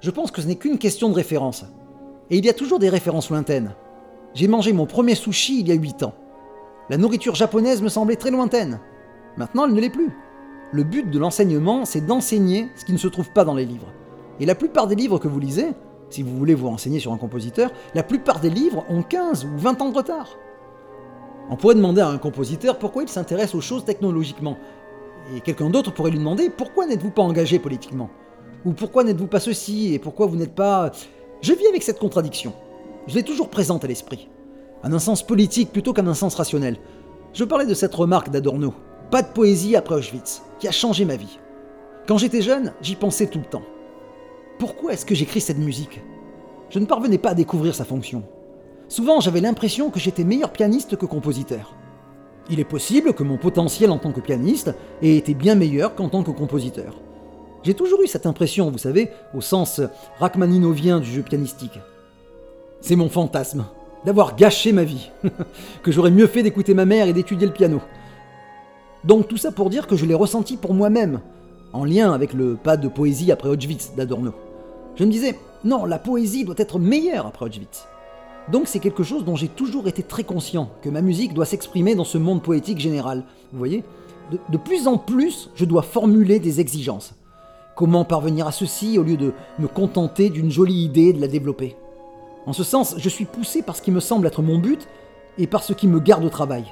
Je 0.00 0.10
pense 0.10 0.30
que 0.30 0.42
ce 0.42 0.46
n'est 0.46 0.56
qu'une 0.56 0.78
question 0.78 1.08
de 1.08 1.14
référence. 1.14 1.64
Et 2.30 2.38
il 2.38 2.44
y 2.44 2.48
a 2.48 2.54
toujours 2.54 2.78
des 2.78 2.88
références 2.88 3.30
lointaines. 3.30 3.74
J'ai 4.34 4.48
mangé 4.48 4.72
mon 4.72 4.86
premier 4.86 5.14
sushi 5.14 5.60
il 5.60 5.68
y 5.68 5.72
a 5.72 5.76
8 5.76 6.02
ans. 6.02 6.14
La 6.88 6.96
nourriture 6.96 7.34
japonaise 7.34 7.82
me 7.82 7.88
semblait 7.88 8.16
très 8.16 8.30
lointaine. 8.30 8.80
Maintenant, 9.36 9.66
elle 9.66 9.74
ne 9.74 9.80
l'est 9.80 9.90
plus. 9.90 10.10
Le 10.72 10.84
but 10.84 11.10
de 11.10 11.18
l'enseignement, 11.18 11.84
c'est 11.84 12.06
d'enseigner 12.06 12.68
ce 12.76 12.84
qui 12.84 12.92
ne 12.92 12.98
se 12.98 13.08
trouve 13.08 13.30
pas 13.32 13.44
dans 13.44 13.54
les 13.54 13.66
livres. 13.66 13.92
Et 14.40 14.46
la 14.46 14.54
plupart 14.54 14.86
des 14.86 14.94
livres 14.94 15.18
que 15.18 15.28
vous 15.28 15.38
lisez, 15.38 15.68
si 16.08 16.22
vous 16.22 16.36
voulez 16.36 16.54
vous 16.54 16.68
renseigner 16.68 16.98
sur 16.98 17.12
un 17.12 17.18
compositeur, 17.18 17.70
la 17.94 18.02
plupart 18.02 18.40
des 18.40 18.50
livres 18.50 18.84
ont 18.88 19.02
15 19.02 19.44
ou 19.44 19.58
20 19.58 19.82
ans 19.82 19.90
de 19.90 19.96
retard. 19.96 20.36
On 21.50 21.56
pourrait 21.56 21.74
demander 21.74 22.00
à 22.00 22.08
un 22.08 22.18
compositeur 22.18 22.78
pourquoi 22.78 23.02
il 23.02 23.08
s'intéresse 23.08 23.54
aux 23.54 23.60
choses 23.60 23.84
technologiquement, 23.84 24.56
et 25.34 25.40
quelqu'un 25.40 25.70
d'autre 25.70 25.92
pourrait 25.92 26.10
lui 26.10 26.18
demander 26.18 26.50
pourquoi 26.50 26.86
n'êtes-vous 26.86 27.10
pas 27.10 27.22
engagé 27.22 27.58
politiquement? 27.58 28.10
Ou 28.64 28.72
pourquoi 28.72 29.04
n'êtes-vous 29.04 29.26
pas 29.26 29.40
ceci? 29.40 29.94
Et 29.94 29.98
pourquoi 29.98 30.26
vous 30.26 30.36
n'êtes 30.36 30.54
pas... 30.54 30.92
Je 31.40 31.52
vis 31.52 31.66
avec 31.66 31.82
cette 31.82 31.98
contradiction. 31.98 32.52
Je 33.06 33.14
l'ai 33.14 33.22
toujours 33.22 33.48
présente 33.48 33.84
à 33.84 33.88
l'esprit. 33.88 34.28
En 34.84 34.92
un 34.92 34.98
sens 34.98 35.22
politique 35.22 35.72
plutôt 35.72 35.92
qu'en 35.92 36.06
un 36.06 36.14
sens 36.14 36.34
rationnel. 36.34 36.76
Je 37.32 37.44
parlais 37.44 37.66
de 37.66 37.74
cette 37.74 37.94
remarque 37.94 38.30
d'Adorno. 38.30 38.74
Pas 39.10 39.22
de 39.22 39.32
poésie 39.32 39.76
après 39.76 39.96
Auschwitz, 39.96 40.42
qui 40.58 40.68
a 40.68 40.72
changé 40.72 41.04
ma 41.04 41.16
vie. 41.16 41.38
Quand 42.06 42.18
j'étais 42.18 42.42
jeune, 42.42 42.72
j'y 42.80 42.96
pensais 42.96 43.26
tout 43.26 43.38
le 43.38 43.44
temps. 43.44 43.62
Pourquoi 44.58 44.92
est-ce 44.92 45.06
que 45.06 45.14
j'écris 45.14 45.40
cette 45.40 45.58
musique? 45.58 46.00
Je 46.70 46.78
ne 46.78 46.86
parvenais 46.86 47.18
pas 47.18 47.30
à 47.30 47.34
découvrir 47.34 47.74
sa 47.74 47.84
fonction. 47.84 48.22
Souvent, 48.88 49.20
j'avais 49.20 49.40
l'impression 49.40 49.90
que 49.90 50.00
j'étais 50.00 50.24
meilleur 50.24 50.52
pianiste 50.52 50.96
que 50.96 51.06
compositeur. 51.06 51.74
Il 52.50 52.60
est 52.60 52.64
possible 52.64 53.12
que 53.12 53.22
mon 53.22 53.36
potentiel 53.36 53.90
en 53.90 53.98
tant 53.98 54.12
que 54.12 54.20
pianiste 54.20 54.74
ait 55.00 55.16
été 55.16 55.34
bien 55.34 55.54
meilleur 55.54 55.94
qu'en 55.94 56.08
tant 56.08 56.22
que 56.22 56.30
compositeur. 56.30 56.94
J'ai 57.62 57.74
toujours 57.74 58.02
eu 58.02 58.08
cette 58.08 58.26
impression, 58.26 58.70
vous 58.70 58.78
savez, 58.78 59.10
au 59.34 59.40
sens 59.40 59.80
rachmaninovien 60.18 60.98
du 60.98 61.10
jeu 61.10 61.22
pianistique. 61.22 61.78
C'est 62.80 62.96
mon 62.96 63.08
fantasme, 63.08 63.64
d'avoir 64.04 64.34
gâché 64.34 64.72
ma 64.72 64.82
vie, 64.82 65.10
que 65.82 65.92
j'aurais 65.92 66.10
mieux 66.10 66.26
fait 66.26 66.42
d'écouter 66.42 66.74
ma 66.74 66.84
mère 66.84 67.06
et 67.06 67.12
d'étudier 67.12 67.46
le 67.46 67.52
piano. 67.52 67.80
Donc 69.04 69.28
tout 69.28 69.36
ça 69.36 69.52
pour 69.52 69.70
dire 69.70 69.86
que 69.86 69.96
je 69.96 70.04
l'ai 70.04 70.14
ressenti 70.14 70.56
pour 70.56 70.74
moi-même, 70.74 71.20
en 71.72 71.84
lien 71.84 72.12
avec 72.12 72.32
le 72.32 72.56
pas 72.56 72.76
de 72.76 72.88
poésie 72.88 73.30
après 73.30 73.48
Auschwitz 73.48 73.92
d'Adorno. 73.96 74.32
Je 74.96 75.04
me 75.04 75.10
disais, 75.10 75.38
non, 75.64 75.84
la 75.84 76.00
poésie 76.00 76.44
doit 76.44 76.56
être 76.58 76.80
meilleure 76.80 77.26
après 77.26 77.46
Auschwitz. 77.46 77.86
Donc 78.50 78.66
c'est 78.66 78.80
quelque 78.80 79.02
chose 79.02 79.24
dont 79.24 79.36
j'ai 79.36 79.48
toujours 79.48 79.86
été 79.86 80.02
très 80.02 80.24
conscient, 80.24 80.70
que 80.82 80.88
ma 80.88 81.00
musique 81.00 81.34
doit 81.34 81.44
s'exprimer 81.44 81.94
dans 81.94 82.04
ce 82.04 82.18
monde 82.18 82.42
poétique 82.42 82.80
général. 82.80 83.24
Vous 83.52 83.58
voyez? 83.58 83.84
De, 84.48 84.56
plus 84.56 84.88
en 84.88 84.96
plus, 84.96 85.50
je 85.54 85.64
dois 85.64 85.82
formuler 85.82 86.38
des 86.38 86.60
exigences. 86.60 87.14
Comment 87.76 88.04
parvenir 88.04 88.46
à 88.46 88.52
ceci 88.52 88.98
au 88.98 89.02
lieu 89.02 89.16
de 89.16 89.32
me 89.58 89.68
contenter 89.68 90.30
d'une 90.30 90.50
jolie 90.50 90.84
idée 90.84 91.08
et 91.08 91.12
de 91.12 91.20
la 91.20 91.28
développer? 91.28 91.76
En 92.46 92.52
ce 92.52 92.64
sens, 92.64 92.94
je 92.96 93.08
suis 93.08 93.24
poussé 93.24 93.62
par 93.62 93.76
ce 93.76 93.82
qui 93.82 93.90
me 93.90 94.00
semble 94.00 94.26
être 94.26 94.42
mon 94.42 94.58
but 94.58 94.88
et 95.38 95.46
par 95.46 95.62
ce 95.62 95.72
qui 95.72 95.86
me 95.86 96.00
garde 96.00 96.24
au 96.24 96.28
travail. 96.30 96.64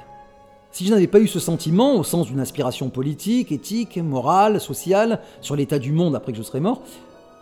Si 0.71 0.85
je 0.85 0.91
n'avais 0.91 1.07
pas 1.07 1.19
eu 1.19 1.27
ce 1.27 1.39
sentiment, 1.39 1.95
au 1.95 2.03
sens 2.03 2.27
d'une 2.27 2.39
aspiration 2.39 2.89
politique, 2.89 3.51
éthique, 3.51 3.97
morale, 3.97 4.59
sociale, 4.59 5.19
sur 5.41 5.55
l'état 5.55 5.79
du 5.79 5.91
monde 5.91 6.15
après 6.15 6.31
que 6.31 6.37
je 6.37 6.43
serais 6.43 6.61
mort, 6.61 6.81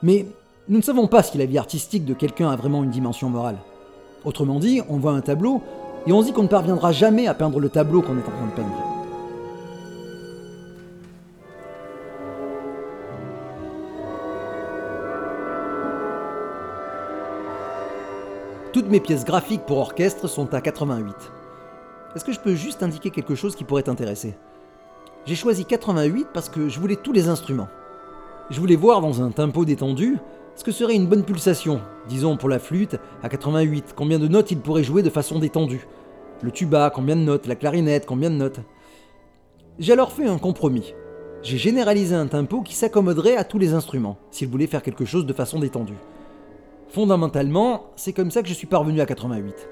mais 0.01 0.25
nous 0.67 0.77
ne 0.77 0.83
savons 0.83 1.07
pas 1.07 1.23
si 1.23 1.37
la 1.37 1.45
vie 1.45 1.57
artistique 1.57 2.05
de 2.05 2.13
quelqu'un 2.13 2.49
a 2.49 2.55
vraiment 2.55 2.83
une 2.83 2.89
dimension 2.89 3.29
morale. 3.29 3.57
Autrement 4.25 4.59
dit, 4.59 4.81
on 4.89 4.97
voit 4.97 5.13
un 5.13 5.21
tableau 5.21 5.61
et 6.05 6.11
on 6.11 6.21
se 6.21 6.27
dit 6.27 6.33
qu'on 6.33 6.43
ne 6.43 6.47
parviendra 6.47 6.91
jamais 6.91 7.27
à 7.27 7.33
peindre 7.33 7.59
le 7.59 7.69
tableau 7.69 8.01
qu'on 8.01 8.17
est 8.17 8.21
en 8.21 8.31
train 8.31 8.47
de 8.47 8.51
peindre. 8.51 8.89
Toutes 18.71 18.89
mes 18.89 18.99
pièces 18.99 19.25
graphiques 19.25 19.65
pour 19.65 19.79
orchestre 19.79 20.27
sont 20.27 20.53
à 20.53 20.61
88. 20.61 21.15
Est-ce 22.15 22.23
que 22.23 22.31
je 22.31 22.39
peux 22.39 22.55
juste 22.55 22.83
indiquer 22.83 23.09
quelque 23.09 23.35
chose 23.35 23.55
qui 23.55 23.63
pourrait 23.63 23.83
t'intéresser? 23.83 24.35
J'ai 25.25 25.35
choisi 25.35 25.65
88 25.65 26.27
parce 26.33 26.49
que 26.49 26.69
je 26.69 26.79
voulais 26.79 26.95
tous 26.95 27.11
les 27.11 27.29
instruments. 27.29 27.67
Je 28.49 28.59
voulais 28.59 28.75
voir 28.75 29.01
dans 29.01 29.21
un 29.21 29.31
tempo 29.31 29.65
détendu 29.65 30.17
ce 30.59 30.63
que 30.65 30.73
serait 30.73 30.95
une 30.95 31.07
bonne 31.07 31.23
pulsation, 31.23 31.79
disons 32.09 32.35
pour 32.35 32.49
la 32.49 32.59
flûte, 32.59 32.97
à 33.23 33.29
88, 33.29 33.93
combien 33.95 34.19
de 34.19 34.27
notes 34.27 34.51
il 34.51 34.59
pourrait 34.59 34.83
jouer 34.83 35.01
de 35.01 35.09
façon 35.09 35.39
détendue 35.39 35.87
Le 36.41 36.51
tuba, 36.51 36.91
combien 36.93 37.15
de 37.15 37.21
notes 37.21 37.47
La 37.47 37.55
clarinette, 37.55 38.05
combien 38.05 38.29
de 38.29 38.35
notes 38.35 38.59
J'ai 39.79 39.93
alors 39.93 40.11
fait 40.11 40.27
un 40.27 40.37
compromis. 40.37 40.93
J'ai 41.43 41.57
généralisé 41.57 42.13
un 42.13 42.27
tempo 42.27 42.61
qui 42.61 42.75
s'accommoderait 42.75 43.37
à 43.37 43.45
tous 43.45 43.57
les 43.57 43.71
instruments, 43.71 44.17
s'il 44.31 44.49
voulait 44.49 44.67
faire 44.67 44.83
quelque 44.83 45.05
chose 45.05 45.25
de 45.25 45.31
façon 45.31 45.59
détendue. 45.59 45.95
Fondamentalement, 46.89 47.91
c'est 47.95 48.11
comme 48.11 48.29
ça 48.29 48.43
que 48.43 48.49
je 48.49 48.53
suis 48.53 48.67
parvenu 48.67 48.99
à 48.99 49.05
88. 49.05 49.69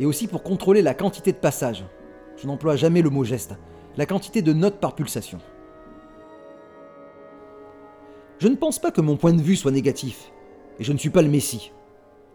Et 0.00 0.06
aussi 0.06 0.26
pour 0.26 0.42
contrôler 0.42 0.82
la 0.82 0.94
quantité 0.94 1.30
de 1.30 1.38
passages. 1.38 1.84
Je 2.36 2.48
n'emploie 2.48 2.74
jamais 2.74 3.00
le 3.00 3.10
mot 3.10 3.22
geste. 3.22 3.54
La 3.96 4.06
quantité 4.06 4.42
de 4.42 4.52
notes 4.52 4.80
par 4.80 4.96
pulsation. 4.96 5.38
Je 8.38 8.48
ne 8.48 8.56
pense 8.56 8.78
pas 8.78 8.90
que 8.90 9.00
mon 9.00 9.16
point 9.16 9.32
de 9.32 9.40
vue 9.40 9.56
soit 9.56 9.70
négatif, 9.70 10.30
et 10.78 10.84
je 10.84 10.92
ne 10.92 10.98
suis 10.98 11.10
pas 11.10 11.22
le 11.22 11.28
Messie. 11.28 11.72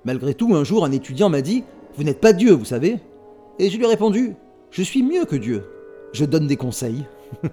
Malgré 0.04 0.34
tout, 0.34 0.56
un 0.56 0.64
jour, 0.64 0.84
un 0.84 0.92
étudiant 0.92 1.30
m'a 1.30 1.42
dit 1.42 1.64
Vous 1.96 2.04
n'êtes 2.04 2.20
pas 2.20 2.34
Dieu, 2.34 2.54
vous 2.54 2.66
savez 2.66 2.98
Et 3.60 3.70
je 3.70 3.78
lui 3.78 3.86
ai 3.86 3.90
répondu 3.90 4.36
Je 4.72 4.82
suis 4.82 5.04
mieux 5.04 5.26
que 5.26 5.36
Dieu. 5.36 5.64
Je 6.14 6.26
donne 6.26 6.48
des 6.48 6.58
conseils. 6.58 7.06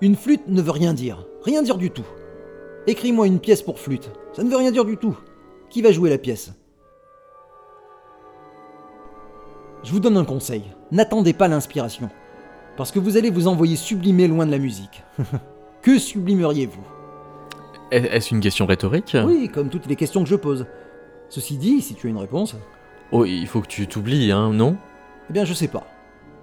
Une 0.00 0.14
flûte 0.14 0.46
ne 0.46 0.62
veut 0.62 0.70
rien 0.70 0.94
dire, 0.94 1.26
rien 1.42 1.60
dire 1.62 1.76
du 1.76 1.90
tout. 1.90 2.06
Écris-moi 2.86 3.26
une 3.26 3.40
pièce 3.40 3.62
pour 3.62 3.80
flûte, 3.80 4.12
ça 4.32 4.44
ne 4.44 4.48
veut 4.48 4.56
rien 4.56 4.70
dire 4.70 4.84
du 4.84 4.96
tout. 4.96 5.18
Qui 5.70 5.82
va 5.82 5.90
jouer 5.90 6.08
la 6.08 6.18
pièce? 6.18 6.52
Je 9.88 9.92
vous 9.94 10.00
donne 10.00 10.18
un 10.18 10.24
conseil, 10.26 10.64
n'attendez 10.92 11.32
pas 11.32 11.48
l'inspiration, 11.48 12.10
parce 12.76 12.92
que 12.92 12.98
vous 12.98 13.16
allez 13.16 13.30
vous 13.30 13.48
envoyer 13.48 13.74
sublimer 13.74 14.28
loin 14.28 14.44
de 14.44 14.50
la 14.50 14.58
musique. 14.58 15.02
que 15.82 15.98
sublimeriez-vous? 15.98 16.84
Est-ce 17.90 18.34
une 18.34 18.42
question 18.42 18.66
rhétorique? 18.66 19.16
Oui, 19.24 19.48
comme 19.48 19.70
toutes 19.70 19.86
les 19.86 19.96
questions 19.96 20.22
que 20.22 20.28
je 20.28 20.36
pose. 20.36 20.66
Ceci 21.30 21.56
dit, 21.56 21.80
si 21.80 21.94
tu 21.94 22.06
as 22.06 22.10
une 22.10 22.18
réponse, 22.18 22.54
Oh, 23.12 23.24
il 23.24 23.46
faut 23.46 23.62
que 23.62 23.66
tu 23.66 23.86
t'oublies, 23.86 24.30
hein, 24.30 24.52
non? 24.52 24.76
Eh 25.30 25.32
bien 25.32 25.46
je 25.46 25.54
sais 25.54 25.68
pas. 25.68 25.86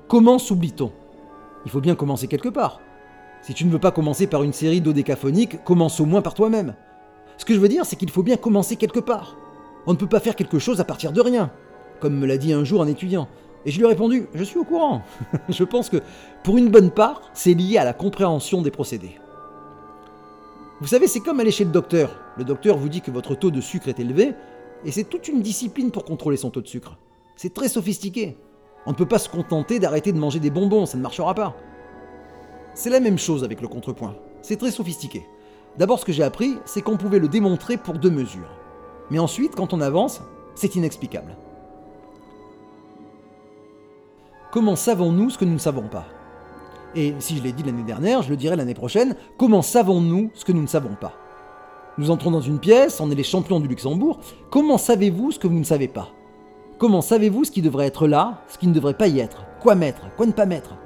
Comment 0.08 0.40
s'oublie-t-on? 0.40 0.92
Il 1.66 1.72
faut 1.72 1.82
bien 1.82 1.94
commencer 1.94 2.28
quelque 2.28 2.50
part. 2.50 2.82
Si 3.44 3.54
tu 3.54 3.64
ne 3.64 3.70
veux 3.70 3.78
pas 3.78 3.92
commencer 3.92 4.26
par 4.26 4.42
une 4.42 4.54
série 4.54 4.82
dodécaphoniques, 4.82 5.64
commence 5.64 6.00
au 6.00 6.06
moins 6.06 6.24
par 6.24 6.34
toi-même. 6.34 6.74
Ce 7.38 7.46
que 7.46 7.54
je 7.54 7.60
veux 7.60 7.70
dire, 7.70 7.86
c'est 7.86 7.96
qu'il 7.96 8.10
faut 8.10 8.24
bien 8.24 8.38
commencer 8.38 8.76
quelque 8.76 9.00
part. 9.00 9.38
On 9.86 9.94
ne 9.94 9.98
peut 9.98 10.10
pas 10.10 10.20
faire 10.20 10.36
quelque 10.36 10.58
chose 10.58 10.82
à 10.82 10.84
partir 10.84 11.12
de 11.12 11.22
rien, 11.22 11.52
comme 12.00 12.18
me 12.18 12.26
l'a 12.26 12.38
dit 12.38 12.54
un 12.54 12.64
jour 12.64 12.82
un 12.82 12.88
étudiant. 12.88 13.28
Et 13.66 13.72
je 13.72 13.78
lui 13.78 13.86
ai 13.86 13.90
répondu, 13.90 14.28
je 14.34 14.44
suis 14.44 14.60
au 14.60 14.64
courant. 14.64 15.02
je 15.50 15.64
pense 15.64 15.90
que, 15.90 15.98
pour 16.44 16.58
une 16.58 16.70
bonne 16.70 16.92
part, 16.92 17.22
c'est 17.34 17.54
lié 17.54 17.78
à 17.78 17.84
la 17.84 17.94
compréhension 17.94 18.62
des 18.62 18.72
procédés. 18.72 19.18
Vous 20.82 20.88
savez, 20.88 21.08
c'est 21.08 21.22
comme 21.22 21.40
aller 21.40 21.52
chez 21.52 21.66
le 21.66 21.72
docteur. 21.72 22.20
Le 22.38 22.44
docteur 22.44 22.78
vous 22.78 22.90
dit 22.90 23.02
que 23.02 23.12
votre 23.12 23.34
taux 23.34 23.50
de 23.50 23.62
sucre 23.62 23.88
est 23.88 24.00
élevé, 24.00 24.34
et 24.84 24.92
c'est 24.92 25.06
toute 25.06 25.28
une 25.28 25.42
discipline 25.42 25.90
pour 25.90 26.06
contrôler 26.06 26.38
son 26.38 26.52
taux 26.52 26.62
de 26.62 26.68
sucre. 26.68 26.98
C'est 27.36 27.54
très 27.54 27.70
sophistiqué. 27.70 28.38
On 28.86 28.92
ne 28.92 28.96
peut 28.96 29.08
pas 29.08 29.18
se 29.18 29.30
contenter 29.30 29.80
d'arrêter 29.80 30.12
de 30.12 30.20
manger 30.20 30.40
des 30.40 30.52
bonbons, 30.52 30.86
ça 30.86 30.98
ne 30.98 31.02
marchera 31.02 31.34
pas. 31.34 31.56
C'est 32.76 32.90
la 32.90 33.00
même 33.00 33.18
chose 33.18 33.44
avec 33.44 33.62
le 33.62 33.68
contrepoint. 33.68 34.16
C'est 34.42 34.58
très 34.58 34.70
sophistiqué. 34.70 35.26
D'abord, 35.78 36.00
ce 36.00 36.06
que 36.06 36.14
j'ai 36.14 36.24
appris, 36.24 36.58
c'est 36.66 36.82
qu'on 36.82 36.98
pouvait 36.98 37.20
le 37.20 37.28
démontrer 37.28 37.78
pour 37.78 37.96
deux 37.96 38.12
mesures. 38.12 38.52
Mais 39.10 39.20
ensuite, 39.20 39.56
quand 39.56 39.74
on 39.74 39.82
avance, 39.82 40.22
c'est 40.56 40.76
inexplicable. 40.76 41.36
Comment 44.56 44.78
savons-nous 44.78 45.32
ce 45.32 45.38
que 45.38 45.44
nous 45.44 45.56
ne 45.56 45.60
savons 45.60 45.90
pas? 45.90 46.06
Et 46.96 47.14
si 47.20 47.36
je 47.36 47.44
l'ai 47.44 47.52
dit 47.52 47.64
l'année 47.64 47.84
dernière, 47.84 48.22
je 48.22 48.30
le 48.30 48.38
dirai 48.38 48.56
l'année 48.56 48.74
prochaine, 48.74 49.18
comment 49.38 49.62
savons-nous 49.62 50.32
ce 50.34 50.46
que 50.46 50.54
nous 50.54 50.62
ne 50.62 50.68
savons 50.68 50.96
pas? 50.96 51.12
Nous 51.98 52.10
entrons 52.10 52.32
dans 52.32 52.40
une 52.40 52.60
pièce, 52.60 53.02
on 53.02 53.12
est 53.12 53.16
les 53.16 53.24
champions 53.24 53.60
du 53.60 53.68
Luxembourg, 53.68 54.22
comment 54.50 54.78
savez-vous 54.78 55.34
ce 55.34 55.40
que 55.40 55.48
vous 55.48 55.60
ne 55.60 55.66
savez 55.66 55.90
pas? 55.90 56.08
Comment 56.78 57.02
savez-vous 57.02 57.44
ce 57.44 57.52
qui 57.52 57.62
devrait 57.62 57.88
être 57.88 58.08
là, 58.08 58.44
ce 58.48 58.58
qui 58.58 58.68
ne 58.68 58.74
devrait 58.74 58.94
pas 58.94 59.10
y 59.10 59.20
être? 59.20 59.44
Quoi 59.62 59.76
mettre 59.76 60.04
Quoi 60.16 60.26
ne 60.26 60.32
pas 60.32 60.46
mettre? 60.46 60.78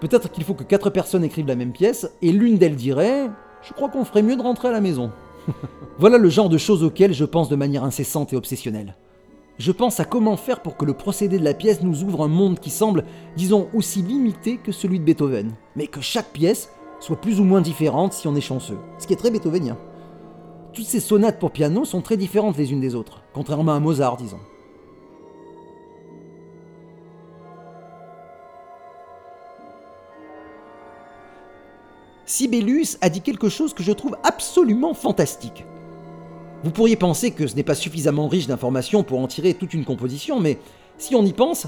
Peut-être 0.00 0.30
qu'il 0.30 0.44
faut 0.44 0.52
que 0.52 0.62
quatre 0.62 0.90
personnes 0.90 1.24
écrivent 1.24 1.48
la 1.48 1.56
même 1.56 1.72
pièce, 1.72 2.10
et 2.20 2.32
l'une 2.32 2.58
d'elles 2.58 2.76
dirait 2.76 3.30
Je 3.62 3.72
crois 3.72 3.88
qu'on 3.88 4.04
ferait 4.04 4.22
mieux 4.22 4.36
de 4.36 4.42
rentrer 4.42 4.68
à 4.68 4.72
la 4.72 4.82
maison. 4.82 5.10
voilà 5.98 6.18
le 6.18 6.28
genre 6.28 6.50
de 6.50 6.58
choses 6.58 6.84
auxquelles 6.84 7.14
je 7.14 7.24
pense 7.24 7.48
de 7.48 7.56
manière 7.56 7.82
incessante 7.82 8.34
et 8.34 8.36
obsessionnelle. 8.36 8.94
Je 9.58 9.72
pense 9.72 10.00
à 10.00 10.04
comment 10.04 10.36
faire 10.36 10.60
pour 10.60 10.76
que 10.76 10.84
le 10.84 10.92
procédé 10.92 11.38
de 11.38 11.44
la 11.44 11.54
pièce 11.54 11.82
nous 11.82 12.04
ouvre 12.04 12.24
un 12.24 12.28
monde 12.28 12.60
qui 12.60 12.68
semble, 12.68 13.04
disons, 13.36 13.68
aussi 13.72 14.02
limité 14.02 14.58
que 14.58 14.70
celui 14.70 14.98
de 14.98 15.04
Beethoven, 15.04 15.52
mais 15.76 15.86
que 15.86 16.02
chaque 16.02 16.30
pièce 16.30 16.70
soit 17.00 17.20
plus 17.20 17.40
ou 17.40 17.44
moins 17.44 17.62
différente 17.62 18.12
si 18.12 18.28
on 18.28 18.36
est 18.36 18.40
chanceux, 18.42 18.78
ce 18.98 19.06
qui 19.06 19.14
est 19.14 19.16
très 19.16 19.30
beethovenien. 19.30 19.78
Toutes 20.74 20.84
ces 20.84 21.00
sonates 21.00 21.38
pour 21.38 21.52
piano 21.52 21.86
sont 21.86 22.02
très 22.02 22.18
différentes 22.18 22.58
les 22.58 22.70
unes 22.70 22.80
des 22.80 22.94
autres, 22.94 23.22
contrairement 23.32 23.74
à 23.74 23.80
Mozart, 23.80 24.18
disons. 24.18 24.40
Sibelius 32.26 32.98
a 33.00 33.08
dit 33.08 33.22
quelque 33.22 33.48
chose 33.48 33.72
que 33.72 33.82
je 33.82 33.92
trouve 33.92 34.16
absolument 34.22 34.92
fantastique. 34.92 35.64
Vous 36.64 36.70
pourriez 36.70 36.96
penser 36.96 37.30
que 37.30 37.46
ce 37.46 37.54
n'est 37.54 37.62
pas 37.62 37.74
suffisamment 37.74 38.28
riche 38.28 38.46
d'informations 38.46 39.02
pour 39.02 39.20
en 39.20 39.26
tirer 39.26 39.54
toute 39.54 39.74
une 39.74 39.84
composition, 39.84 40.40
mais 40.40 40.58
si 40.98 41.14
on 41.14 41.24
y 41.24 41.32
pense, 41.32 41.66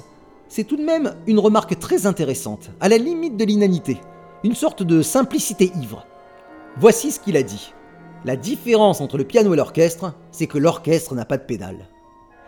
c'est 0.49 0.65
tout 0.65 0.77
de 0.77 0.85
même 0.85 1.15
une 1.27 1.39
remarque 1.39 1.79
très 1.79 2.07
intéressante, 2.07 2.71
à 2.81 2.89
la 2.89 2.99
limite 2.99 3.37
de 3.37 3.45
l'inanité, 3.45 3.99
une 4.45 4.55
sorte 4.55 4.83
de 4.83 5.03
simplicité 5.03 5.71
ivre. 5.81 6.07
Voici 6.79 7.11
ce 7.11 7.21
qu'il 7.21 7.37
a 7.37 7.43
dit. 7.43 7.75
La 8.25 8.35
différence 8.35 9.01
entre 9.01 9.19
le 9.19 9.25
piano 9.25 9.53
et 9.53 9.57
l'orchestre, 9.57 10.15
c'est 10.33 10.47
que 10.47 10.59
l'orchestre 10.59 11.15
n'a 11.15 11.25
pas 11.25 11.37
de 11.37 11.45
pédale. 11.45 11.89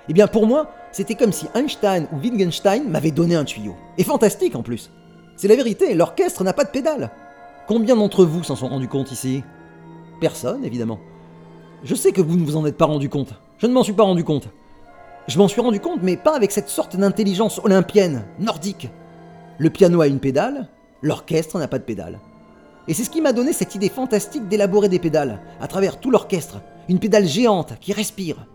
Eh 0.09 0.13
bien 0.13 0.27
pour 0.27 0.47
moi, 0.47 0.71
c'était 0.93 1.15
comme 1.15 1.33
si 1.33 1.47
Einstein 1.55 2.09
ou 2.13 2.17
Wittgenstein 2.17 2.89
m'avaient 2.89 3.11
donné 3.11 3.37
un 3.37 3.45
tuyau. 3.45 3.77
Et 3.99 4.03
fantastique 4.03 4.57
en 4.57 4.63
plus. 4.63 4.91
C'est 5.37 5.49
la 5.49 5.57
vérité, 5.57 5.95
l'orchestre 5.95 6.43
n'a 6.43 6.53
pas 6.53 6.65
de 6.65 6.71
pédale. 6.71 7.11
Combien 7.69 7.97
d'entre 7.97 8.25
vous 8.25 8.43
s'en 8.43 8.57
sont 8.57 8.69
rendus 8.69 8.89
compte 8.89 9.13
ici? 9.13 9.45
Personne, 10.21 10.65
évidemment. 10.65 10.99
Je 11.83 11.95
sais 11.95 12.13
que 12.13 12.21
vous 12.21 12.37
ne 12.37 12.45
vous 12.45 12.57
en 12.57 12.67
êtes 12.67 12.77
pas 12.77 12.85
rendu 12.85 13.09
compte. 13.09 13.33
Je 13.57 13.67
ne 13.67 13.73
m'en 13.73 13.83
suis 13.83 13.95
pas 13.95 14.03
rendu 14.03 14.23
compte. 14.23 14.49
Je 15.29 15.39
m'en 15.39 15.49
suis 15.49 15.63
rendu 15.63 15.81
compte, 15.81 16.03
mais 16.03 16.17
pas 16.17 16.37
avec 16.37 16.51
cette 16.51 16.69
sorte 16.69 16.97
d'intelligence 16.97 17.59
olympienne, 17.65 18.25
nordique. 18.39 18.91
Le 19.59 19.71
piano 19.71 20.01
a 20.03 20.07
une 20.07 20.21
pédale, 20.21 20.69
l'orchestre 21.01 21.59
n'a 21.59 21.69
pas 21.69 21.79
de 21.79 21.85
pédale. 21.85 22.19
Et 22.87 22.93
c'est 22.93 23.05
ce 23.05 23.11
qui 23.11 23.23
m'a 23.23 23.33
donné 23.33 23.53
cette 23.53 23.75
idée 23.75 23.89
fantastique 23.89 24.49
d'élaborer 24.49 24.89
des 24.89 24.99
pédales, 24.99 25.41
à 25.61 25.69
travers 25.69 26.01
tout 26.01 26.11
l'orchestre, 26.11 26.61
une 26.89 26.99
pédale 26.99 27.27
géante 27.27 27.75
qui 27.81 27.93
respire. 27.93 28.47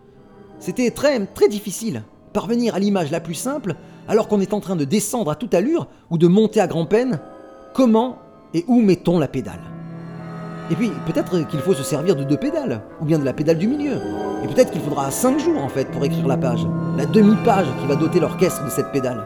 C'était 0.59 0.91
très, 0.91 1.26
très 1.26 1.47
difficile, 1.47 2.03
parvenir 2.34 2.76
à 2.76 2.80
l'image 2.80 3.11
la 3.11 3.21
plus 3.21 3.34
simple, 3.34 3.76
alors 4.07 4.28
qu'on 4.28 4.41
est 4.41 4.53
en 4.53 4.59
train 4.59 4.76
de 4.76 4.86
descendre 4.86 5.32
à 5.32 5.36
toute 5.36 5.53
allure 5.53 5.88
ou 6.11 6.17
de 6.19 6.28
monter 6.28 6.59
à 6.59 6.67
grand-peine, 6.67 7.19
comment 7.73 8.19
et 8.53 8.65
où 8.67 8.82
mettons 8.82 9.17
la 9.17 9.28
pédale? 9.28 9.74
Et 10.72 10.76
puis, 10.76 10.91
peut-être 11.05 11.47
qu'il 11.47 11.59
faut 11.59 11.74
se 11.74 11.84
servir 11.84 12.16
de 12.16 12.24
deux 12.24 12.38
pédales, 12.38 12.82
ou 12.99 13.05
bien 13.05 13.20
de 13.20 13.26
la 13.26 13.34
pédale 13.34 13.57
du 13.57 13.68
milieu. 13.68 13.97
Et 14.43 14.47
peut-être 14.47 14.72
qu'il 14.72 14.82
faudra 14.82 15.11
cinq 15.11 15.39
jours 15.39 15.63
en 15.63 15.70
fait 15.70 15.86
pour 15.91 16.03
écrire 16.03 16.28
la 16.28 16.38
page, 16.38 16.66
la 16.97 17.05
demi-page 17.05 17.68
qui 17.80 17.88
va 17.88 17.95
doter 17.95 18.20
l'orchestre 18.20 18.66
de 18.66 18.70
cette 18.70 18.91
pédale. 18.91 19.26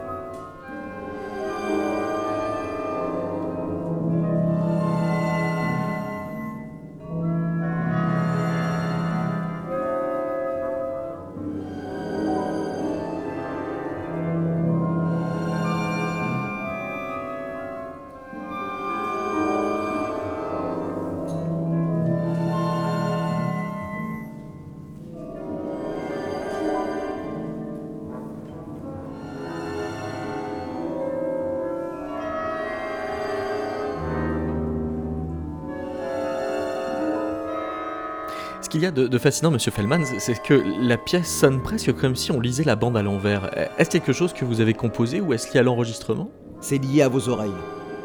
Qu'il 38.70 38.82
y 38.82 38.86
a 38.86 38.90
de, 38.90 39.18
fascinant, 39.18 39.50
monsieur 39.50 39.72
Fellman, 39.72 40.04
c'est 40.18 40.40
que 40.40 40.62
la 40.80 40.96
pièce 40.96 41.28
sonne 41.28 41.60
presque 41.60 41.92
comme 41.92 42.16
si 42.16 42.30
on 42.30 42.40
lisait 42.40 42.64
la 42.64 42.76
bande 42.76 42.96
à 42.96 43.02
l'envers. 43.02 43.50
Est-ce 43.76 43.90
quelque 43.90 44.12
chose 44.12 44.32
que 44.32 44.44
vous 44.44 44.60
avez 44.60 44.74
composé 44.74 45.20
ou 45.20 45.32
est-ce 45.34 45.52
lié 45.52 45.60
à 45.60 45.62
l'enregistrement? 45.62 46.30
C'est 46.60 46.78
lié 46.78 47.02
à 47.02 47.08
vos 47.08 47.28
oreilles. 47.28 47.50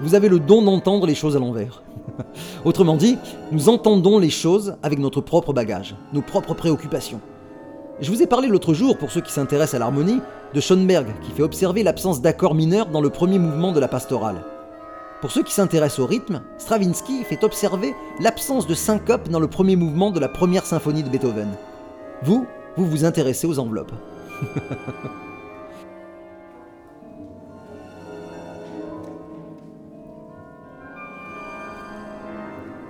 Vous 0.02 0.16
avez 0.16 0.28
le 0.28 0.40
don 0.40 0.62
d'entendre 0.62 1.06
les 1.06 1.16
choses 1.16 1.36
à 1.36 1.40
l'envers. 1.40 1.84
Autrement 2.66 2.98
dit, 2.98 3.18
nous 3.52 3.70
entendons 3.70 4.18
les 4.18 4.30
choses 4.30 4.76
avec 4.82 5.00
notre 5.00 5.22
propre 5.22 5.54
bagage, 5.54 5.96
nos 6.14 6.22
propres 6.22 6.56
préoccupations. 6.56 7.22
Je 8.02 8.12
vous 8.12 8.22
ai 8.22 8.28
parlé 8.28 8.48
l'autre 8.48 8.74
jour, 8.74 8.98
pour 8.98 9.12
ceux 9.12 9.22
qui 9.22 9.32
s'intéressent 9.32 9.76
à 9.76 9.80
l'harmonie, 9.80 10.20
de 10.54 10.60
Schoenberg, 10.60 11.08
qui 11.22 11.32
fait 11.32 11.44
observer 11.44 11.84
l'absence 11.84 12.22
d'accords 12.22 12.56
mineurs 12.56 12.88
dans 12.88 13.02
le 13.02 13.10
premier 13.10 13.40
mouvement 13.40 13.72
de 13.72 13.80
la 13.80 13.88
pastorale. 13.88 14.42
Pour 15.26 15.32
ceux 15.32 15.42
qui 15.42 15.56
s'intéressent 15.56 16.02
au 16.02 16.06
rythme, 16.06 16.44
Stravinsky 16.60 17.24
fait 17.24 17.44
observer 17.44 17.96
l'absence 18.20 18.68
de 18.68 18.76
syncope 18.76 19.28
dans 19.28 19.40
le 19.40 19.48
premier 19.48 19.76
mouvement 19.76 20.12
de 20.12 20.20
la 20.20 20.30
première 20.30 20.68
symphonie 20.68 21.02
de 21.02 21.10
Beethoven. 21.10 21.58
Vous, 22.22 22.46
vous 22.78 22.86
vous 22.86 23.06
intéressez 23.06 23.48
aux 23.48 23.58
enveloppes. 23.58 23.94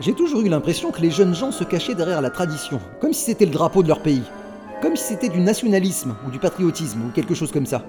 J'ai 0.02 0.12
toujours 0.12 0.42
eu 0.42 0.50
l'impression 0.50 0.92
que 0.92 1.00
les 1.00 1.12
jeunes 1.12 1.34
gens 1.34 1.54
se 1.54 1.64
cachaient 1.64 1.96
derrière 1.96 2.22
la 2.22 2.32
tradition, 2.32 2.82
comme 3.00 3.14
si 3.14 3.24
c'était 3.24 3.46
le 3.46 3.52
drapeau 3.52 3.82
de 3.82 3.88
leur 3.88 4.02
pays, 4.02 4.24
comme 4.82 4.98
si 4.98 5.06
c'était 5.06 5.30
du 5.30 5.40
nationalisme 5.40 6.18
ou 6.28 6.32
du 6.32 6.40
patriotisme 6.40 7.00
ou 7.08 7.12
quelque 7.12 7.34
chose 7.34 7.54
comme 7.54 7.66
ça. 7.66 7.86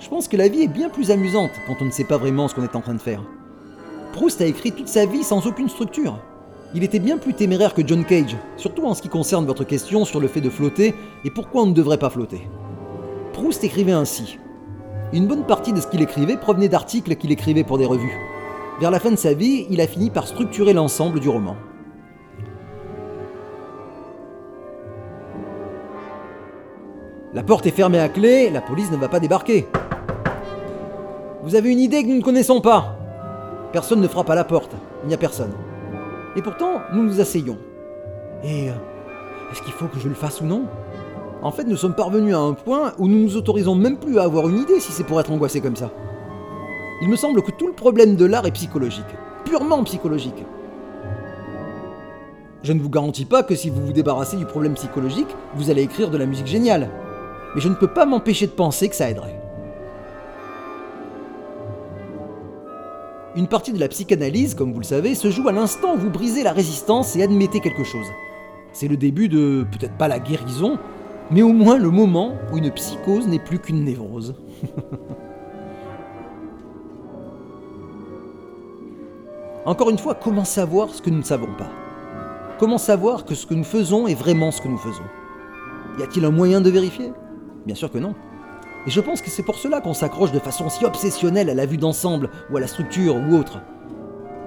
Je 0.00 0.08
pense 0.08 0.26
que 0.26 0.38
la 0.38 0.48
vie 0.48 0.62
est 0.62 0.68
bien 0.68 0.88
plus 0.88 1.10
amusante 1.10 1.50
quand 1.66 1.76
on 1.82 1.84
ne 1.84 1.90
sait 1.90 2.04
pas 2.04 2.16
vraiment 2.16 2.48
ce 2.48 2.54
qu'on 2.54 2.64
est 2.64 2.74
en 2.74 2.80
train 2.80 2.94
de 2.94 2.98
faire. 3.02 3.20
Proust 4.12 4.40
a 4.40 4.46
écrit 4.46 4.72
toute 4.72 4.88
sa 4.88 5.06
vie 5.06 5.22
sans 5.22 5.46
aucune 5.46 5.68
structure. 5.68 6.18
Il 6.74 6.84
était 6.84 6.98
bien 6.98 7.18
plus 7.18 7.34
téméraire 7.34 7.72
que 7.72 7.86
John 7.86 8.04
Cage, 8.04 8.36
surtout 8.56 8.84
en 8.84 8.94
ce 8.94 9.02
qui 9.02 9.08
concerne 9.08 9.46
votre 9.46 9.64
question 9.64 10.04
sur 10.04 10.20
le 10.20 10.28
fait 10.28 10.40
de 10.40 10.50
flotter 10.50 10.94
et 11.24 11.30
pourquoi 11.30 11.62
on 11.62 11.66
ne 11.66 11.72
devrait 11.72 11.98
pas 11.98 12.10
flotter. 12.10 12.48
Proust 13.32 13.64
écrivait 13.64 13.92
ainsi. 13.92 14.38
Une 15.12 15.26
bonne 15.26 15.44
partie 15.44 15.72
de 15.72 15.80
ce 15.80 15.86
qu'il 15.86 16.02
écrivait 16.02 16.36
provenait 16.36 16.68
d'articles 16.68 17.16
qu'il 17.16 17.32
écrivait 17.32 17.64
pour 17.64 17.78
des 17.78 17.86
revues. 17.86 18.18
Vers 18.80 18.90
la 18.90 19.00
fin 19.00 19.10
de 19.10 19.16
sa 19.16 19.32
vie, 19.32 19.66
il 19.70 19.80
a 19.80 19.86
fini 19.86 20.10
par 20.10 20.26
structurer 20.26 20.72
l'ensemble 20.72 21.20
du 21.20 21.28
roman. 21.28 21.56
La 27.32 27.42
porte 27.42 27.66
est 27.66 27.70
fermée 27.70 28.00
à 28.00 28.08
clé, 28.08 28.50
la 28.50 28.60
police 28.60 28.90
ne 28.90 28.96
va 28.96 29.08
pas 29.08 29.20
débarquer. 29.20 29.66
Vous 31.42 31.54
avez 31.54 31.70
une 31.70 31.80
idée 31.80 32.02
que 32.02 32.08
nous 32.08 32.16
ne 32.16 32.22
connaissons 32.22 32.60
pas? 32.60 32.97
Personne 33.78 34.00
ne 34.00 34.08
frappe 34.08 34.28
à 34.28 34.34
la 34.34 34.42
porte, 34.42 34.72
il 35.04 35.06
n'y 35.06 35.14
a 35.14 35.18
personne. 35.18 35.52
Et 36.34 36.42
pourtant, 36.42 36.80
nous 36.92 37.04
nous 37.04 37.20
asseyons. 37.20 37.58
Et 38.42 38.70
euh, 38.70 38.72
est-ce 39.52 39.62
qu'il 39.62 39.72
faut 39.72 39.86
que 39.86 40.00
je 40.00 40.08
le 40.08 40.16
fasse 40.16 40.40
ou 40.40 40.46
non? 40.46 40.64
En 41.42 41.52
fait, 41.52 41.62
nous 41.62 41.76
sommes 41.76 41.94
parvenus 41.94 42.34
à 42.34 42.40
un 42.40 42.54
point 42.54 42.92
où 42.98 43.06
nous 43.06 43.20
nous 43.20 43.36
autorisons 43.36 43.76
même 43.76 43.96
plus 43.96 44.18
à 44.18 44.24
avoir 44.24 44.48
une 44.48 44.58
idée 44.58 44.80
si 44.80 44.90
c'est 44.90 45.04
pour 45.04 45.20
être 45.20 45.30
angoissé 45.30 45.60
comme 45.60 45.76
ça. 45.76 45.92
Il 47.02 47.08
me 47.08 47.14
semble 47.14 47.40
que 47.40 47.52
tout 47.52 47.68
le 47.68 47.72
problème 47.72 48.16
de 48.16 48.24
l'art 48.24 48.46
est 48.46 48.50
psychologique, 48.50 49.14
purement 49.44 49.84
psychologique. 49.84 50.44
Je 52.64 52.72
ne 52.72 52.80
vous 52.80 52.90
garantis 52.90 53.26
pas 53.26 53.44
que 53.44 53.54
si 53.54 53.70
vous 53.70 53.86
vous 53.86 53.92
débarrassez 53.92 54.38
du 54.38 54.44
problème 54.44 54.74
psychologique, 54.74 55.36
vous 55.54 55.70
allez 55.70 55.82
écrire 55.82 56.10
de 56.10 56.18
la 56.18 56.26
musique 56.26 56.48
géniale. 56.48 56.90
Mais 57.54 57.60
je 57.60 57.68
ne 57.68 57.76
peux 57.76 57.86
pas 57.86 58.06
m'empêcher 58.06 58.48
de 58.48 58.52
penser 58.52 58.88
que 58.88 58.96
ça 58.96 59.08
aiderait. 59.08 59.37
Une 63.38 63.46
partie 63.46 63.72
de 63.72 63.78
la 63.78 63.86
psychanalyse, 63.86 64.56
comme 64.56 64.72
vous 64.72 64.80
le 64.80 64.84
savez, 64.84 65.14
se 65.14 65.30
joue 65.30 65.46
à 65.46 65.52
l'instant 65.52 65.94
où 65.94 65.96
vous 65.96 66.10
brisez 66.10 66.42
la 66.42 66.50
résistance 66.52 67.14
et 67.14 67.22
admettez 67.22 67.60
quelque 67.60 67.84
chose. 67.84 68.08
C'est 68.72 68.88
le 68.88 68.96
début 68.96 69.28
de, 69.28 69.64
peut-être 69.70 69.96
pas 69.96 70.08
la 70.08 70.18
guérison, 70.18 70.76
mais 71.30 71.42
au 71.42 71.52
moins 71.52 71.78
le 71.78 71.88
moment 71.88 72.32
où 72.52 72.56
une 72.58 72.72
psychose 72.72 73.28
n'est 73.28 73.38
plus 73.38 73.60
qu'une 73.60 73.84
névrose. 73.84 74.34
Encore 79.66 79.90
une 79.90 79.98
fois, 79.98 80.16
comment 80.16 80.44
savoir 80.44 80.88
ce 80.92 81.00
que 81.00 81.10
nous 81.10 81.18
ne 81.18 81.22
savons 81.22 81.54
pas? 81.56 81.70
Comment 82.58 82.78
savoir 82.78 83.24
que 83.24 83.36
ce 83.36 83.46
que 83.46 83.54
nous 83.54 83.62
faisons 83.62 84.08
est 84.08 84.16
vraiment 84.16 84.50
ce 84.50 84.60
que 84.60 84.66
nous 84.66 84.78
faisons? 84.78 85.04
Y 86.00 86.02
a-t-il 86.02 86.24
un 86.24 86.32
moyen 86.32 86.60
de 86.60 86.70
vérifier? 86.70 87.12
Bien 87.66 87.76
sûr 87.76 87.88
que 87.92 87.98
non. 87.98 88.16
Et 88.88 88.90
je 88.90 89.02
pense 89.02 89.20
que 89.20 89.28
c'est 89.28 89.42
pour 89.42 89.56
cela 89.56 89.82
qu'on 89.82 89.92
s'accroche 89.92 90.32
de 90.32 90.38
façon 90.38 90.70
si 90.70 90.86
obsessionnelle 90.86 91.50
à 91.50 91.54
la 91.54 91.66
vue 91.66 91.76
d'ensemble, 91.76 92.30
ou 92.50 92.56
à 92.56 92.60
la 92.60 92.66
structure, 92.66 93.16
ou 93.16 93.36
autre. 93.36 93.60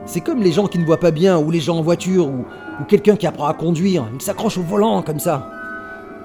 C'est 0.08 0.22
comme 0.22 0.42
les 0.42 0.52
gens 0.52 0.66
qui 0.66 0.80
ne 0.80 0.84
voient 0.84 1.00
pas 1.00 1.12
bien, 1.12 1.38
ou 1.38 1.52
les 1.52 1.60
gens 1.60 1.78
en 1.78 1.84
voiture, 1.84 2.28
ou, 2.28 2.44
quelqu'un 2.88 3.16
qui 3.16 3.28
apprend 3.28 3.46
à 3.46 3.54
conduire, 3.54 4.10
ils 4.16 4.20
s'accrochent 4.20 4.58
au 4.58 4.64
volant 4.64 5.04
comme 5.04 5.20
ça. 5.20 5.48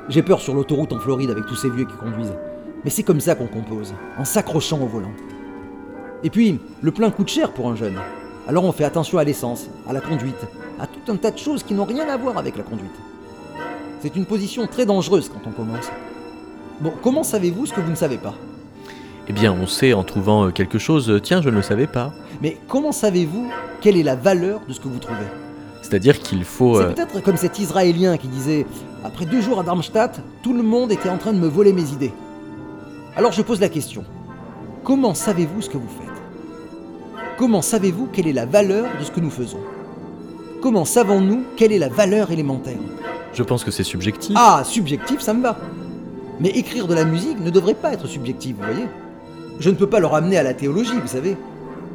J'ai 0.08 0.22
peur 0.22 0.40
sur 0.40 0.54
l'autoroute 0.54 0.94
en 0.94 0.98
Floride 0.98 1.28
avec 1.28 1.44
tous 1.44 1.56
ces 1.56 1.68
vieux 1.68 1.84
qui 1.84 1.92
conduisent. 1.92 2.32
Mais 2.84 2.88
c'est 2.88 3.02
comme 3.02 3.20
ça 3.20 3.34
qu'on 3.34 3.48
compose, 3.48 3.92
en 4.16 4.24
s'accrochant 4.24 4.80
au 4.80 4.86
volant. 4.86 5.12
Et 6.24 6.30
puis, 6.30 6.58
le 6.80 6.92
plein 6.92 7.10
coûte 7.10 7.28
cher 7.28 7.52
pour 7.52 7.68
un 7.68 7.76
jeune. 7.76 7.98
Alors 8.48 8.64
on 8.64 8.72
fait 8.72 8.84
attention 8.84 9.18
à 9.18 9.24
l'essence, 9.24 9.68
à 9.86 9.92
la 9.92 10.00
conduite, 10.00 10.46
à 10.80 10.86
tout 10.86 11.12
un 11.12 11.16
tas 11.16 11.32
de 11.32 11.38
choses 11.38 11.62
qui 11.62 11.74
n'ont 11.74 11.84
rien 11.84 12.08
à 12.08 12.16
voir 12.16 12.38
avec 12.38 12.56
la 12.56 12.62
conduite. 12.62 12.96
C'est 14.00 14.16
une 14.16 14.24
position 14.24 14.66
très 14.66 14.86
dangereuse 14.86 15.28
quand 15.28 15.46
on 15.46 15.52
commence. 15.52 15.90
Bon, 16.81 16.93
comment 17.03 17.22
savez-vous 17.22 17.66
ce 17.66 17.72
que 17.72 17.81
vous 17.81 17.91
ne 17.91 17.97
savez 17.97 18.18
pas? 18.18 18.35
Eh 19.29 19.33
bien, 19.33 19.53
on 19.53 19.66
sait 19.66 19.93
en 19.93 20.05
trouvant 20.05 20.47
euh, 20.47 20.51
quelque 20.51 20.79
chose, 20.79 21.20
tiens, 21.22 21.41
je 21.43 21.49
ne 21.49 21.57
le 21.57 21.62
savais 21.62 21.87
pas. 21.87 22.12
Mais 22.43 22.59
comment 22.68 22.93
savez-vous 22.93 23.51
quelle 23.81 23.97
est 23.97 24.03
la 24.03 24.14
valeur 24.14 24.61
de 24.68 24.72
ce 24.72 24.81
que 24.81 24.89
vous 24.89 24.99
trouvez? 24.99 25.27
C'est-à-dire 25.83 26.18
qu'il 26.18 26.45
faut... 26.45 26.79
C'est 26.79 26.85
euh, 26.85 26.93
peut-être 26.93 27.22
comme 27.22 27.37
cet 27.37 27.59
Israélien 27.59 28.18
qui 28.18 28.29
disait 28.29 28.66
Après 29.05 29.24
deux 29.24 29.41
jours 29.41 29.59
à 29.59 29.62
Darmstadt, 29.62 30.20
tout 30.43 30.53
le 30.53 30.62
monde 30.62 30.93
était 30.93 31.09
en 31.09 31.16
train 31.16 31.33
de 31.33 31.39
me 31.39 31.49
voler 31.49 31.72
mes 31.72 31.91
idées. 31.91 32.12
Alors 33.16 33.33
je 33.33 33.43
pose 33.43 33.61
la 33.61 33.68
question 33.68 34.05
Comment 34.85 35.14
savez-vous 35.14 35.62
ce 35.62 35.70
que 35.70 35.79
vous 35.79 35.89
faites? 35.89 36.07
Comment 37.39 37.62
savez-vous 37.62 38.09
quelle 38.12 38.29
est 38.29 38.33
la 38.33 38.47
valeur 38.47 38.87
de 38.99 39.05
ce 39.05 39.11
que 39.11 39.20
nous 39.20 39.31
faisons? 39.31 39.61
Comment 40.61 40.85
savons-nous 40.85 41.45
quelle 41.57 41.72
est 41.72 41.79
la 41.79 41.89
valeur 41.89 42.31
élémentaire? 42.31 42.79
Je 43.33 43.43
pense 43.43 43.64
que 43.64 43.70
c'est 43.70 43.85
subjectif. 43.85 44.37
Ah, 44.39 44.62
subjectif, 44.64 45.20
ça 45.20 45.35
me 45.35 45.43
va. 45.43 45.57
Mais 46.41 46.51
écrire 46.51 46.87
de 46.87 46.95
la 46.95 47.05
musique 47.05 47.41
ne 47.41 47.51
devrait 47.51 47.74
pas 47.74 47.93
être 47.93 48.07
subjectif, 48.07 48.57
vous 48.57 48.64
voyez 48.64 48.89
Je 49.59 49.70
ne 49.70 49.74
peux 49.74 49.87
pas 49.87 50.01
le 50.01 50.07
ramener 50.07 50.37
à 50.37 50.43
la 50.43 50.55
théologie, 50.55 50.99
vous 51.01 51.09
savez. 51.09 51.37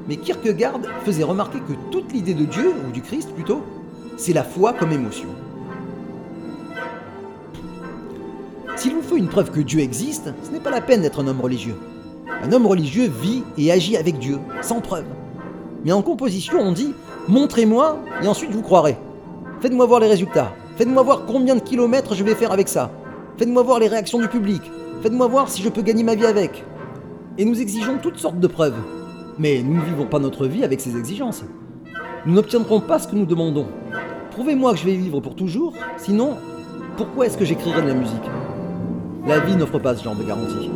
Mais 0.08 0.18
Kierkegaard 0.18 0.80
faisait 1.06 1.24
remarquer 1.24 1.60
que 1.60 1.74
toute 1.92 2.12
l'idée 2.12 2.34
de 2.34 2.46
Dieu, 2.46 2.74
ou 2.88 2.92
du 2.92 3.02
Christ 3.02 3.30
plutôt, 3.34 3.62
c'est 4.18 4.34
la 4.34 4.44
foi 4.44 4.74
comme 4.74 4.92
émotion. 4.92 5.30
S'il 8.76 8.96
vous 8.96 9.04
faut 9.04 9.18
une 9.18 9.28
preuve 9.28 9.52
que 9.52 9.60
Dieu 9.60 9.80
existe, 9.80 10.34
ce 10.44 10.50
n'est 10.50 10.60
pas 10.60 10.72
la 10.72 10.82
peine 10.82 11.04
d'être 11.04 11.22
un 11.22 11.28
homme 11.28 11.42
religieux. 11.42 11.76
Un 12.44 12.52
homme 12.52 12.66
religieux 12.66 13.12
vit 13.22 13.44
et 13.58 13.72
agit 13.72 13.96
avec 13.96 14.18
Dieu, 14.18 14.40
sans 14.62 14.82
preuve. 14.82 15.06
Mais 15.86 15.92
en 15.92 16.02
composition, 16.02 16.60
on 16.60 16.72
dit 16.72 16.94
montrez-moi 17.28 18.00
et 18.24 18.28
ensuite 18.28 18.52
vous 18.52 18.64
croirez. 18.64 18.98
Faites-moi 19.60 19.86
voir 19.86 20.00
les 20.00 20.08
résultats. 20.08 20.52
Faites-moi 20.78 21.04
voir 21.04 21.26
combien 21.28 21.56
de 21.56 21.60
kilomètres 21.60 22.16
je 22.16 22.24
vais 22.24 22.34
faire 22.34 22.52
avec 22.52 22.68
ça. 22.68 22.90
Faites-moi 23.42 23.64
voir 23.64 23.80
les 23.80 23.88
réactions 23.88 24.20
du 24.20 24.28
public. 24.28 24.62
Faites-moi 25.02 25.26
voir 25.26 25.50
si 25.50 25.64
je 25.64 25.70
peux 25.70 25.82
gagner 25.82 26.04
ma 26.04 26.14
vie 26.14 26.28
avec. 26.28 26.64
Et 27.40 27.44
nous 27.44 27.60
exigeons 27.60 27.98
toutes 27.98 28.20
sortes 28.20 28.40
de 28.40 28.46
preuves. 28.46 28.78
Mais 29.40 29.64
nous 29.64 29.78
ne 29.78 29.82
vivons 29.82 30.06
pas 30.06 30.20
notre 30.20 30.46
vie 30.46 30.64
avec 30.64 30.80
ces 30.80 30.96
exigences. 30.96 31.44
Nous 32.28 32.36
n'obtiendrons 32.36 32.82
pas 32.82 33.00
ce 33.00 33.08
que 33.08 33.16
nous 33.16 33.26
demandons. 33.26 33.66
Prouvez-moi 34.30 34.74
que 34.74 34.78
je 34.78 34.86
vais 34.86 34.96
vivre 34.96 35.22
pour 35.22 35.36
toujours, 35.36 35.74
sinon, 35.98 36.38
pourquoi 36.98 37.26
est-ce 37.26 37.36
que 37.36 37.44
j'écrirai 37.44 37.82
de 37.82 37.88
la 37.88 37.96
musique? 37.96 38.30
La 39.26 39.40
vie 39.40 39.56
n'offre 39.56 39.80
pas 39.80 39.96
ce 39.96 40.04
genre 40.04 40.16
de 40.16 40.24
garantie. 40.24 40.70